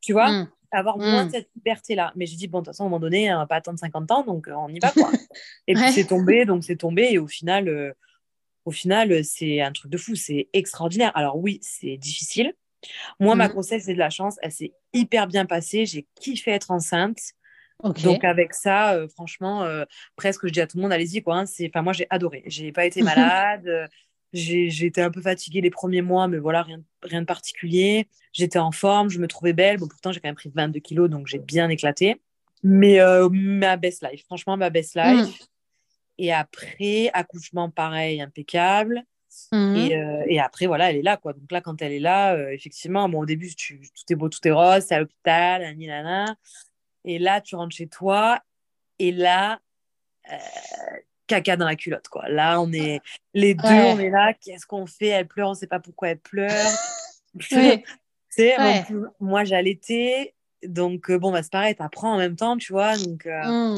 Tu 0.00 0.12
vois? 0.12 0.30
Mmh 0.30 0.48
avoir 0.70 0.98
moins 0.98 1.24
de 1.24 1.28
mm. 1.28 1.32
cette 1.32 1.48
liberté-là. 1.56 2.12
Mais 2.16 2.26
j'ai 2.26 2.36
dit, 2.36 2.48
bon, 2.48 2.60
de 2.60 2.64
toute 2.64 2.74
façon, 2.74 2.84
à 2.84 2.86
un 2.86 2.90
moment 2.90 3.00
donné, 3.00 3.32
on 3.32 3.38
va 3.38 3.46
pas 3.46 3.56
attendre 3.56 3.78
50 3.78 4.10
ans, 4.10 4.22
donc 4.24 4.48
euh, 4.48 4.54
on 4.54 4.68
y 4.68 4.78
va, 4.78 4.90
quoi. 4.90 5.10
et 5.66 5.74
puis 5.74 5.92
c'est 5.92 6.06
tombé, 6.06 6.44
donc 6.44 6.64
c'est 6.64 6.76
tombé, 6.76 7.08
et 7.12 7.18
au 7.18 7.26
final, 7.26 7.68
euh, 7.68 7.92
au 8.64 8.70
final, 8.70 9.24
c'est 9.24 9.60
un 9.60 9.72
truc 9.72 9.90
de 9.90 9.98
fou, 9.98 10.14
c'est 10.14 10.48
extraordinaire. 10.52 11.12
Alors 11.14 11.36
oui, 11.38 11.58
c'est 11.62 11.96
difficile. 11.96 12.54
Moi, 13.20 13.34
ma 13.34 13.48
mm. 13.48 13.52
grossesse, 13.52 13.84
c'est 13.84 13.94
de 13.94 13.98
la 13.98 14.10
chance, 14.10 14.36
elle 14.42 14.52
s'est 14.52 14.72
hyper 14.92 15.26
bien 15.26 15.46
passée, 15.46 15.86
j'ai 15.86 16.06
kiffé 16.20 16.52
être 16.52 16.70
enceinte. 16.70 17.18
Donc 18.02 18.24
avec 18.24 18.54
ça, 18.54 18.94
euh, 18.94 19.06
franchement, 19.06 19.68
presque 20.16 20.46
je 20.46 20.52
dis 20.52 20.62
à 20.62 20.66
tout 20.66 20.78
le 20.78 20.82
monde, 20.82 20.92
allez-y 20.92 21.22
quoi. 21.22 21.36
Hein, 21.36 21.44
enfin 21.66 21.82
moi 21.82 21.92
j'ai 21.92 22.06
adoré. 22.08 22.42
J'ai 22.46 22.72
pas 22.72 22.86
été 22.86 23.02
malade. 23.02 23.90
Été 24.32 25.00
un 25.00 25.10
peu 25.10 25.22
fatiguée 25.22 25.60
les 25.60 25.70
premiers 25.70 26.02
mois, 26.02 26.28
mais 26.28 26.38
voilà, 26.38 26.62
rien, 26.62 26.82
rien 27.02 27.20
de 27.20 27.26
particulier. 27.26 28.08
J'étais 28.32 28.58
en 28.58 28.72
forme, 28.72 29.08
je 29.08 29.18
me 29.18 29.28
trouvais 29.28 29.52
belle. 29.52 29.78
Bon, 29.78 29.88
pourtant, 29.88 30.12
j'ai 30.12 30.20
quand 30.20 30.28
même 30.28 30.34
pris 30.34 30.50
22 30.54 30.80
kilos, 30.80 31.08
donc 31.08 31.26
j'ai 31.26 31.38
bien 31.38 31.68
éclaté. 31.68 32.20
Mais 32.62 33.00
euh, 33.00 33.28
ma 33.30 33.76
best 33.76 34.02
life, 34.02 34.24
franchement, 34.24 34.56
ma 34.56 34.70
best 34.70 34.94
life. 34.96 35.28
Mm. 35.28 35.44
Et 36.18 36.32
après, 36.32 37.10
accouchement, 37.12 37.70
pareil, 37.70 38.20
impeccable. 38.20 39.04
Mm. 39.52 39.76
Et, 39.76 39.96
euh, 39.96 40.24
et, 40.28 40.40
après, 40.40 40.66
voilà, 40.66 40.90
elle 40.90 40.96
est 40.96 41.02
là, 41.02 41.16
quoi. 41.16 41.32
Donc 41.32 41.50
là, 41.50 41.60
quand 41.60 41.80
elle 41.80 41.92
est 41.92 42.00
là, 42.00 42.34
euh, 42.34 42.50
effectivement, 42.50 43.08
bon, 43.08 43.20
au 43.20 43.26
début, 43.26 43.54
tu, 43.54 43.80
tout 43.80 44.12
est 44.12 44.16
beau, 44.16 44.28
tout 44.28 44.46
est 44.46 44.50
rose, 44.50 44.84
c'est 44.86 44.94
à 44.94 45.00
l'hôpital. 45.00 45.76
Et 47.04 47.18
là, 47.18 47.40
tu 47.40 47.54
rentres 47.54 47.76
chez 47.76 47.86
toi. 47.86 48.40
Et 48.98 49.12
là, 49.12 49.60
caca 51.26 51.56
dans 51.56 51.66
la 51.66 51.76
culotte, 51.76 52.08
quoi. 52.08 52.28
Là, 52.28 52.60
on 52.60 52.72
est 52.72 53.00
les 53.34 53.54
deux, 53.54 53.68
on 53.68 53.98
est 53.98 54.10
là. 54.10 54.32
Qu'est-ce 54.34 54.66
qu'on 54.66 54.86
fait? 54.86 55.08
Elle 55.08 55.26
pleure, 55.26 55.50
on 55.50 55.54
sait 55.54 55.66
pas 55.66 55.80
pourquoi 55.80 56.08
elle 56.08 56.18
pleure. 56.18 56.52
ouais. 57.52 58.84
moi, 59.20 59.44
j'allaitais, 59.44 60.34
donc 60.64 61.10
euh, 61.10 61.18
bon, 61.18 61.32
bah, 61.32 61.42
c'est 61.42 61.52
pareil, 61.52 61.74
t'apprends 61.74 62.14
en 62.14 62.18
même 62.18 62.36
temps, 62.36 62.56
tu 62.56 62.72
vois. 62.72 62.96
Donc, 62.96 63.26
euh, 63.26 63.74
mmh. 63.74 63.76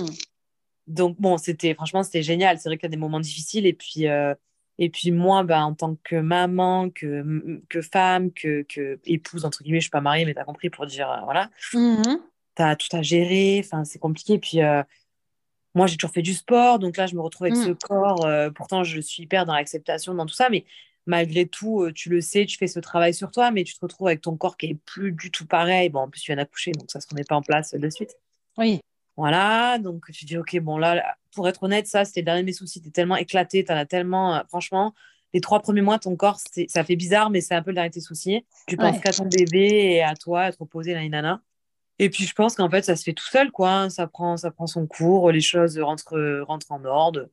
donc 0.87 1.21
bon, 1.21 1.39
c'était 1.39 1.75
franchement, 1.75 2.03
c'était 2.03 2.23
génial. 2.23 2.59
C'est 2.59 2.69
vrai 2.69 2.77
qu'il 2.77 2.87
y 2.87 2.91
a 2.91 2.91
des 2.91 2.97
moments 2.97 3.21
difficiles, 3.21 3.67
et 3.67 3.75
puis. 3.75 4.09
Euh, 4.09 4.35
et 4.81 4.91
puis 4.91 5.11
moi, 5.11 5.43
bah, 5.43 5.65
en 5.65 5.75
tant 5.75 5.97
que 6.05 6.15
maman, 6.15 6.89
que, 6.89 7.61
que 7.69 7.83
femme, 7.83 8.33
que, 8.33 8.63
que 8.63 9.01
épouse, 9.07 9.45
entre 9.45 9.65
guillemets, 9.65 9.81
je 9.81 9.87
suis 9.87 9.91
pas 9.91 10.01
mariée, 10.01 10.25
mais 10.25 10.35
tu 10.35 10.39
as 10.39 10.45
compris 10.45 10.71
pour 10.71 10.87
dire, 10.87 11.21
voilà, 11.25 11.51
mmh. 11.73 12.03
tu 12.55 12.63
as 12.63 12.77
tout 12.77 12.97
à 12.97 13.03
gérer, 13.03 13.61
enfin, 13.65 13.85
c'est 13.85 13.99
compliqué. 13.99 14.39
Puis 14.39 14.61
moi, 15.75 15.87
j'ai 15.87 15.97
toujours 15.97 16.13
fait 16.13 16.23
du 16.23 16.35
sport, 16.35 16.79
donc 16.79 16.97
là, 16.97 17.07
je 17.07 17.15
me 17.15 17.21
retrouve 17.21 17.47
avec 17.47 17.57
ce 17.57 17.71
mmh. 17.71 17.77
corps. 17.77 18.25
Euh, 18.27 18.51
pourtant, 18.51 18.85
je 18.85 19.01
suis 19.01 19.25
hyper 19.25 19.47
dans 19.47 19.55
l'acceptation, 19.55 20.15
dans 20.15 20.27
tout 20.27 20.35
ça, 20.35 20.49
mais 20.51 20.65
malgré 21.07 21.47
tout, 21.47 21.83
euh, 21.83 21.93
tu 21.93 22.11
le 22.11 22.21
sais, 22.21 22.47
tu 22.47 22.57
fais 22.57 22.67
ce 22.67 22.81
travail 22.81 23.15
sur 23.15 23.31
toi, 23.31 23.51
mais 23.51 23.65
tu 23.65 23.75
te 23.75 23.81
retrouves 23.81 24.09
avec 24.09 24.21
ton 24.21 24.37
corps 24.37 24.57
qui 24.57 24.67
est 24.67 24.79
plus 24.87 25.13
du 25.13 25.31
tout 25.31 25.47
pareil. 25.47 25.89
Bon, 25.89 26.01
en 26.01 26.09
plus, 26.09 26.21
tu 26.21 26.33
viens 26.33 26.37
d'accoucher, 26.37 26.73
donc 26.73 26.91
ça 26.91 27.01
se 27.01 27.09
remet 27.09 27.25
pas 27.25 27.37
en 27.37 27.43
place 27.43 27.75
de 27.75 27.91
suite. 27.91 28.17
Oui. 28.57 28.81
Voilà, 29.17 29.79
donc 29.79 30.11
tu 30.13 30.27
dis, 30.27 30.39
ok, 30.39 30.61
bon, 30.61 30.79
là, 30.79 31.17
pour 31.35 31.49
être 31.49 31.65
honnête, 31.65 31.87
ça, 31.87 32.05
c'était 32.05 32.21
le 32.21 32.27
dernier 32.27 32.43
de 32.43 32.47
mes 32.47 32.53
soucis. 32.53 32.81
Tu 32.81 32.89
es 32.89 32.93
tellement 32.93 33.17
éclaté, 33.17 33.65
tu 33.65 33.73
en 33.73 33.77
as 33.77 33.87
tellement. 33.87 34.37
Euh, 34.37 34.41
franchement, 34.49 34.95
les 35.35 35.41
trois 35.41 35.61
premiers 35.61 35.83
mois, 35.83 35.99
ton 35.99 36.15
corps, 36.17 36.39
ça 36.69 36.85
fait 36.85 36.97
bizarre, 36.97 37.31
mais 37.31 37.41
c'est 37.41 37.55
un 37.55 37.63
peu 37.63 37.71
le 37.71 37.75
dernier 37.75 37.91
de 37.91 37.95
tes 37.95 38.01
soucis. 38.01 38.45
Tu 38.67 38.77
penses 38.77 39.01
qu'à 39.01 39.13
ton 39.13 39.27
bébé 39.27 39.67
et 39.67 40.03
à 40.03 40.15
toi, 40.15 40.43
à 40.43 40.53
te 40.53 40.59
reposer, 40.59 40.95
la 40.95 41.07
nana. 41.09 41.43
Et 41.99 42.11
puis 42.11 42.25
je 42.25 42.35
pense 42.35 42.55
qu'en 42.55 42.71
fait, 42.71 42.83
ça 42.85 42.97
se 42.97 43.03
fait 43.03 43.13
tout 43.13 43.27
seul, 43.27 43.51
quoi. 43.51 43.71
Hein. 43.71 43.91
Ça 43.91 44.07
prend, 44.07 44.37
ça 44.37 44.51
prend 44.51 44.67
son 44.67 44.87
cours, 44.87 45.31
les 45.31 45.41
choses 45.41 45.79
rentrent, 45.79 46.43
rentrent 46.47 46.73
en 46.73 46.85
ordre. 46.85 47.29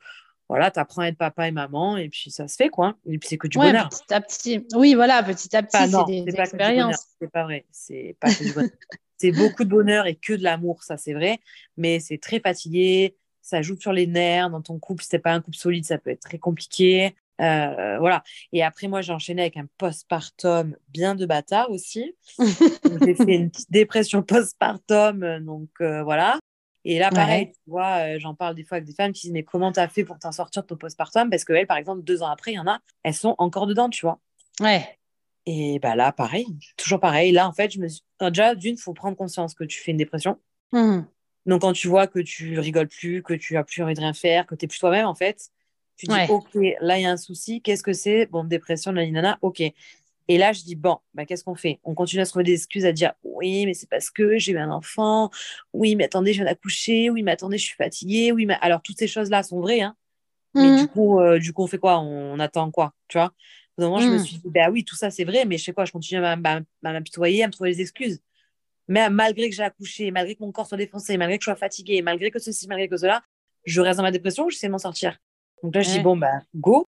Voilà, 0.48 0.70
tu 0.70 0.80
apprends 0.80 1.02
à 1.02 1.08
être 1.08 1.18
papa 1.18 1.48
et 1.48 1.52
maman, 1.52 1.98
et 1.98 2.08
puis 2.08 2.30
ça 2.30 2.48
se 2.48 2.56
fait, 2.56 2.70
quoi. 2.70 2.96
Et 3.08 3.18
puis 3.18 3.30
c'est 3.30 3.38
que 3.38 3.48
du 3.48 3.58
bonheur. 3.58 3.90
Petit 3.90 4.14
à 4.14 4.22
petit. 4.22 4.68
Oui, 4.76 4.94
voilà, 4.94 5.24
petit 5.24 5.56
à 5.56 5.64
petit, 5.64 5.90
c'est 5.90 6.06
des, 6.06 6.22
des 6.22 6.40
expériences. 6.40 7.04
C'est 7.20 7.32
pas 7.32 7.44
vrai. 7.44 7.66
C'est 7.72 8.16
pas 8.20 8.32
que 8.32 8.44
du 8.44 8.54
bonheur. 8.54 8.70
c'est 9.18 9.32
beaucoup 9.32 9.64
de 9.64 9.70
bonheur 9.70 10.06
et 10.06 10.16
que 10.16 10.34
de 10.34 10.44
l'amour, 10.44 10.84
ça 10.84 10.98
c'est 10.98 11.14
vrai. 11.14 11.40
Mais 11.78 12.00
c'est 12.00 12.18
très 12.18 12.40
fatigué, 12.40 13.16
ça 13.42 13.62
joue 13.62 13.80
sur 13.80 13.94
les 13.94 14.08
nerfs. 14.08 14.50
Dans 14.50 14.62
ton 14.62 14.78
couple, 14.78 15.04
si 15.04 15.10
c'est 15.10 15.20
pas 15.20 15.34
un 15.34 15.42
couple 15.42 15.58
solide, 15.58 15.86
ça 15.86 15.98
peut 15.98 16.12
être 16.12 16.22
très 16.22 16.38
compliqué. 16.38 17.16
Euh, 17.42 17.98
voilà. 18.00 18.24
Et 18.54 18.64
après, 18.64 18.88
moi, 18.88 19.02
j'ai 19.02 19.14
enchaîné 19.14 19.42
avec 19.42 19.58
un 19.58 19.68
postpartum 19.78 20.76
bien 20.90 21.16
de 21.16 21.26
bâtard 21.26 21.70
aussi. 21.70 22.16
j'ai 22.40 23.16
fait 23.16 23.36
une 23.36 23.52
petite 23.52 23.72
dépression 23.72 24.24
postpartum, 24.24 25.40
donc 25.40 25.70
euh, 25.82 26.04
voilà. 26.04 26.40
Et 26.88 27.00
là, 27.00 27.10
pareil, 27.10 27.52
tu 27.52 27.60
vois, 27.66 28.16
euh, 28.16 28.20
j'en 28.20 28.36
parle 28.36 28.54
des 28.54 28.64
fois 28.64 28.78
avec 28.78 28.88
des 28.88 28.94
femmes 28.94 29.12
qui 29.12 29.22
disent 29.24 29.32
Mais 29.32 29.44
comment 29.44 29.72
t'as 29.72 29.88
fait 29.88 30.04
pour 30.04 30.20
t'en 30.20 30.32
sortir 30.32 30.62
de 30.62 30.68
ton 30.68 30.78
postpartum? 30.78 31.32
Parce 31.32 31.44
qu'elles, 31.44 31.66
par 31.66 31.78
exemple, 31.78 32.04
deux 32.04 32.22
ans 32.22 32.28
après, 32.28 32.52
il 32.52 32.56
y 32.56 32.60
en 32.60 32.68
a, 32.68 32.80
elles 33.04 33.16
sont 33.16 33.34
encore 33.40 33.66
dedans, 33.66 33.90
tu 33.90 34.06
vois. 34.06 34.20
Ouais. 34.60 35.00
Et 35.48 35.80
bah 35.80 35.96
là, 35.96 36.12
pareil, 36.12 36.46
toujours 36.78 37.00
pareil. 37.00 37.32
Là, 37.32 37.48
en 37.48 37.54
fait, 37.54 37.72
je 37.72 37.80
me 37.80 37.88
suis... 37.88 38.04
déjà, 38.22 38.54
d'une, 38.54 38.76
il 38.76 38.80
faut 38.80 38.94
prendre 38.94 39.18
conscience 39.18 39.56
que 39.56 39.64
tu 39.64 39.80
fais 39.82 39.92
une 39.92 39.98
dépression. 39.98 40.40
Mmh. 40.72 41.02
Donc, 41.48 41.62
quand 41.62 41.74
tu 41.74 41.88
vois 41.88 42.08
que 42.08 42.20
tu 42.20 42.60
rigoles 42.60 42.88
plus, 42.88 43.22
que 43.22 43.34
tu 43.34 43.58
as 43.58 43.64
plus 43.64 43.84
envie 43.84 43.94
de 43.94 44.00
rien 44.00 44.14
faire, 44.14 44.46
que 44.46 44.56
tu 44.56 44.66
es 44.66 44.68
plus 44.68 44.80
toi-même, 44.80 45.06
en 45.06 45.16
fait, 45.16 45.50
tu 45.98 46.08
dis, 46.08 46.16
OK, 46.30 46.56
là, 46.82 46.98
il 47.00 47.04
y 47.04 47.06
a 47.06 47.12
un 47.12 47.18
souci. 47.18 47.62
Qu'est-ce 47.62 47.84
que 47.84 47.94
c'est? 47.94 48.26
Bon, 48.28 48.44
dépression, 48.44 48.92
la 48.92 49.10
nana, 49.10 49.38
OK. 49.42 49.62
Et 50.28 50.38
là, 50.38 50.54
je 50.54 50.64
dis, 50.64 50.76
bon, 50.76 50.98
bah, 51.14 51.26
qu'est-ce 51.26 51.44
qu'on 51.44 51.56
fait? 51.56 51.80
On 51.84 51.94
continue 51.94 52.22
à 52.22 52.26
se 52.26 52.32
trouver 52.32 52.44
des 52.44 52.54
excuses, 52.54 52.86
à 52.86 52.92
dire, 52.92 53.14
oui, 53.24 53.66
mais 53.66 53.74
c'est 53.74 53.90
parce 53.90 54.10
que 54.10 54.38
j'ai 54.38 54.54
eu 54.54 54.58
un 54.58 54.72
enfant. 54.72 55.30
Oui, 55.74 55.96
mais 55.96 56.06
attendez, 56.06 56.34
je 56.34 56.38
viens 56.38 56.46
d'accoucher. 56.46 57.10
Oui, 57.10 57.22
mais 57.22 57.32
attendez, 57.32 57.58
je 57.58 57.66
suis 57.66 57.76
fatiguée. 57.76 58.32
Oui, 58.32 58.46
mais 58.46 58.58
alors, 58.62 58.82
toutes 58.82 58.98
ces 58.98 59.08
choses-là 59.08 59.44
sont 59.44 59.60
vraies. 59.60 59.82
Hein 59.82 59.96
Mais 60.56 60.78
du 60.78 60.84
mmh. 60.84 60.88
coup, 60.88 61.20
euh, 61.20 61.38
du 61.38 61.54
coup, 61.54 61.64
on 61.64 61.68
fait 61.68 61.78
quoi? 61.78 62.00
On, 62.00 62.40
attend 62.40 62.72
quoi? 62.72 62.94
Tu 63.08 63.18
vois? 63.18 63.34
Au 63.78 63.84
moment, 63.84 64.00
je 64.00 64.08
me 64.08 64.16
mmh. 64.16 64.20
suis 64.20 64.38
dit, 64.38 64.42
bah 64.46 64.70
oui, 64.72 64.84
tout 64.84 64.96
ça, 64.96 65.12
c'est 65.12 65.26
vrai, 65.26 65.46
mais 65.46 65.58
je 65.58 65.66
sais 65.66 65.74
quoi? 65.74 65.86
Je 65.86 65.92
continue 65.92 66.24
à 66.26 66.36
m'apitoyer, 66.82 67.44
à 67.44 67.48
me 67.48 67.52
trouver 67.52 67.72
des 67.74 67.82
excuses. 67.82 68.20
Mais 68.88 69.10
malgré 69.10 69.50
que 69.50 69.56
j'ai 69.56 69.64
accouché, 69.64 70.12
malgré 70.12 70.36
que 70.36 70.44
mon 70.44 70.52
corps 70.52 70.68
soit 70.68 70.78
défoncé, 70.78 71.18
malgré 71.18 71.38
que 71.38 71.44
je 71.44 71.46
sois 71.46 71.56
fatiguée, 71.56 72.02
malgré 72.02 72.32
que 72.32 72.40
ceci, 72.40 72.68
malgré 72.68 72.88
que 72.88 72.98
cela, 72.98 73.24
je 73.66 73.82
reste 73.82 73.98
dans 73.98 74.04
ma 74.04 74.12
dépression, 74.12 74.50
j'essaie 74.50 74.68
de 74.68 74.72
m'en 74.72 74.78
sortir? 74.78 75.18
Donc 75.64 75.76
là, 75.76 75.82
je 75.82 75.92
dis, 75.92 76.00
bon, 76.00 76.18
bah, 76.18 76.42
go. 76.56 76.88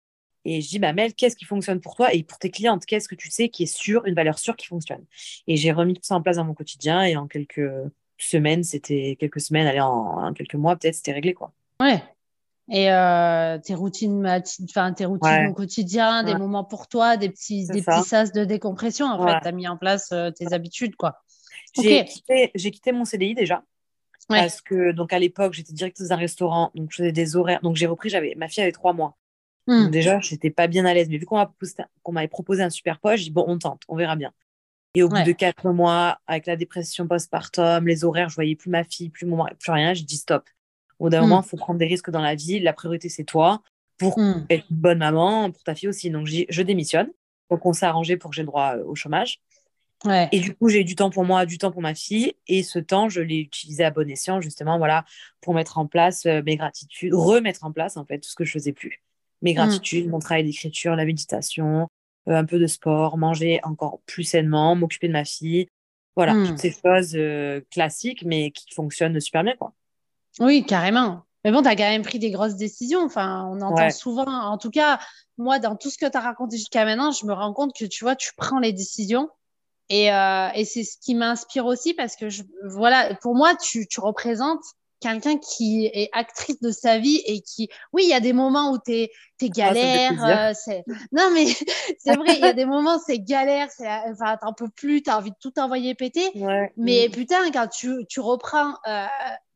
Et 0.45 0.61
je 0.61 0.69
dis, 0.69 0.79
bah, 0.79 0.93
Mel, 0.93 1.15
qu'est-ce 1.15 1.37
qui 1.37 1.45
fonctionne 1.45 1.81
pour 1.81 1.95
toi? 1.95 2.13
Et 2.13 2.25
pour 2.25 2.39
tes 2.39 2.51
clientes 2.51 2.85
Qu'est-ce 2.85 3.09
que 3.09 3.15
tu 3.15 3.31
sais 3.31 3.49
qui 3.49 3.65
est 3.65 3.75
sûr, 3.75 4.05
une 4.07 4.15
valeur 4.15 4.39
sûre 4.39 4.57
qui 4.57 4.67
fonctionne? 4.67 5.05
Et 5.47 5.57
j'ai 5.57 5.73
remis 5.73 5.95
tout 5.95 6.03
ça 6.03 6.17
en 6.17 6.23
place 6.23 6.37
dans 6.37 6.45
mon 6.45 6.55
quotidien 6.55 7.03
et 7.03 7.17
en 7.17 7.27
quelques 7.27 7.71
semaines, 8.19 8.65
c'était 8.65 9.17
quelques 9.19 9.41
semaines, 9.41 9.67
allez, 9.67 9.81
en, 9.81 10.33
quelques 10.33 10.55
mois, 10.55 10.77
peut-être, 10.77 10.95
c'était 10.95 11.13
réglé, 11.13 11.35
quoi. 11.35 11.53
Ouais. 11.81 12.03
Et 12.71 12.91
euh, 12.91 13.59
tes 13.59 13.75
routines, 13.75 14.27
enfin, 14.65 14.93
tes 14.93 15.05
routines 15.05 15.49
au 15.49 15.53
quotidien, 15.53 16.23
des 16.23 16.35
moments 16.35 16.65
pour 16.65 16.89
toi, 16.89 17.17
des 17.17 17.29
petits, 17.29 17.67
des 17.67 17.83
petits 17.83 18.09
sas 18.09 18.33
de 18.33 18.45
décompression, 18.45 19.07
en 19.07 19.27
fait, 19.27 19.41
tu 19.43 19.49
as 19.49 19.53
mis 19.53 19.69
en 19.69 19.77
place 19.77 20.11
euh, 20.13 20.31
tes 20.31 20.53
habitudes, 20.53 20.97
quoi. 20.97 21.23
J'ai 21.75 22.05
quitté, 22.05 22.51
quitté 22.55 22.93
mon 22.93 23.05
CDI 23.05 23.35
déjà. 23.35 23.63
Parce 24.29 24.61
que, 24.61 24.93
donc, 24.93 25.13
à 25.13 25.19
l'époque, 25.19 25.53
j'étais 25.53 25.73
directrice 25.73 26.09
d'un 26.09 26.17
restaurant, 26.17 26.71
donc 26.75 26.91
je 26.91 26.97
faisais 26.97 27.13
des 27.13 27.37
horaires. 27.37 27.61
Donc, 27.63 27.77
j'ai 27.77 27.87
repris, 27.87 28.09
j'avais, 28.09 28.35
ma 28.37 28.49
fille 28.49 28.63
avait 28.63 28.73
trois 28.73 28.93
mois. 28.93 29.17
Hmm. 29.67 29.85
Donc, 29.85 29.91
déjà, 29.91 30.21
j'étais 30.21 30.51
pas 30.51 30.67
bien 30.67 30.85
à 30.85 30.95
l'aise. 30.95 31.09
Mais 31.09 31.19
vu 31.19 31.27
qu'on 31.27 32.13
m'avait 32.13 32.29
proposé 32.29 32.63
un 32.63 32.71
super 32.71 32.99
poste, 32.99 33.19
j'ai 33.19 33.25
dit, 33.25 33.31
bon, 33.31 33.45
on 33.47 33.59
tente, 33.59 33.83
on 33.89 33.97
verra 33.97 34.17
bien. 34.17 34.33
Et 34.95 35.03
au 35.03 35.09
bout 35.09 35.23
de 35.23 35.33
quatre 35.33 35.71
mois, 35.71 36.19
avec 36.27 36.47
la 36.47 36.57
dépression 36.57 37.07
postpartum, 37.07 37.87
les 37.87 38.05
horaires, 38.05 38.29
je 38.29 38.35
voyais 38.35 38.57
plus 38.57 38.69
ma 38.69 38.85
fille, 38.85 39.09
plus 39.09 39.25
mon 39.25 39.45
plus 39.59 39.73
rien, 39.73 39.95
j'ai 39.95 40.05
dit 40.05 40.19
stop. 40.19 40.45
Au 40.99 41.05
bout 41.05 41.11
d'un 41.11 41.21
hmm. 41.21 41.23
moment, 41.23 41.43
il 41.43 41.49
faut 41.49 41.57
prendre 41.57 41.79
des 41.79 41.87
risques 41.87 42.11
dans 42.11 42.21
la 42.21 42.35
vie. 42.35 42.61
La 42.61 42.73
priorité, 42.73 43.09
c'est 43.09 43.25
toi 43.25 43.63
pour 43.99 44.19
hmm. 44.19 44.47
être 44.51 44.65
une 44.71 44.77
bonne 44.77 44.99
maman, 44.99 45.51
pour 45.51 45.63
ta 45.63 45.75
fille 45.75 45.89
aussi. 45.89 46.11
Donc, 46.11 46.27
je 46.27 46.63
démissionne. 46.63 47.11
Donc, 47.51 47.65
on 47.67 47.73
s'est 47.73 47.87
arrangé 47.87 48.17
pour 48.17 48.31
que 48.31 48.37
j'ai 48.37 48.43
le 48.43 48.47
droit 48.47 48.77
euh, 48.77 48.85
au 48.85 48.95
chômage. 48.95 49.41
Et 50.33 50.41
du 50.41 50.55
coup, 50.55 50.69
j'ai 50.69 50.81
eu 50.81 50.85
du 50.85 50.95
temps 50.97 51.11
pour 51.11 51.25
moi, 51.25 51.47
du 51.47 51.59
temps 51.59 51.71
pour 51.71 51.83
ma 51.83 51.95
fille. 51.95 52.35
Et 52.49 52.63
ce 52.63 52.79
temps, 52.79 53.09
je 53.09 53.21
l'ai 53.21 53.37
utilisé 53.39 53.85
à 53.85 53.91
bon 53.91 54.09
escient, 54.11 54.41
justement, 54.41 54.79
voilà, 54.79 55.05
pour 55.41 55.55
mettre 55.55 55.79
en 55.79 55.87
place 55.87 56.27
euh, 56.27 56.43
mes 56.45 56.57
gratitudes, 56.57 57.15
remettre 57.15 57.65
en 57.65 57.73
place, 57.73 57.97
en 57.97 58.05
fait, 58.05 58.19
tout 58.19 58.29
ce 58.29 58.35
que 58.35 58.45
je 58.45 58.53
faisais 58.53 58.73
plus. 58.73 59.03
mes 59.43 59.55
gratitudes, 59.55 60.09
mon 60.09 60.19
travail 60.19 60.45
d'écriture, 60.45 60.97
la 60.97 61.05
méditation, 61.05 61.89
euh, 62.29 62.35
un 62.35 62.45
peu 62.45 62.59
de 62.59 62.67
sport, 62.67 63.19
manger 63.19 63.61
encore 63.65 64.01
plus 64.07 64.25
sainement, 64.25 64.75
m'occuper 64.77 65.09
de 65.09 65.13
ma 65.13 65.25
fille. 65.25 65.67
Voilà, 66.15 66.35
toutes 66.47 66.59
ces 66.59 66.73
choses 66.73 67.17
classiques, 67.71 68.23
mais 68.25 68.51
qui 68.51 68.73
fonctionnent 68.75 69.19
super 69.19 69.43
bien, 69.45 69.55
quoi. 69.57 69.73
Oui, 70.41 70.65
carrément. 70.65 71.23
Mais 71.45 71.51
bon, 71.51 71.63
tu 71.63 71.69
as 71.69 71.75
quand 71.75 71.89
même 71.89 72.03
pris 72.03 72.19
des 72.19 72.31
grosses 72.31 72.57
décisions. 72.57 73.05
Enfin, 73.05 73.49
on 73.51 73.61
entend 73.63 73.91
souvent, 73.91 74.27
en 74.27 74.59
tout 74.59 74.71
cas, 74.71 75.01
moi, 75.39 75.59
dans 75.59 75.75
tout 75.75 75.91
ce 75.91 75.99
que 75.99 76.09
tu 76.09 76.17
as 76.17 76.21
raconté 76.21 76.57
jusqu'à 76.57 76.85
maintenant, 76.85 77.11
je 77.13 77.27
me 77.27 77.33
rends 77.33 77.53
compte 77.53 77.75
que 77.75 77.85
tu 77.85 78.05
vois, 78.05 78.15
tu 78.15 78.31
prends 78.37 78.59
les 78.61 78.73
décisions. 78.73 79.29
Et, 79.93 80.11
euh, 80.11 80.49
et 80.55 80.65
c'est 80.65 80.85
ce 80.85 80.97
qui 80.99 81.15
m'inspire 81.15 81.67
aussi 81.67 81.93
parce 81.93 82.17
que, 82.17 82.31
je, 82.31 82.45
voilà, 82.65 83.15
pour 83.17 83.35
moi, 83.35 83.55
tu, 83.55 83.87
tu 83.87 84.01
représentes 84.01 84.65
quelqu'un 85.01 85.37
qui 85.37 85.85
est 85.85 86.09
actrice 86.13 86.63
de 86.63 86.71
sa 86.71 86.99
vie 86.99 87.21
et 87.27 87.43
qui, 87.43 87.69
oui, 87.93 88.05
il 88.05 88.09
y 88.09 88.15
a 88.15 88.21
des 88.21 88.33
moments 88.33 88.71
où 88.71 88.79
tu 88.79 88.93
es, 88.93 89.11
es, 89.43 89.51
galère. 89.51 90.55
c'est 90.57 90.83
non, 91.13 91.31
mais 91.35 91.45
c'est 91.99 92.17
vrai, 92.17 92.37
il 92.37 92.41
y 92.41 92.45
a 92.45 92.55
des 92.55 92.65
moments 92.65 92.99
c'est 93.05 93.19
galère, 93.19 93.69
c'est, 93.71 93.87
enfin, 94.11 94.39
t'en 94.41 94.55
peux 94.55 94.71
plus, 94.71 95.03
t'as 95.03 95.19
envie 95.19 95.31
de 95.31 95.37
tout 95.39 95.53
envoyer 95.59 95.95
péter. 95.95 96.31
Mais 96.79 97.09
mm. 97.09 97.11
putain, 97.11 97.51
quand 97.51 97.69
tu, 97.69 98.07
tu 98.09 98.21
reprends 98.21 98.75
euh, 98.89 99.05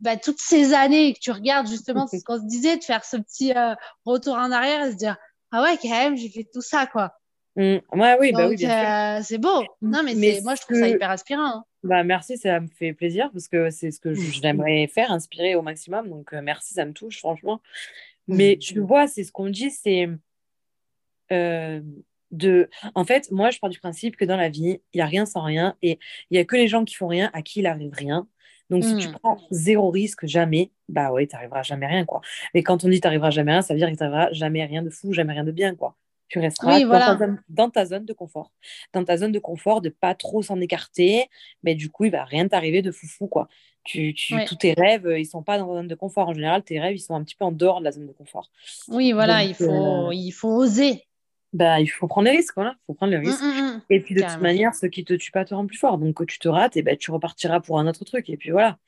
bah, 0.01 0.19
toutes 0.19 0.41
ces 0.41 0.75
années 0.75 1.07
et 1.07 1.15
que 1.15 1.21
tu 1.21 1.31
regardes 1.31 1.67
justement 1.67 2.07
ce 2.07 2.17
qu'on 2.27 2.37
se 2.37 2.47
disait, 2.47 2.77
de 2.77 2.85
faire 2.85 3.07
ce 3.07 3.17
petit 3.17 3.57
euh, 3.57 3.75
retour 4.05 4.35
en 4.35 4.53
arrière 4.53 4.85
et 4.85 4.91
se 4.91 4.97
dire, 4.97 5.17
ah 5.51 5.63
ouais, 5.63 5.79
quand 5.81 5.89
même, 5.89 6.15
j'ai 6.15 6.29
fait 6.29 6.47
tout 6.53 6.61
ça, 6.61 6.87
quoi. 6.87 7.15
Mm. 7.57 7.79
Ouais, 7.93 8.17
oui, 8.21 8.33
bah 8.33 8.49
oui, 8.49 8.57
euh, 8.65 9.21
c'est 9.23 9.39
beau. 9.39 9.65
Non, 9.81 10.03
mais, 10.05 10.15
mais 10.15 10.41
moi, 10.45 10.55
je 10.55 10.61
trouve 10.61 10.79
ça 10.79 10.89
hyper 10.89 11.11
inspirant. 11.11 11.47
Hein. 11.47 11.65
Bah, 11.83 12.05
merci, 12.05 12.37
ça 12.37 12.61
me 12.61 12.67
fait 12.67 12.93
plaisir 12.93 13.31
parce 13.33 13.49
que 13.49 13.71
c'est 13.71 13.91
ce 13.91 13.99
que 13.99 14.15
j'aimerais 14.15 14.87
faire, 14.89 15.11
inspirer 15.11 15.55
au 15.55 15.63
maximum. 15.63 16.09
Donc, 16.09 16.35
euh, 16.35 16.43
merci, 16.43 16.75
ça 16.75 16.85
me 16.85 16.93
touche, 16.93 17.19
franchement. 17.19 17.61
Mais 18.29 18.59
tu 18.59 18.81
vois, 18.81 19.07
c'est 19.07 19.25
ce 19.25 19.33
qu'on 19.33 19.49
dit, 19.49 19.71
c'est 19.71 20.09
euh, 21.33 21.81
de. 22.31 22.69
En 22.95 23.05
fait, 23.05 23.31
moi, 23.31 23.51
je 23.51 23.59
pars 23.59 23.71
du 23.71 23.79
principe 23.79 24.17
que 24.17 24.25
dans 24.25 24.37
la 24.37 24.51
vie, 24.51 24.81
il 24.93 24.99
n'y 24.99 25.01
a 25.01 25.07
rien 25.07 25.25
sans 25.25 25.43
rien 25.43 25.77
et 25.81 25.99
il 26.31 26.35
n'y 26.35 26.39
a 26.39 26.45
que 26.45 26.57
les 26.57 26.69
gens 26.69 26.85
qui 26.85 26.95
font 26.95 27.09
rien 27.09 27.31
à 27.33 27.41
qui 27.41 27.61
il 27.61 27.67
arrive 27.67 27.93
rien. 27.95 28.27
Donc, 28.69 28.83
si 28.83 28.97
tu 28.97 29.09
mmh. 29.09 29.19
prends 29.23 29.39
zéro 29.53 29.91
risque, 29.91 30.27
jamais, 30.27 30.73
bah 30.89 31.13
ouais, 31.13 31.29
tu 31.29 31.37
n'arriveras 31.37 31.63
jamais 31.63 31.87
rien, 31.87 32.05
quoi. 32.05 32.21
Mais 32.53 32.65
quand 32.65 32.85
on 32.85 32.89
dit 32.89 33.01
tu 33.01 33.07
n'arriveras 33.07 33.31
jamais 33.31 33.53
rien, 33.53 33.63
ça 33.63 33.73
veut 33.73 33.79
dire 33.79 33.89
que 33.89 33.97
tu 33.97 34.03
n'arriveras 34.03 34.33
jamais 34.33 34.65
rien 34.65 34.83
de 34.83 34.91
fou, 34.91 35.13
jamais 35.13 35.35
rien 35.35 35.45
de 35.45 35.53
bien, 35.53 35.77
quoi. 35.77 35.97
Tu 36.29 36.41
resteras 36.41 36.81
dans, 37.49 37.71
ta 37.71 37.87
zone, 37.87 38.05
de 38.05 38.13
confort. 38.13 38.53
Dans 38.93 39.05
ta 39.05 39.17
zone 39.17 39.33
de 39.33 39.39
confort, 39.39 39.81
de 39.81 39.91
pas 39.91 40.15
trop 40.15 40.43
s'en 40.43 40.61
écarter. 40.61 41.27
Mais 41.63 41.75
du 41.75 41.91
coup, 41.91 42.05
il 42.05 42.11
va 42.11 42.25
rien 42.25 42.49
t'arriver 42.49 42.83
de 42.83 42.91
foufou, 42.91 43.29
quoi. 43.29 43.49
Tu, 43.85 44.13
tu 44.15 44.35
Tous 44.45 44.57
tes 44.57 44.73
rêves, 44.73 45.07
ils 45.17 45.27
sont 45.27 45.45
pas 45.45 45.59
dans 45.59 45.73
la 45.73 45.81
zone 45.81 45.89
de 45.89 45.95
confort. 45.95 46.29
En 46.29 46.35
général, 46.35 46.65
tes 46.65 46.81
rêves, 46.81 46.97
ils 46.97 47.01
sont 47.01 47.15
un 47.15 47.23
petit 47.23 47.37
peu 47.37 47.45
en 47.45 47.53
dehors 47.53 47.79
de 47.79 47.85
la 47.85 47.93
zone 47.93 48.07
de 48.07 48.13
confort. 48.13 48.51
Oui, 48.89 49.13
voilà, 49.13 49.45
il, 49.45 49.55
faut, 49.55 50.09
euh, 50.09 50.15
il 50.15 50.33
faut 50.33 50.49
oser. 50.49 51.07
Bah, 51.53 51.81
il 51.81 51.87
faut 51.87 52.09
prendre 52.09 52.29
les 52.29 52.37
risques, 52.37 52.55
voilà. 52.57 52.75
Il 52.77 52.85
faut 52.87 52.95
prendre 52.95 53.13
les 53.13 53.19
mmh, 53.19 53.27
risques. 53.27 53.43
Mmh, 53.43 53.47
mmh. 53.47 53.83
Et 53.91 54.01
puis, 54.01 54.15
de 54.17 54.23
toute 54.23 54.41
manière, 54.41 54.75
ce 54.75 54.87
qui 54.87 55.05
te 55.05 55.15
tue 55.15 55.31
pas 55.31 55.45
te 55.45 55.55
rend 55.55 55.67
plus 55.67 55.79
fort. 55.79 55.99
Donc, 55.99 56.15
quand 56.15 56.27
tu 56.27 56.41
te 56.41 56.49
rates, 56.49 56.77
et 56.77 56.83
ben, 56.83 56.97
tu 56.97 57.13
repartiras 57.13 57.61
pour 57.61 57.79
un 57.79 57.87
autre 57.87 58.05
truc. 58.05 58.29
Et 58.29 58.37
puis, 58.37 58.51
voilà. 58.51 58.79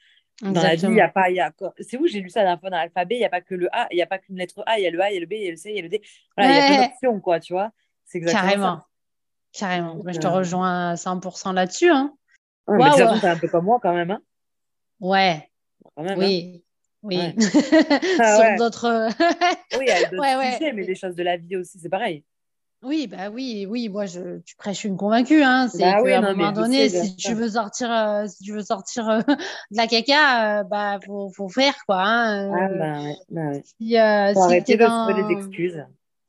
Dans 0.41 0.63
la 0.63 0.77
vie, 0.77 0.87
il 0.87 0.95
y 0.95 1.01
a 1.01 1.09
pas. 1.09 1.31
Y 1.31 1.41
a... 1.41 1.53
C'est 1.81 1.97
où 1.97 2.07
j'ai 2.07 2.21
lu 2.21 2.31
ça 2.31 2.45
la 2.45 2.57
fois 2.57 2.71
dans 2.71 2.77
l'alphabet, 2.77 3.17
il 3.17 3.19
n'y 3.19 3.25
a 3.25 3.29
pas 3.29 3.41
que 3.41 3.55
le 3.55 3.69
A, 3.73 3.89
il 3.91 3.97
n'y 3.97 4.03
a 4.03 4.07
pas 4.07 4.19
qu'une 4.19 4.37
lettre 4.37 4.63
A, 4.67 4.79
il 4.79 4.85
y 4.85 4.87
a 4.87 4.91
le 4.91 5.01
A, 5.01 5.11
il 5.11 5.15
y 5.15 5.17
a 5.17 5.21
le 5.21 5.27
B, 5.27 5.33
il 5.33 5.45
y 5.45 5.49
a 5.49 5.51
le 5.51 5.57
C, 5.57 5.71
il 5.71 5.77
y 5.77 5.79
a 5.81 5.83
le 5.83 5.89
D. 5.89 6.01
Voilà, 6.37 6.53
il 6.53 6.57
y 6.57 6.61
a 6.61 6.67
plein 6.67 6.87
d'options, 6.87 7.21
quoi, 7.21 7.41
tu 7.41 7.53
vois. 7.53 7.73
C'est 8.05 8.19
exactement 8.19 8.49
Carrément. 8.49 8.77
Ça. 9.53 9.67
Carrément. 9.67 10.03
je 10.07 10.19
te 10.19 10.27
euh, 10.27 10.31
rejoins 10.31 10.91
à 10.91 10.95
100% 10.95 11.55
là-dessus. 11.55 11.91
Hein. 11.91 12.15
Ouais, 12.69 12.77
wow. 12.79 13.15
Mais 13.23 13.29
un 13.29 13.37
peu 13.37 13.49
comme 13.49 13.65
moi, 13.65 13.81
quand 13.83 13.95
même. 13.95 14.13
Hein. 14.13 14.23
Ouais. 15.01 15.51
Quand 15.97 16.05
même, 16.05 16.19
oui. 16.19 16.53
Hein. 16.57 16.61
Oui. 17.03 17.19
Ah 18.21 18.37
Sur 18.37 18.57
d'autres. 18.59 19.09
oui, 19.79 19.87
il 19.87 19.89
y 19.89 19.91
a 19.91 20.09
d'autres 20.09 20.53
sujets, 20.53 20.73
mais 20.73 20.83
les 20.83 20.95
choses 20.95 21.15
de 21.15 21.23
la 21.23 21.37
vie 21.37 21.57
aussi, 21.57 21.79
c'est 21.79 21.89
pareil. 21.89 22.25
Oui, 22.83 23.09
bah 23.09 23.29
oui, 23.33 23.67
oui, 23.69 23.89
moi 23.89 24.07
je, 24.07 24.39
tu 24.45 24.55
prêches 24.55 24.85
une 24.85 24.97
convaincue, 24.97 25.43
hein. 25.43 25.67
C'est 25.69 25.81
bah 25.81 26.01
qu'à 26.03 26.19
un 26.19 26.35
moment 26.35 26.53
donné, 26.53 26.89
si 26.89 27.17
tu 27.17 27.35
veux 27.35 27.51
sortir, 27.51 27.91
euh, 27.91 28.27
si 28.29 28.45
tu 28.45 28.53
veux 28.53 28.63
sortir 28.63 29.09
euh, 29.09 29.21
de 29.71 29.77
la 29.77 29.89
caca, 29.89 30.61
euh, 30.61 30.63
bah 30.63 31.01
faut, 31.05 31.29
faut 31.35 31.49
faire 31.49 31.75
quoi. 31.87 32.03
Hein, 32.03 32.53
ah 32.53 32.69
bah 32.69 33.03
ouais, 33.03 33.17
bah 33.31 33.41
ouais. 33.49 33.63
Si, 33.65 33.75
faut 33.75 34.41
si 34.41 34.47
arrêter 34.47 34.77
de 34.77 34.85
dans... 34.85 35.09
trouver 35.09 35.23
des 35.25 35.41
excuses. 35.41 35.85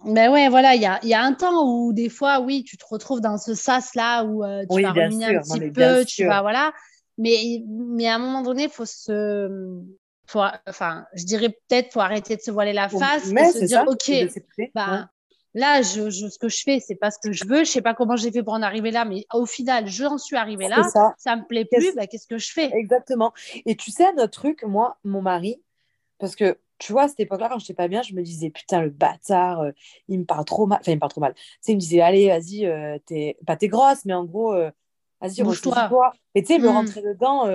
Ben 0.05 0.31
ouais, 0.31 0.49
voilà, 0.49 0.73
il 0.75 0.81
y 0.81 0.87
a, 0.87 0.99
y 1.03 1.13
a 1.13 1.21
un 1.21 1.33
temps 1.33 1.67
où 1.67 1.93
des 1.93 2.09
fois, 2.09 2.39
oui, 2.39 2.63
tu 2.63 2.77
te 2.77 2.85
retrouves 2.89 3.21
dans 3.21 3.37
ce 3.37 3.53
sas 3.53 3.93
là 3.93 4.23
où 4.23 4.43
tu 4.43 4.67
oui, 4.71 4.83
vas 4.83 4.91
ruminer 4.93 5.35
un 5.35 5.41
petit 5.41 5.71
peu, 5.71 6.03
tu 6.05 6.25
vas 6.25 6.41
voilà. 6.41 6.71
Mais 7.19 7.63
mais 7.67 8.07
à 8.07 8.15
un 8.15 8.19
moment 8.19 8.41
donné, 8.41 8.69
faut 8.69 8.85
se 8.85 9.83
faut, 10.25 10.41
enfin, 10.67 11.05
je 11.13 11.25
dirais 11.25 11.49
peut-être 11.49 11.93
faut 11.93 11.99
arrêter 11.99 12.35
de 12.35 12.41
se 12.41 12.49
voiler 12.49 12.73
la 12.73 12.87
face 12.87 13.27
et 13.27 13.51
se 13.51 13.65
dire, 13.65 13.83
ça, 13.83 13.85
ok, 13.87 14.71
bah, 14.73 15.09
Là, 15.55 15.81
je, 15.81 16.09
ce 16.09 16.37
que 16.37 16.47
je 16.47 16.61
fais, 16.63 16.79
c'est 16.79 16.95
pas 16.95 17.09
ce 17.09 17.17
que 17.17 17.31
je 17.31 17.45
veux. 17.45 17.63
Je 17.63 17.71
sais 17.71 17.81
pas 17.81 17.95
comment 17.95 18.15
j'ai 18.15 18.31
fait 18.31 18.43
pour 18.43 18.53
en 18.53 18.61
arriver 18.61 18.91
là, 18.91 19.05
mais 19.05 19.25
au 19.33 19.45
final, 19.45 19.87
j'en 19.87 20.17
suis 20.17 20.35
arrivée 20.35 20.67
là. 20.67 20.83
Ça. 20.83 21.15
ça 21.17 21.35
me 21.35 21.45
plaît 21.45 21.65
plus. 21.65 21.95
Bah, 21.95 22.07
qu'est-ce 22.07 22.27
que 22.27 22.37
je 22.37 22.51
fais? 22.51 22.69
Exactement. 22.73 23.33
Et 23.65 23.75
tu 23.75 23.89
sais, 23.91 24.13
notre 24.13 24.39
truc, 24.39 24.63
moi, 24.63 24.97
mon 25.03 25.21
mari, 25.21 25.61
parce 26.19 26.35
que 26.35 26.57
tu 26.79 26.93
vois, 26.93 27.03
à 27.03 27.07
cette 27.09 27.19
époque-là, 27.19 27.49
quand 27.49 27.59
je 27.59 27.65
n'étais 27.65 27.73
pas 27.73 27.89
bien, 27.89 28.01
je 28.01 28.13
me 28.13 28.21
disais, 28.23 28.49
putain, 28.49 28.81
le 28.81 28.89
bâtard, 28.89 29.59
euh, 29.59 29.71
il 30.07 30.19
me 30.19 30.25
parle 30.25 30.45
trop 30.45 30.65
mal. 30.65 30.79
Enfin, 30.79 30.93
il 30.93 30.95
me 30.95 30.99
parle 30.99 31.11
trop 31.11 31.21
mal. 31.21 31.33
Tu 31.35 31.41
sais, 31.59 31.71
il 31.73 31.75
me 31.75 31.81
disait, 31.81 32.01
allez, 32.01 32.29
vas-y, 32.29 32.65
euh, 32.65 32.97
t'es... 33.05 33.37
pas 33.45 33.57
t'es 33.57 33.67
grosse, 33.67 34.05
mais 34.05 34.13
en 34.13 34.23
gros, 34.23 34.53
euh, 34.53 34.71
vas-y, 35.19 35.41
retrouve-toi. 35.41 36.13
Et 36.35 36.41
tu 36.41 36.47
sais, 36.47 36.59
me 36.59 36.69
hmm. 36.69 36.71
rentrer 36.71 37.01
dedans 37.01 37.47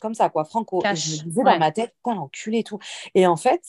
comme 0.00 0.14
ça, 0.14 0.30
quoi, 0.30 0.44
franco. 0.44 0.82
Et 0.84 0.96
je 0.96 1.24
me 1.24 1.28
disais 1.28 1.42
dans 1.42 1.58
ma 1.58 1.72
tête, 1.72 1.94
putain, 1.96 2.14
l'enculé 2.14 2.58
et 2.60 2.64
tout. 2.64 2.78
Et 3.14 3.26
en 3.26 3.36
fait, 3.36 3.62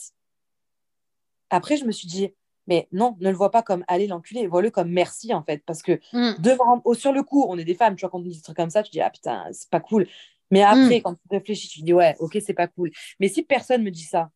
après, 1.50 1.76
je 1.76 1.84
me 1.84 1.92
suis 1.92 2.08
dit, 2.08 2.32
mais 2.66 2.88
non, 2.92 3.16
ne 3.20 3.30
le 3.30 3.36
vois 3.36 3.50
pas 3.50 3.62
comme 3.62 3.84
aller 3.88 4.06
l'enculer, 4.06 4.46
vois-le 4.46 4.70
comme 4.70 4.90
merci 4.90 5.34
en 5.34 5.42
fait. 5.42 5.62
Parce 5.66 5.82
que 5.82 6.00
mm. 6.12 6.40
devant, 6.40 6.80
oh, 6.84 6.94
sur 6.94 7.12
le 7.12 7.22
coup, 7.22 7.44
on 7.48 7.58
est 7.58 7.64
des 7.64 7.74
femmes, 7.74 7.96
tu 7.96 8.00
vois, 8.00 8.10
quand 8.10 8.18
on 8.18 8.22
dit 8.22 8.36
des 8.36 8.42
trucs 8.42 8.56
comme 8.56 8.70
ça, 8.70 8.82
tu 8.82 8.90
dis 8.90 9.00
ah 9.00 9.10
putain, 9.10 9.46
c'est 9.52 9.70
pas 9.70 9.80
cool. 9.80 10.06
Mais 10.50 10.62
après, 10.62 10.98
mm. 10.98 11.02
quand 11.02 11.14
tu 11.14 11.20
réfléchis, 11.30 11.68
tu 11.68 11.82
dis 11.82 11.92
ouais, 11.92 12.16
ok, 12.18 12.38
c'est 12.44 12.54
pas 12.54 12.68
cool. 12.68 12.90
Mais 13.20 13.28
si 13.28 13.42
personne 13.42 13.82
me 13.82 13.90
dit 13.90 14.04
ça, 14.04 14.30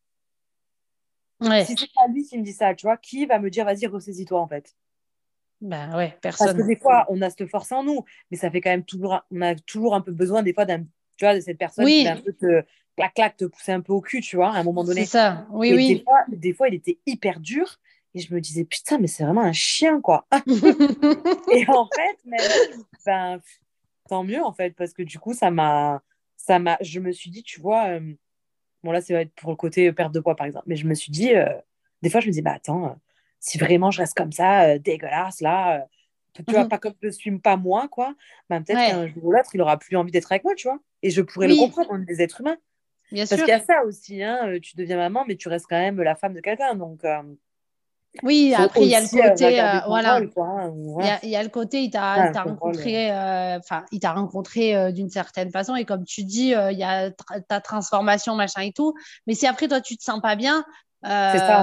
si 1.41 1.75
c'est 1.77 1.93
pas 1.93 2.07
lui 2.13 2.25
qui 2.25 2.37
me 2.37 2.43
dit 2.43 2.53
ça, 2.53 2.73
tu 2.75 2.85
vois, 2.85 2.97
qui 2.97 3.25
va 3.25 3.39
me 3.39 3.49
dire 3.49 3.65
vas-y, 3.65 3.87
ressaisis-toi 3.87 4.39
en 4.39 4.47
fait? 4.47 4.75
Ben 5.61 5.95
ouais, 5.97 6.17
personne. 6.21 6.47
Parce 6.47 6.57
que 6.57 6.67
des 6.67 6.77
fois, 6.77 7.05
on 7.09 7.21
a 7.21 7.29
cette 7.29 7.47
force 7.49 7.71
en 7.71 7.83
nous, 7.83 8.05
mais 8.31 8.37
ça 8.37 8.49
fait 8.49 8.61
quand 8.61 8.69
même 8.69 8.85
toujours, 8.85 9.19
on 9.31 9.41
a 9.41 9.55
toujours 9.55 9.93
un 9.93 10.01
peu 10.01 10.11
besoin 10.11 10.41
des 10.41 10.53
fois 10.53 10.65
d'un, 10.65 10.83
tu 11.17 11.25
vois, 11.25 11.35
de 11.35 11.41
cette 11.41 11.57
personne 11.57 11.85
qui 11.85 12.05
va 12.05 12.13
un 12.13 12.17
peu 12.17 12.31
te, 12.33 12.63
clac, 12.95 13.13
clac, 13.13 13.37
te 13.37 13.45
pousser 13.45 13.71
un 13.73 13.81
peu 13.81 13.93
au 13.93 14.01
cul, 14.01 14.21
tu 14.21 14.35
vois, 14.35 14.51
à 14.51 14.59
un 14.59 14.63
moment 14.63 14.83
donné. 14.83 15.01
C'est 15.01 15.17
ça, 15.17 15.47
oui, 15.51 15.73
oui. 15.73 15.95
Des 15.95 16.03
fois, 16.03 16.19
des 16.29 16.53
fois, 16.53 16.67
il 16.69 16.75
était 16.75 16.99
hyper 17.05 17.39
dur. 17.39 17.79
Et 18.15 18.19
je 18.19 18.33
me 18.33 18.41
disais, 18.41 18.65
putain, 18.65 18.97
mais 18.97 19.07
c'est 19.07 19.23
vraiment 19.23 19.43
un 19.43 19.53
chien, 19.53 20.01
quoi. 20.01 20.25
et 21.51 21.69
en 21.69 21.87
fait, 21.95 22.17
ben, 23.05 23.39
tant 24.07 24.23
mieux, 24.23 24.43
en 24.43 24.51
fait, 24.51 24.71
parce 24.75 24.93
que 24.93 25.03
du 25.03 25.19
coup, 25.19 25.33
ça 25.33 25.51
m'a. 25.51 26.01
Ça 26.35 26.57
m'a 26.57 26.77
je 26.81 26.99
me 26.99 27.11
suis 27.11 27.29
dit, 27.29 27.43
tu 27.43 27.59
vois, 27.59 27.89
euh, 27.89 28.13
bon, 28.83 28.91
là, 28.91 29.01
c'est 29.01 29.29
pour 29.35 29.51
le 29.51 29.55
côté 29.55 29.91
perte 29.91 30.13
de 30.13 30.19
poids, 30.19 30.35
par 30.35 30.47
exemple, 30.47 30.65
mais 30.67 30.77
je 30.77 30.87
me 30.87 30.95
suis 30.95 31.11
dit, 31.11 31.35
euh, 31.35 31.53
des 32.01 32.09
fois, 32.09 32.21
je 32.21 32.27
me 32.27 32.31
dis, 32.31 32.41
bah 32.41 32.53
attends, 32.53 32.85
euh, 32.85 32.93
si 33.39 33.57
vraiment 33.57 33.91
je 33.91 33.99
reste 33.99 34.15
comme 34.15 34.31
ça, 34.31 34.79
dégueulasse, 34.79 35.41
là, 35.41 35.85
tu 36.33 36.43
vois, 36.47 36.63
mhm. 36.63 36.69
pas 36.69 36.77
comme 36.77 36.93
je 37.03 37.09
suis 37.09 37.37
pas 37.39 37.57
moi, 37.57 37.87
quoi, 37.89 38.15
bah, 38.49 38.61
peut-être 38.61 38.79
qu'un 38.79 39.07
jour 39.07 39.25
ou 39.25 39.31
l'autre, 39.31 39.49
il 39.53 39.61
aura 39.61 39.77
plus 39.77 39.95
envie 39.97 40.11
d'être 40.11 40.31
avec 40.31 40.43
moi, 40.43 40.55
tu 40.55 40.67
vois. 40.67 40.79
Et 41.03 41.09
je 41.09 41.21
pourrais 41.21 41.47
le 41.47 41.55
comprendre, 41.55 41.89
on 41.91 42.01
est 42.01 42.05
des 42.05 42.21
êtres 42.21 42.41
humains. 42.41 42.57
Bien 43.11 43.25
Parce 43.27 43.41
qu'il 43.41 43.49
y 43.49 43.53
a 43.53 43.59
ça 43.59 43.83
aussi, 43.83 44.23
hein, 44.23 44.57
tu 44.61 44.75
deviens 44.77 44.97
maman, 44.97 45.25
mais 45.27 45.35
tu 45.35 45.49
restes 45.49 45.65
quand 45.67 45.79
même 45.79 46.01
la 46.01 46.15
femme 46.15 46.33
de 46.33 46.39
quelqu'un. 46.39 46.75
Donc, 46.75 47.03
oui, 48.23 48.53
après, 48.55 48.81
il 48.81 48.89
y 48.89 48.95
a 48.95 49.01
le 49.01 49.07
côté, 49.07 49.61
euh, 49.61 49.79
voilà. 49.87 50.15
Hein, 50.17 51.19
il 51.23 51.29
y, 51.29 51.35
a 51.35 51.43
le 51.43 51.49
côté, 51.49 51.83
il 51.83 51.91
t'a 51.91 52.31
rencontré, 52.43 53.11
euh, 53.11 53.57
enfin, 53.57 53.85
il 53.91 53.99
t'a 53.99 54.13
rencontré 54.13 54.75
euh, 54.75 54.91
d'une 54.91 55.09
certaine 55.09 55.51
façon, 55.51 55.75
et 55.75 55.85
comme 55.85 56.03
tu 56.03 56.23
dis, 56.23 56.49
il 56.49 56.77
y 56.77 56.83
a 56.83 57.11
ta 57.47 57.61
transformation, 57.61 58.35
machin 58.35 58.61
et 58.61 58.71
tout. 58.71 58.93
Mais 59.27 59.35
si 59.35 59.47
après, 59.47 59.67
toi, 59.67 59.79
tu 59.79 59.95
te 59.95 60.03
sens 60.03 60.21
pas 60.21 60.35
bien, 60.35 60.63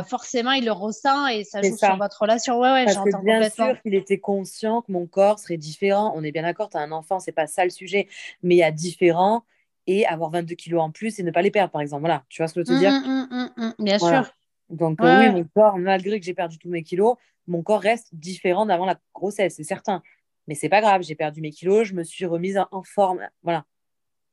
forcément, 0.08 0.52
il 0.52 0.64
le 0.64 0.72
ressent 0.72 1.26
et 1.26 1.44
ça 1.44 1.62
joue 1.62 1.76
sur 1.76 1.96
votre 1.96 2.20
relation. 2.20 2.58
Ouais, 2.58 2.70
ouais, 2.70 2.84
Parce 2.84 2.96
que 2.96 3.24
bien 3.24 3.48
sûr 3.50 3.80
qu'il 3.82 3.94
était 3.94 4.18
conscient 4.18 4.82
que 4.82 4.92
mon 4.92 5.06
corps 5.06 5.38
serait 5.38 5.58
différent. 5.58 6.12
On 6.14 6.22
est 6.22 6.32
bien 6.32 6.42
d'accord, 6.42 6.70
tu 6.70 6.76
as 6.76 6.80
un 6.80 6.92
enfant, 6.92 7.18
c'est 7.18 7.32
pas 7.32 7.46
ça 7.46 7.64
le 7.64 7.70
sujet, 7.70 8.08
mais 8.42 8.54
il 8.54 8.58
y 8.58 8.64
a 8.64 8.70
différent 8.70 9.44
et 9.86 10.06
avoir 10.06 10.30
22 10.30 10.54
kilos 10.54 10.82
en 10.82 10.90
plus 10.90 11.18
et 11.18 11.22
ne 11.22 11.30
pas 11.30 11.42
les 11.42 11.50
perdre, 11.50 11.70
par 11.70 11.80
exemple. 11.80 12.00
Voilà, 12.00 12.24
tu 12.28 12.42
vois 12.42 12.48
ce 12.48 12.54
que 12.54 12.64
je 12.64 12.72
veux 12.72 12.76
te 12.76 12.80
dire? 12.80 12.92
Mmh, 12.92 13.26
mmh, 13.30 13.50
mmh, 13.56 13.84
Bien 13.84 13.98
sûr. 13.98 14.35
Donc 14.70 15.00
euh, 15.00 15.20
oui, 15.20 15.30
mon 15.30 15.44
corps, 15.44 15.78
malgré 15.78 16.18
que 16.18 16.26
j'ai 16.26 16.34
perdu 16.34 16.58
tous 16.58 16.68
mes 16.68 16.82
kilos, 16.82 17.16
mon 17.46 17.62
corps 17.62 17.80
reste 17.80 18.08
différent 18.12 18.66
d'avant 18.66 18.86
la 18.86 18.98
grossesse, 19.14 19.54
c'est 19.56 19.64
certain. 19.64 20.02
Mais 20.48 20.54
c'est 20.54 20.68
pas 20.68 20.80
grave, 20.80 21.02
j'ai 21.02 21.14
perdu 21.14 21.40
mes 21.40 21.50
kilos, 21.50 21.88
je 21.88 21.94
me 21.94 22.04
suis 22.04 22.24
remise 22.24 22.58
en, 22.70 22.82
forme. 22.82 23.20
Voilà. 23.42 23.64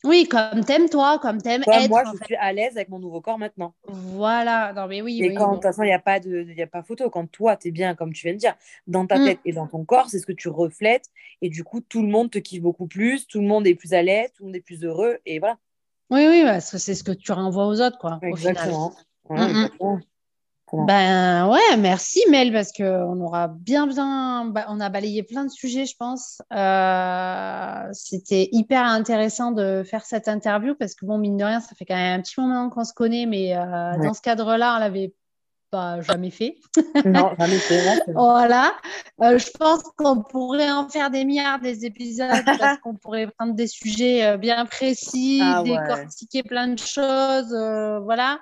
Oui, 0.03 0.27
comme 0.27 0.65
t'aimes 0.65 0.89
toi, 0.89 1.17
comme 1.17 1.41
t'aimes 1.41 1.63
être. 1.65 1.89
Moi, 1.89 2.03
je 2.11 2.25
suis 2.25 2.35
à 2.35 2.51
l'aise 2.51 2.75
avec 2.75 2.89
mon 2.89 2.99
nouveau 2.99 3.21
corps 3.21 3.39
maintenant. 3.39 3.73
Voilà, 3.85 4.73
non 4.73 4.87
mais 4.87 5.01
oui. 5.01 5.23
Et 5.23 5.33
quand, 5.33 5.49
de 5.49 5.53
toute 5.53 5.63
façon, 5.63 5.83
il 5.83 5.87
n'y 5.87 5.93
a, 5.93 5.99
pas 5.99 6.19
de, 6.19 6.43
y 6.43 6.61
a 6.61 6.67
pas 6.67 6.83
photo. 6.83 7.09
Quand 7.09 7.25
toi, 7.31 7.55
tu 7.55 7.69
es 7.69 7.71
bien, 7.71 7.95
comme 7.95 8.11
tu 8.11 8.27
viens 8.27 8.33
de 8.33 8.39
dire, 8.39 8.55
dans 8.85 9.07
ta 9.07 9.17
mm. 9.17 9.25
tête 9.25 9.39
et 9.45 9.53
dans 9.53 9.65
ton 9.65 9.85
corps, 9.85 10.09
c'est 10.09 10.19
ce 10.19 10.25
que 10.25 10.33
tu 10.33 10.49
reflètes. 10.49 11.09
Et 11.41 11.49
du 11.49 11.63
coup, 11.63 11.79
tout 11.79 12.01
le 12.01 12.09
monde 12.09 12.29
te 12.31 12.37
kiffe 12.37 12.61
beaucoup 12.61 12.87
plus, 12.87 13.27
tout 13.27 13.39
le 13.39 13.47
monde 13.47 13.65
est 13.65 13.75
plus 13.75 13.93
à 13.93 14.01
l'aise, 14.01 14.29
tout 14.35 14.43
le 14.43 14.47
monde 14.47 14.55
est 14.57 14.61
plus 14.61 14.83
heureux. 14.83 15.19
Et 15.25 15.39
voilà. 15.39 15.57
Oui, 16.09 16.27
oui, 16.27 16.43
parce 16.43 16.69
que 16.69 16.77
c'est 16.77 16.95
ce 16.95 17.03
que 17.03 17.13
tu 17.13 17.31
renvoies 17.31 17.65
aux 17.65 17.81
autres, 17.81 17.97
quoi. 17.97 18.19
Exactement. 18.21 18.93
Au 19.29 19.35
final. 19.35 19.69
Mm, 19.79 19.99
Ben 20.73 21.47
ouais, 21.49 21.77
merci 21.77 22.23
Mel, 22.31 22.51
parce 22.51 22.71
qu'on 22.71 23.19
aura 23.21 23.47
bien, 23.47 23.85
bien, 23.85 24.51
on 24.67 24.79
a 24.79 24.89
balayé 24.89 25.21
plein 25.21 25.45
de 25.45 25.51
sujets, 25.51 25.85
je 25.85 25.95
pense. 25.95 26.41
Euh, 26.51 27.89
c'était 27.91 28.49
hyper 28.51 28.83
intéressant 28.83 29.51
de 29.51 29.83
faire 29.83 30.03
cette 30.03 30.27
interview 30.27 30.73
parce 30.73 30.95
que 30.95 31.05
bon, 31.05 31.19
mine 31.19 31.37
de 31.37 31.43
rien, 31.43 31.59
ça 31.59 31.75
fait 31.75 31.85
quand 31.85 31.95
même 31.95 32.19
un 32.19 32.23
petit 32.23 32.39
moment 32.39 32.69
qu'on 32.69 32.83
se 32.83 32.93
connaît, 32.93 33.27
mais 33.27 33.55
euh, 33.55 33.97
dans 34.01 34.15
ce 34.15 34.21
cadre-là, 34.21 34.75
on 34.77 34.79
l'avait 34.79 35.13
pas 35.69 36.01
jamais 36.01 36.31
fait. 36.31 36.55
non, 37.05 37.31
jamais 37.39 37.57
fait. 37.59 38.01
voilà. 38.15 38.73
Euh, 39.21 39.37
je 39.37 39.51
pense 39.51 39.83
qu'on 39.95 40.23
pourrait 40.23 40.71
en 40.71 40.89
faire 40.89 41.11
des 41.11 41.23
milliards 41.23 41.59
des 41.59 41.85
épisodes 41.85 42.29
parce 42.59 42.79
qu'on 42.79 42.95
pourrait 42.95 43.27
prendre 43.27 43.53
des 43.53 43.67
sujets 43.67 44.37
bien 44.39 44.65
précis, 44.65 45.39
ah 45.43 45.61
décortiquer 45.63 46.41
plein 46.41 46.69
de 46.69 46.79
choses, 46.79 47.55
voilà. 48.03 48.39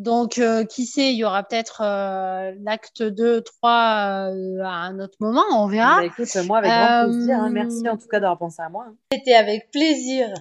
Donc, 0.00 0.38
euh, 0.38 0.64
qui 0.64 0.86
sait, 0.86 1.12
il 1.12 1.18
y 1.18 1.24
aura 1.24 1.42
peut-être 1.42 1.82
euh, 1.84 2.54
l'acte 2.62 3.02
2, 3.02 3.42
3 3.42 4.30
euh, 4.30 4.62
à 4.64 4.70
un 4.70 4.98
autre 4.98 5.18
moment, 5.20 5.44
on 5.50 5.66
verra. 5.66 5.98
Bah, 5.98 6.06
écoute, 6.06 6.34
moi, 6.46 6.56
avec 6.56 6.70
grand 6.70 7.12
plaisir. 7.12 7.38
Hein. 7.38 7.50
Merci 7.50 7.86
en 7.86 7.98
tout 7.98 8.08
cas 8.08 8.18
d'avoir 8.18 8.38
pensé 8.38 8.62
à 8.62 8.70
moi. 8.70 8.86
Hein. 8.88 8.94
C'était 9.12 9.34
avec 9.34 9.70
plaisir. 9.70 10.32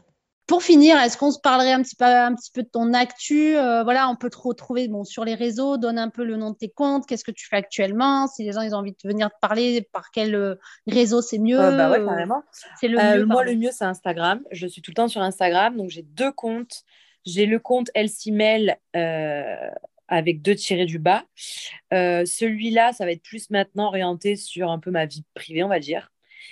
Pour 0.47 0.64
finir, 0.64 0.97
est-ce 1.01 1.18
qu'on 1.18 1.32
se 1.32 1.41
parlerait 1.41 1.74
un 1.74 1.82
petit 1.82 1.97
peu, 1.97 2.05
un 2.05 2.34
petit 2.36 2.51
peu 2.53 2.64
de 2.64 2.70
ton 2.70 2.93
actu 2.93 3.51
Voilà, 3.84 4.07
on 4.07 4.16
peut 4.16 4.30
te 4.30 4.38
retrouver 4.38 4.88
bon, 4.88 5.03
sur 5.03 5.26
les 5.26 5.36
réseaux. 5.36 5.76
Donne 5.76 5.99
un 5.99 6.10
peu 6.10 6.24
le 6.24 6.38
nom 6.38 6.51
de 6.51 6.55
tes 6.55 6.70
comptes. 6.70 7.05
Qu'est-ce 7.05 7.26
que 7.26 7.32
tu 7.32 7.45
fais 7.45 7.57
actuellement 7.57 8.28
Si 8.28 8.45
les 8.45 8.53
gens 8.53 8.62
ils 8.62 8.74
ont 8.74 8.78
envie 8.78 8.93
de 8.93 9.07
venir 9.07 9.30
te 9.30 9.39
parler, 9.41 9.88
par 9.91 10.10
quel 10.12 10.57
réseau 10.88 11.22
c'est 11.22 11.38
mieux 11.38 11.57
Bah 11.57 11.91
ouais, 11.91 12.03
carrément. 12.03 12.43
C'est 12.80 12.88
le 12.88 12.97
mieux. 12.97 13.26
Moi, 13.26 13.43
le 13.43 13.55
mieux, 13.55 13.72
c'est 13.72 13.86
Instagram. 13.86 14.39
Je 14.51 14.66
suis 14.68 14.82
tout 14.82 14.91
le 14.91 14.95
temps 14.95 15.10
sur 15.10 15.22
Instagram. 15.22 15.76
Donc, 15.76 15.89
j'ai 15.89 16.03
deux 16.03 16.32
comptes. 16.32 16.86
J'ai 17.26 17.45
le 17.45 17.59
compte 17.59 17.89
Elsie 17.93 18.34
euh, 18.95 19.70
avec 20.07 20.41
deux 20.41 20.55
tirés 20.55 20.86
du 20.86 20.99
bas. 20.99 21.26
Euh, 21.93 22.26
celui-là, 22.26 22.93
ça 22.93 23.05
va 23.05 23.11
être 23.11 23.24
plus 23.24 23.49
maintenant 23.49 23.88
orienté 23.88 24.36
sur 24.36 24.72
un 24.72 24.80
peu 24.80 24.91
ma 24.91 25.05
vie 25.05 25.24
privée, 25.34 25.63
on 25.63 25.70
va 25.70 25.80
dire. 25.80 26.11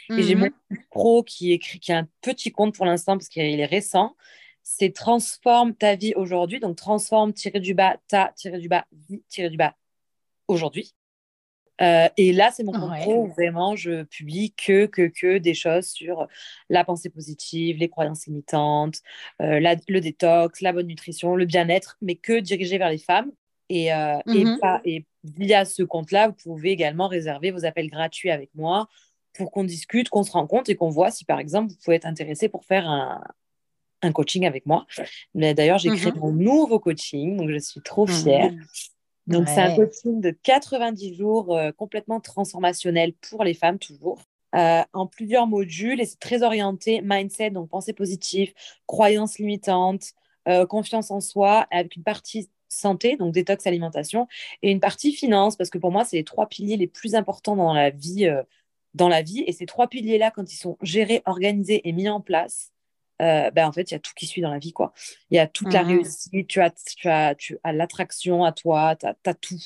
Et 0.09 0.24
j'ai 0.24 0.36
mon 0.36 0.49
mhm. 0.70 0.78
pro 0.89 1.24
qui 1.24 1.51
écrit, 1.51 1.80
qui 1.80 1.91
a 1.91 1.97
un 1.97 2.07
petit 2.22 2.51
compte 2.51 2.76
pour 2.76 2.86
l'instant 2.86 3.18
parce 3.18 3.30
qu'il 3.30 3.59
est 3.59 3.65
récent. 3.65 4.15
C'est 4.63 4.93
transforme 4.93 5.74
ta 5.74 5.95
vie 5.95 6.13
aujourd'hui. 6.15 6.59
Donc 6.59 6.76
transforme 6.76 7.34
tiré 7.34 7.59
du 7.59 7.74
bas 7.74 7.97
ta 8.07 8.34
tiré 8.36 8.59
du 8.59 8.68
bas 8.68 8.86
vie 9.09 9.24
tiré 9.30 9.49
du 9.49 9.57
bas 9.57 9.76
aujourd'hui. 10.47 10.93
Euh, 11.82 12.07
et 12.17 12.34
là, 12.34 12.51
c'est 12.51 12.63
mon 12.63 12.71
compte 12.71 12.99
pro 13.01 13.23
où 13.23 13.28
vraiment 13.28 13.75
je 13.75 14.03
publie 14.03 14.53
que, 14.53 14.86
que, 14.86 15.07
que 15.07 15.38
des 15.38 15.53
choses 15.53 15.88
sur 15.88 16.28
la 16.69 16.84
pensée 16.84 17.09
positive, 17.09 17.78
les 17.78 17.89
croyances 17.89 18.25
limitantes, 18.25 19.01
euh, 19.41 19.59
le 19.59 19.99
détox, 19.99 20.61
la 20.61 20.73
bonne 20.73 20.88
nutrition, 20.88 21.36
le 21.36 21.45
bien-être, 21.45 21.97
mais 22.01 22.15
que 22.15 22.39
dirigé 22.39 22.78
vers 22.78 22.89
les 22.89 22.97
femmes. 22.97 23.32
Et, 23.69 23.93
euh, 23.93 24.17
et, 24.28 24.45
mhm. 24.45 24.59
et, 24.86 25.05
via 25.23 25.65
ce 25.65 25.84
compte-là, 25.84 26.30
vous 26.30 26.36
pouvez 26.36 26.71
également 26.71 27.07
réserver 27.07 27.51
vos 27.51 27.65
appels 27.65 27.89
gratuits 27.89 28.32
avec 28.32 28.49
moi 28.55 28.88
pour 29.34 29.51
qu'on 29.51 29.65
discute, 29.65 30.07
qu'on 30.07 30.23
se 30.23 30.32
rencontre 30.32 30.69
et 30.69 30.75
qu'on 30.75 30.89
voit 30.89 31.11
si, 31.11 31.25
par 31.25 31.39
exemple, 31.39 31.71
vous 31.71 31.78
pouvez 31.84 31.97
être 31.97 32.05
intéressé 32.05 32.47
pour 32.47 32.63
faire 32.63 32.89
un, 32.89 33.21
un 34.01 34.11
coaching 34.11 34.45
avec 34.45 34.65
moi. 34.65 34.86
D'ailleurs, 35.36 35.80
j'ai 35.80 35.89
créé 35.89 36.11
mon 36.13 36.32
nouveau 36.32 36.80
coaching, 36.80 37.38
donc 37.38 37.49
je 37.49 37.57
suis 37.57 37.82
trop 37.82 38.07
fière. 38.07 38.51
Mhm. 38.51 38.65
Donc, 39.28 39.49
c'est 39.49 39.61
un 39.61 39.75
coaching 39.75 40.21
de 40.21 40.32
90 40.32 41.15
jours 41.15 41.55
euh, 41.55 41.71
complètement 41.71 42.19
transformationnel 42.21 43.13
pour 43.13 43.43
les 43.43 43.53
femmes, 43.53 43.78
toujours, 43.78 44.21
euh, 44.55 44.82
en 44.93 45.05
plusieurs 45.05 45.47
modules. 45.47 45.99
Et 45.99 46.05
c'est 46.05 46.19
très 46.19 46.43
orienté 46.43 47.01
mindset, 47.03 47.51
donc 47.51 47.69
pensée 47.69 47.93
positive, 47.93 48.53
croyances 48.86 49.38
limitantes, 49.38 50.13
euh, 50.47 50.65
confiance 50.65 51.11
en 51.11 51.19
soi, 51.19 51.67
avec 51.71 51.97
une 51.97 52.03
partie 52.03 52.49
santé, 52.69 53.17
donc 53.17 53.34
détox 53.34 53.67
alimentation, 53.67 54.28
et 54.61 54.71
une 54.71 54.80
partie 54.80 55.11
finance, 55.11 55.55
parce 55.57 55.69
que 55.69 55.78
pour 55.78 55.91
moi, 55.91 56.05
c'est 56.05 56.17
les 56.17 56.23
trois 56.23 56.47
piliers 56.47 56.78
les 56.78 56.88
plus 56.88 57.15
importants 57.15 57.55
dans 57.55 57.73
la 57.73 57.89
vie. 57.89 58.30
dans 58.93 59.09
la 59.09 59.21
vie. 59.21 59.43
Et 59.45 59.51
ces 59.51 59.65
trois 59.65 59.88
piliers-là, 59.88 60.32
quand 60.32 60.51
ils 60.51 60.57
sont 60.57 60.78
gérés, 60.82 61.21
organisés 61.25 61.88
et 61.88 61.91
mis 61.91 62.09
en 62.09 62.21
place, 62.21 62.71
euh, 63.22 63.51
ben, 63.51 63.68
en 63.68 63.72
fait, 63.72 63.91
il 63.91 63.93
y 63.93 63.97
a 63.97 63.99
tout 63.99 64.11
qui 64.15 64.28
suit 64.28 64.41
dans 64.41 64.51
la 64.51 64.59
vie, 64.59 64.74
quoi. 64.74 64.93
Il 65.32 65.36
y 65.36 65.39
a 65.39 65.47
toute 65.47 65.74
la 65.74 65.84
mmh. 65.84 65.88
réussite, 65.88 66.47
tu 66.47 66.61
as, 66.61 66.72
tu 66.72 67.09
as, 67.09 67.36
tu 67.36 67.57
as 67.63 67.74
l'attraction 67.74 68.43
à 68.43 68.51
toi, 68.51 68.95
tu 68.95 69.05
as, 69.05 69.34
tout. 69.34 69.59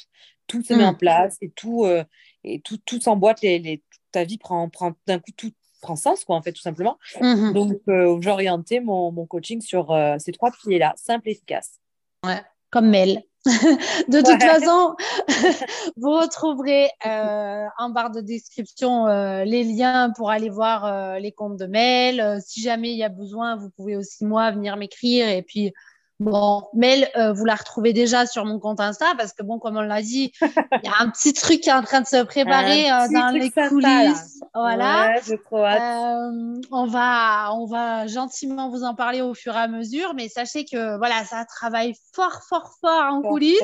Tout 0.48 0.64
se 0.64 0.74
met 0.74 0.84
en 0.84 0.94
mmh. 0.94 0.98
place 0.98 1.38
et 1.42 1.50
tout, 1.50 1.86
euh, 1.86 2.04
et 2.44 2.60
tout, 2.60 2.78
tout 2.86 3.00
s'emboîte. 3.00 3.42
Les, 3.42 3.60
les, 3.60 3.84
ta 4.12 4.24
vie 4.24 4.38
prend, 4.38 4.70
prend 4.70 4.94
d'un 5.08 5.20
coup, 5.20 5.32
tout 5.36 5.52
prend 5.82 5.96
sens, 5.96 6.24
quoi, 6.26 6.36
en 6.36 6.42
fait, 6.42 6.52
tout 6.52 6.62
simplement. 6.62 6.98
Mmh 7.20 7.54
Donc, 7.54 7.80
euh, 7.88 8.20
j'ai 8.22 8.30
orienté 8.30 8.80
mon, 8.80 9.12
mon, 9.12 9.26
coaching 9.26 9.62
sur 9.62 9.98
ces 10.20 10.32
trois 10.32 10.52
piliers-là, 10.52 10.94
simple 10.96 11.30
et 11.30 11.32
efficace. 11.32 11.80
Ouais, 12.26 12.42
comme 12.70 12.90
Mel. 12.90 13.24
De 13.46 14.22
toute 14.22 14.44
façon, 14.44 14.96
vous 15.98 16.12
retrouverez 16.12 16.90
euh, 17.08 17.66
en 17.80 17.90
barre 17.90 18.12
de 18.12 18.22
description 18.22 19.08
euh, 19.08 19.44
les 19.46 19.64
liens 19.64 20.12
pour 20.16 20.30
aller 20.30 20.50
voir 20.50 20.86
euh, 20.86 21.18
les 21.18 21.32
comptes 21.32 21.58
de 21.58 21.66
mail. 21.66 22.40
si 22.46 22.62
jamais 22.62 22.92
il 22.92 22.98
y 22.98 23.04
a 23.04 23.10
besoin, 23.10 23.56
vous 23.56 23.72
pouvez 23.72 23.96
aussi 23.96 24.26
moi 24.26 24.52
venir 24.52 24.78
m'écrire 24.78 25.28
et 25.28 25.42
puis 25.42 25.74
Bon, 26.22 26.68
Mel, 26.76 27.10
euh, 27.16 27.34
vous 27.34 27.46
la 27.46 27.56
retrouvez 27.56 27.94
déjà 27.94 28.28
sur 28.28 28.46
mon 28.46 28.60
compte 28.60 28.80
Insta 28.80 29.08
parce 29.18 29.34
que 29.34 29.42
bon, 29.42 29.58
comme 29.58 29.78
on 29.78 29.82
l'a 29.82 30.04
dit, 30.04 30.32
il 30.40 30.82
y 30.84 30.88
a 30.88 30.94
un 31.00 31.10
petit 31.10 31.34
truc 31.34 31.62
qui 31.62 31.70
est 31.70 31.74
en 31.74 31.82
train 31.82 32.02
de 32.02 32.06
se 32.06 32.24
préparer 32.24 32.92
euh, 32.92 33.08
dans 33.12 33.30
les 33.34 33.50
coulisses. 33.50 34.40
voilà. 34.54 35.16
je 35.28 35.34
crois. 35.34 35.72
Euh, 35.72 36.62
on 36.72 36.86
va, 36.86 37.52
on 37.56 37.66
va 37.66 38.06
gentiment 38.06 38.70
vous 38.70 38.84
en 38.84 38.94
parler 38.94 39.22
au 39.22 39.34
fur 39.34 39.56
et 39.56 39.62
à 39.62 39.68
mesure, 39.68 40.14
mais 40.14 40.30
sachez 40.30 40.64
que 40.64 40.96
voilà, 41.00 41.26
ça 41.26 41.44
travaille 41.46 41.96
fort, 42.14 42.44
fort, 42.48 42.76
fort 42.80 43.14
en 43.14 43.24
coulisses. 43.24 43.60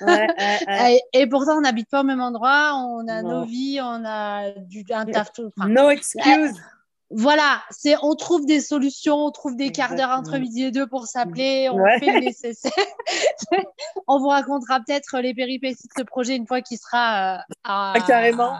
et, 1.12 1.26
pourtant, 1.26 1.56
on 1.56 1.62
n'habite 1.62 1.90
pas 1.90 2.02
au 2.02 2.04
même 2.04 2.20
endroit, 2.20 2.74
on 2.76 3.08
a 3.08 3.22
nos 3.22 3.44
vies, 3.44 3.80
on 3.82 4.04
a 4.04 4.52
du 4.52 4.84
un 4.92 5.04
taf. 5.04 5.32
no 5.66 5.90
excuse 5.90 6.54
voilà, 7.14 7.62
c'est 7.70 7.94
on 8.02 8.14
trouve 8.14 8.46
des 8.46 8.60
solutions, 8.60 9.26
on 9.26 9.30
trouve 9.30 9.56
des 9.56 9.70
quarts 9.70 9.94
d'heure 9.94 10.10
entre 10.10 10.38
midi 10.38 10.64
et 10.64 10.70
deux 10.70 10.86
pour 10.86 11.06
s'appeler, 11.06 11.68
on 11.70 11.76
fait 11.98 12.12
le 12.12 12.20
nécessaire. 12.20 12.72
on 14.06 14.18
vous 14.18 14.28
racontera 14.28 14.80
peut-être 14.80 15.18
les 15.20 15.34
péripéties 15.34 15.88
de 15.88 15.92
ce 15.96 16.02
projet 16.02 16.36
une 16.36 16.46
fois 16.46 16.62
qu'il 16.62 16.78
sera 16.78 17.36
euh, 17.36 17.38
à, 17.64 17.92
ah, 17.94 18.00
carrément 18.06 18.56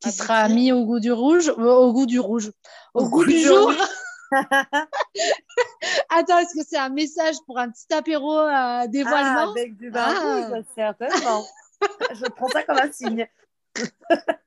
qui 0.00 0.12
sera 0.12 0.48
mis 0.48 0.72
au 0.72 0.84
goût 0.84 1.00
du 1.00 1.10
rouge, 1.10 1.48
euh, 1.48 1.72
au 1.72 1.92
goût 1.92 2.06
du 2.06 2.20
rouge, 2.20 2.52
au, 2.94 3.08
goût, 3.08 3.24
du, 3.24 3.40
jour. 3.40 3.72
Attends, 6.10 6.38
est-ce 6.38 6.54
que 6.54 6.66
c'est 6.68 6.78
un 6.78 6.90
message 6.90 7.36
pour 7.46 7.58
un 7.58 7.70
petit 7.70 7.92
apéro 7.92 8.38
euh, 8.38 8.86
d'évoilement? 8.88 9.46
Ah, 9.48 9.50
Avec 9.50 9.76
du 9.76 9.90
vin 9.90 10.04
ah. 10.06 10.50
certainement. 10.74 11.44
Je 12.12 12.26
prends 12.30 12.48
ça 12.48 12.62
comme 12.62 12.78
un 12.78 12.92
signe. 12.92 13.26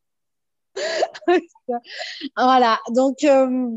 voilà, 2.37 2.79
donc, 2.91 3.23
euh, 3.23 3.67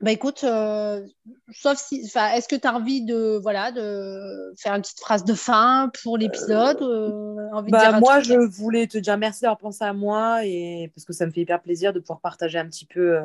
bah 0.00 0.12
écoute, 0.12 0.44
euh, 0.44 1.06
sauf 1.52 1.78
si, 1.78 2.00
est-ce 2.00 2.48
que 2.48 2.56
tu 2.56 2.66
as 2.66 2.74
envie 2.74 3.04
de, 3.04 3.38
voilà, 3.42 3.70
de 3.70 4.54
faire 4.58 4.74
une 4.74 4.82
petite 4.82 5.00
phrase 5.00 5.24
de 5.24 5.34
fin 5.34 5.90
pour 6.02 6.16
l'épisode 6.16 6.80
euh, 6.82 7.62
bah, 7.68 8.00
Moi, 8.00 8.20
je 8.20 8.34
voulais 8.34 8.86
te 8.86 8.98
dire 8.98 9.18
merci 9.18 9.42
d'avoir 9.42 9.58
pensé 9.58 9.84
à 9.84 9.92
moi 9.92 10.44
et 10.44 10.90
parce 10.94 11.04
que 11.04 11.12
ça 11.12 11.26
me 11.26 11.30
fait 11.30 11.42
hyper 11.42 11.60
plaisir 11.60 11.92
de 11.92 12.00
pouvoir 12.00 12.20
partager 12.20 12.58
un 12.58 12.66
petit 12.66 12.86
peu 12.86 13.18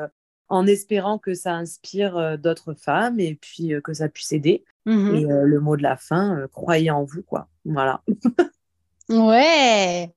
en 0.49 0.67
espérant 0.67 1.17
que 1.17 1.33
ça 1.33 1.53
inspire 1.53 2.37
d'autres 2.37 2.73
femmes 2.73 3.19
et 3.19 3.35
puis 3.35 3.73
que 3.83 3.93
ça 3.93 4.09
puisse 4.09 4.31
aider. 4.31 4.63
Mmh 4.87 5.15
et 5.15 5.23
le 5.23 5.59
mot 5.59 5.77
de 5.77 5.81
la 5.81 5.97
fin, 5.97 6.45
croyez 6.51 6.91
en 6.91 7.03
vous, 7.03 7.23
quoi. 7.23 7.47
Voilà. 7.63 8.01
Ouais, 9.09 10.11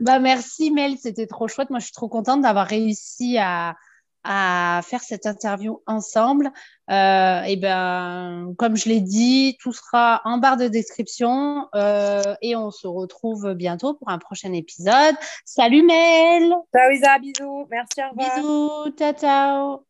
bah 0.00 0.18
merci 0.18 0.70
Mel, 0.70 0.98
c'était 0.98 1.26
trop 1.26 1.48
chouette. 1.48 1.70
Moi, 1.70 1.78
je 1.78 1.86
suis 1.86 1.94
trop 1.94 2.08
contente 2.08 2.42
d'avoir 2.42 2.66
réussi 2.66 3.38
à, 3.38 3.74
à 4.22 4.82
faire 4.84 5.00
cette 5.00 5.24
interview 5.24 5.80
ensemble. 5.86 6.50
Euh, 6.90 7.42
et 7.42 7.56
ben, 7.56 8.52
comme 8.58 8.76
je 8.76 8.90
l'ai 8.90 9.00
dit, 9.00 9.56
tout 9.60 9.72
sera 9.72 10.20
en 10.24 10.36
barre 10.36 10.58
de 10.58 10.68
description 10.68 11.68
euh, 11.74 12.34
et 12.42 12.54
on 12.54 12.70
se 12.70 12.86
retrouve 12.86 13.54
bientôt 13.54 13.94
pour 13.94 14.10
un 14.10 14.18
prochain 14.18 14.52
épisode. 14.52 15.14
Salut 15.46 15.82
Mel. 15.82 16.54
Ciao 16.74 16.90
Isa, 16.92 17.18
bisous, 17.18 17.66
merci, 17.70 18.00
au 18.02 18.10
revoir. 18.10 18.36
Bisous, 18.36 18.96
ciao 18.98 19.12
ciao. 19.14 19.84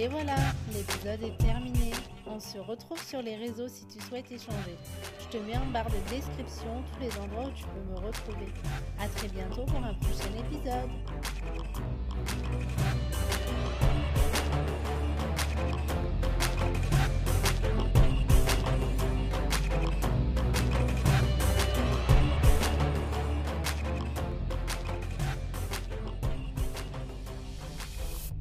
Et 0.00 0.06
voilà, 0.06 0.36
l'épisode 0.72 1.22
est 1.24 1.36
terminé. 1.38 1.57
On 2.30 2.40
se 2.40 2.58
retrouve 2.58 3.02
sur 3.02 3.22
les 3.22 3.36
réseaux 3.36 3.68
si 3.68 3.86
tu 3.86 4.00
souhaites 4.04 4.30
échanger. 4.30 4.76
Je 5.20 5.38
te 5.38 5.42
mets 5.42 5.56
en 5.56 5.66
barre 5.66 5.88
de 5.88 5.96
description 6.10 6.82
tous 6.92 7.00
les 7.00 7.10
endroits 7.18 7.46
où 7.46 7.52
tu 7.52 7.64
peux 7.64 7.80
me 7.90 8.06
retrouver. 8.06 8.52
A 9.00 9.08
très 9.08 9.28
bientôt 9.28 9.64
pour 9.64 9.82
un 9.82 9.94
prochain 9.94 10.32
épisode. 10.38 10.90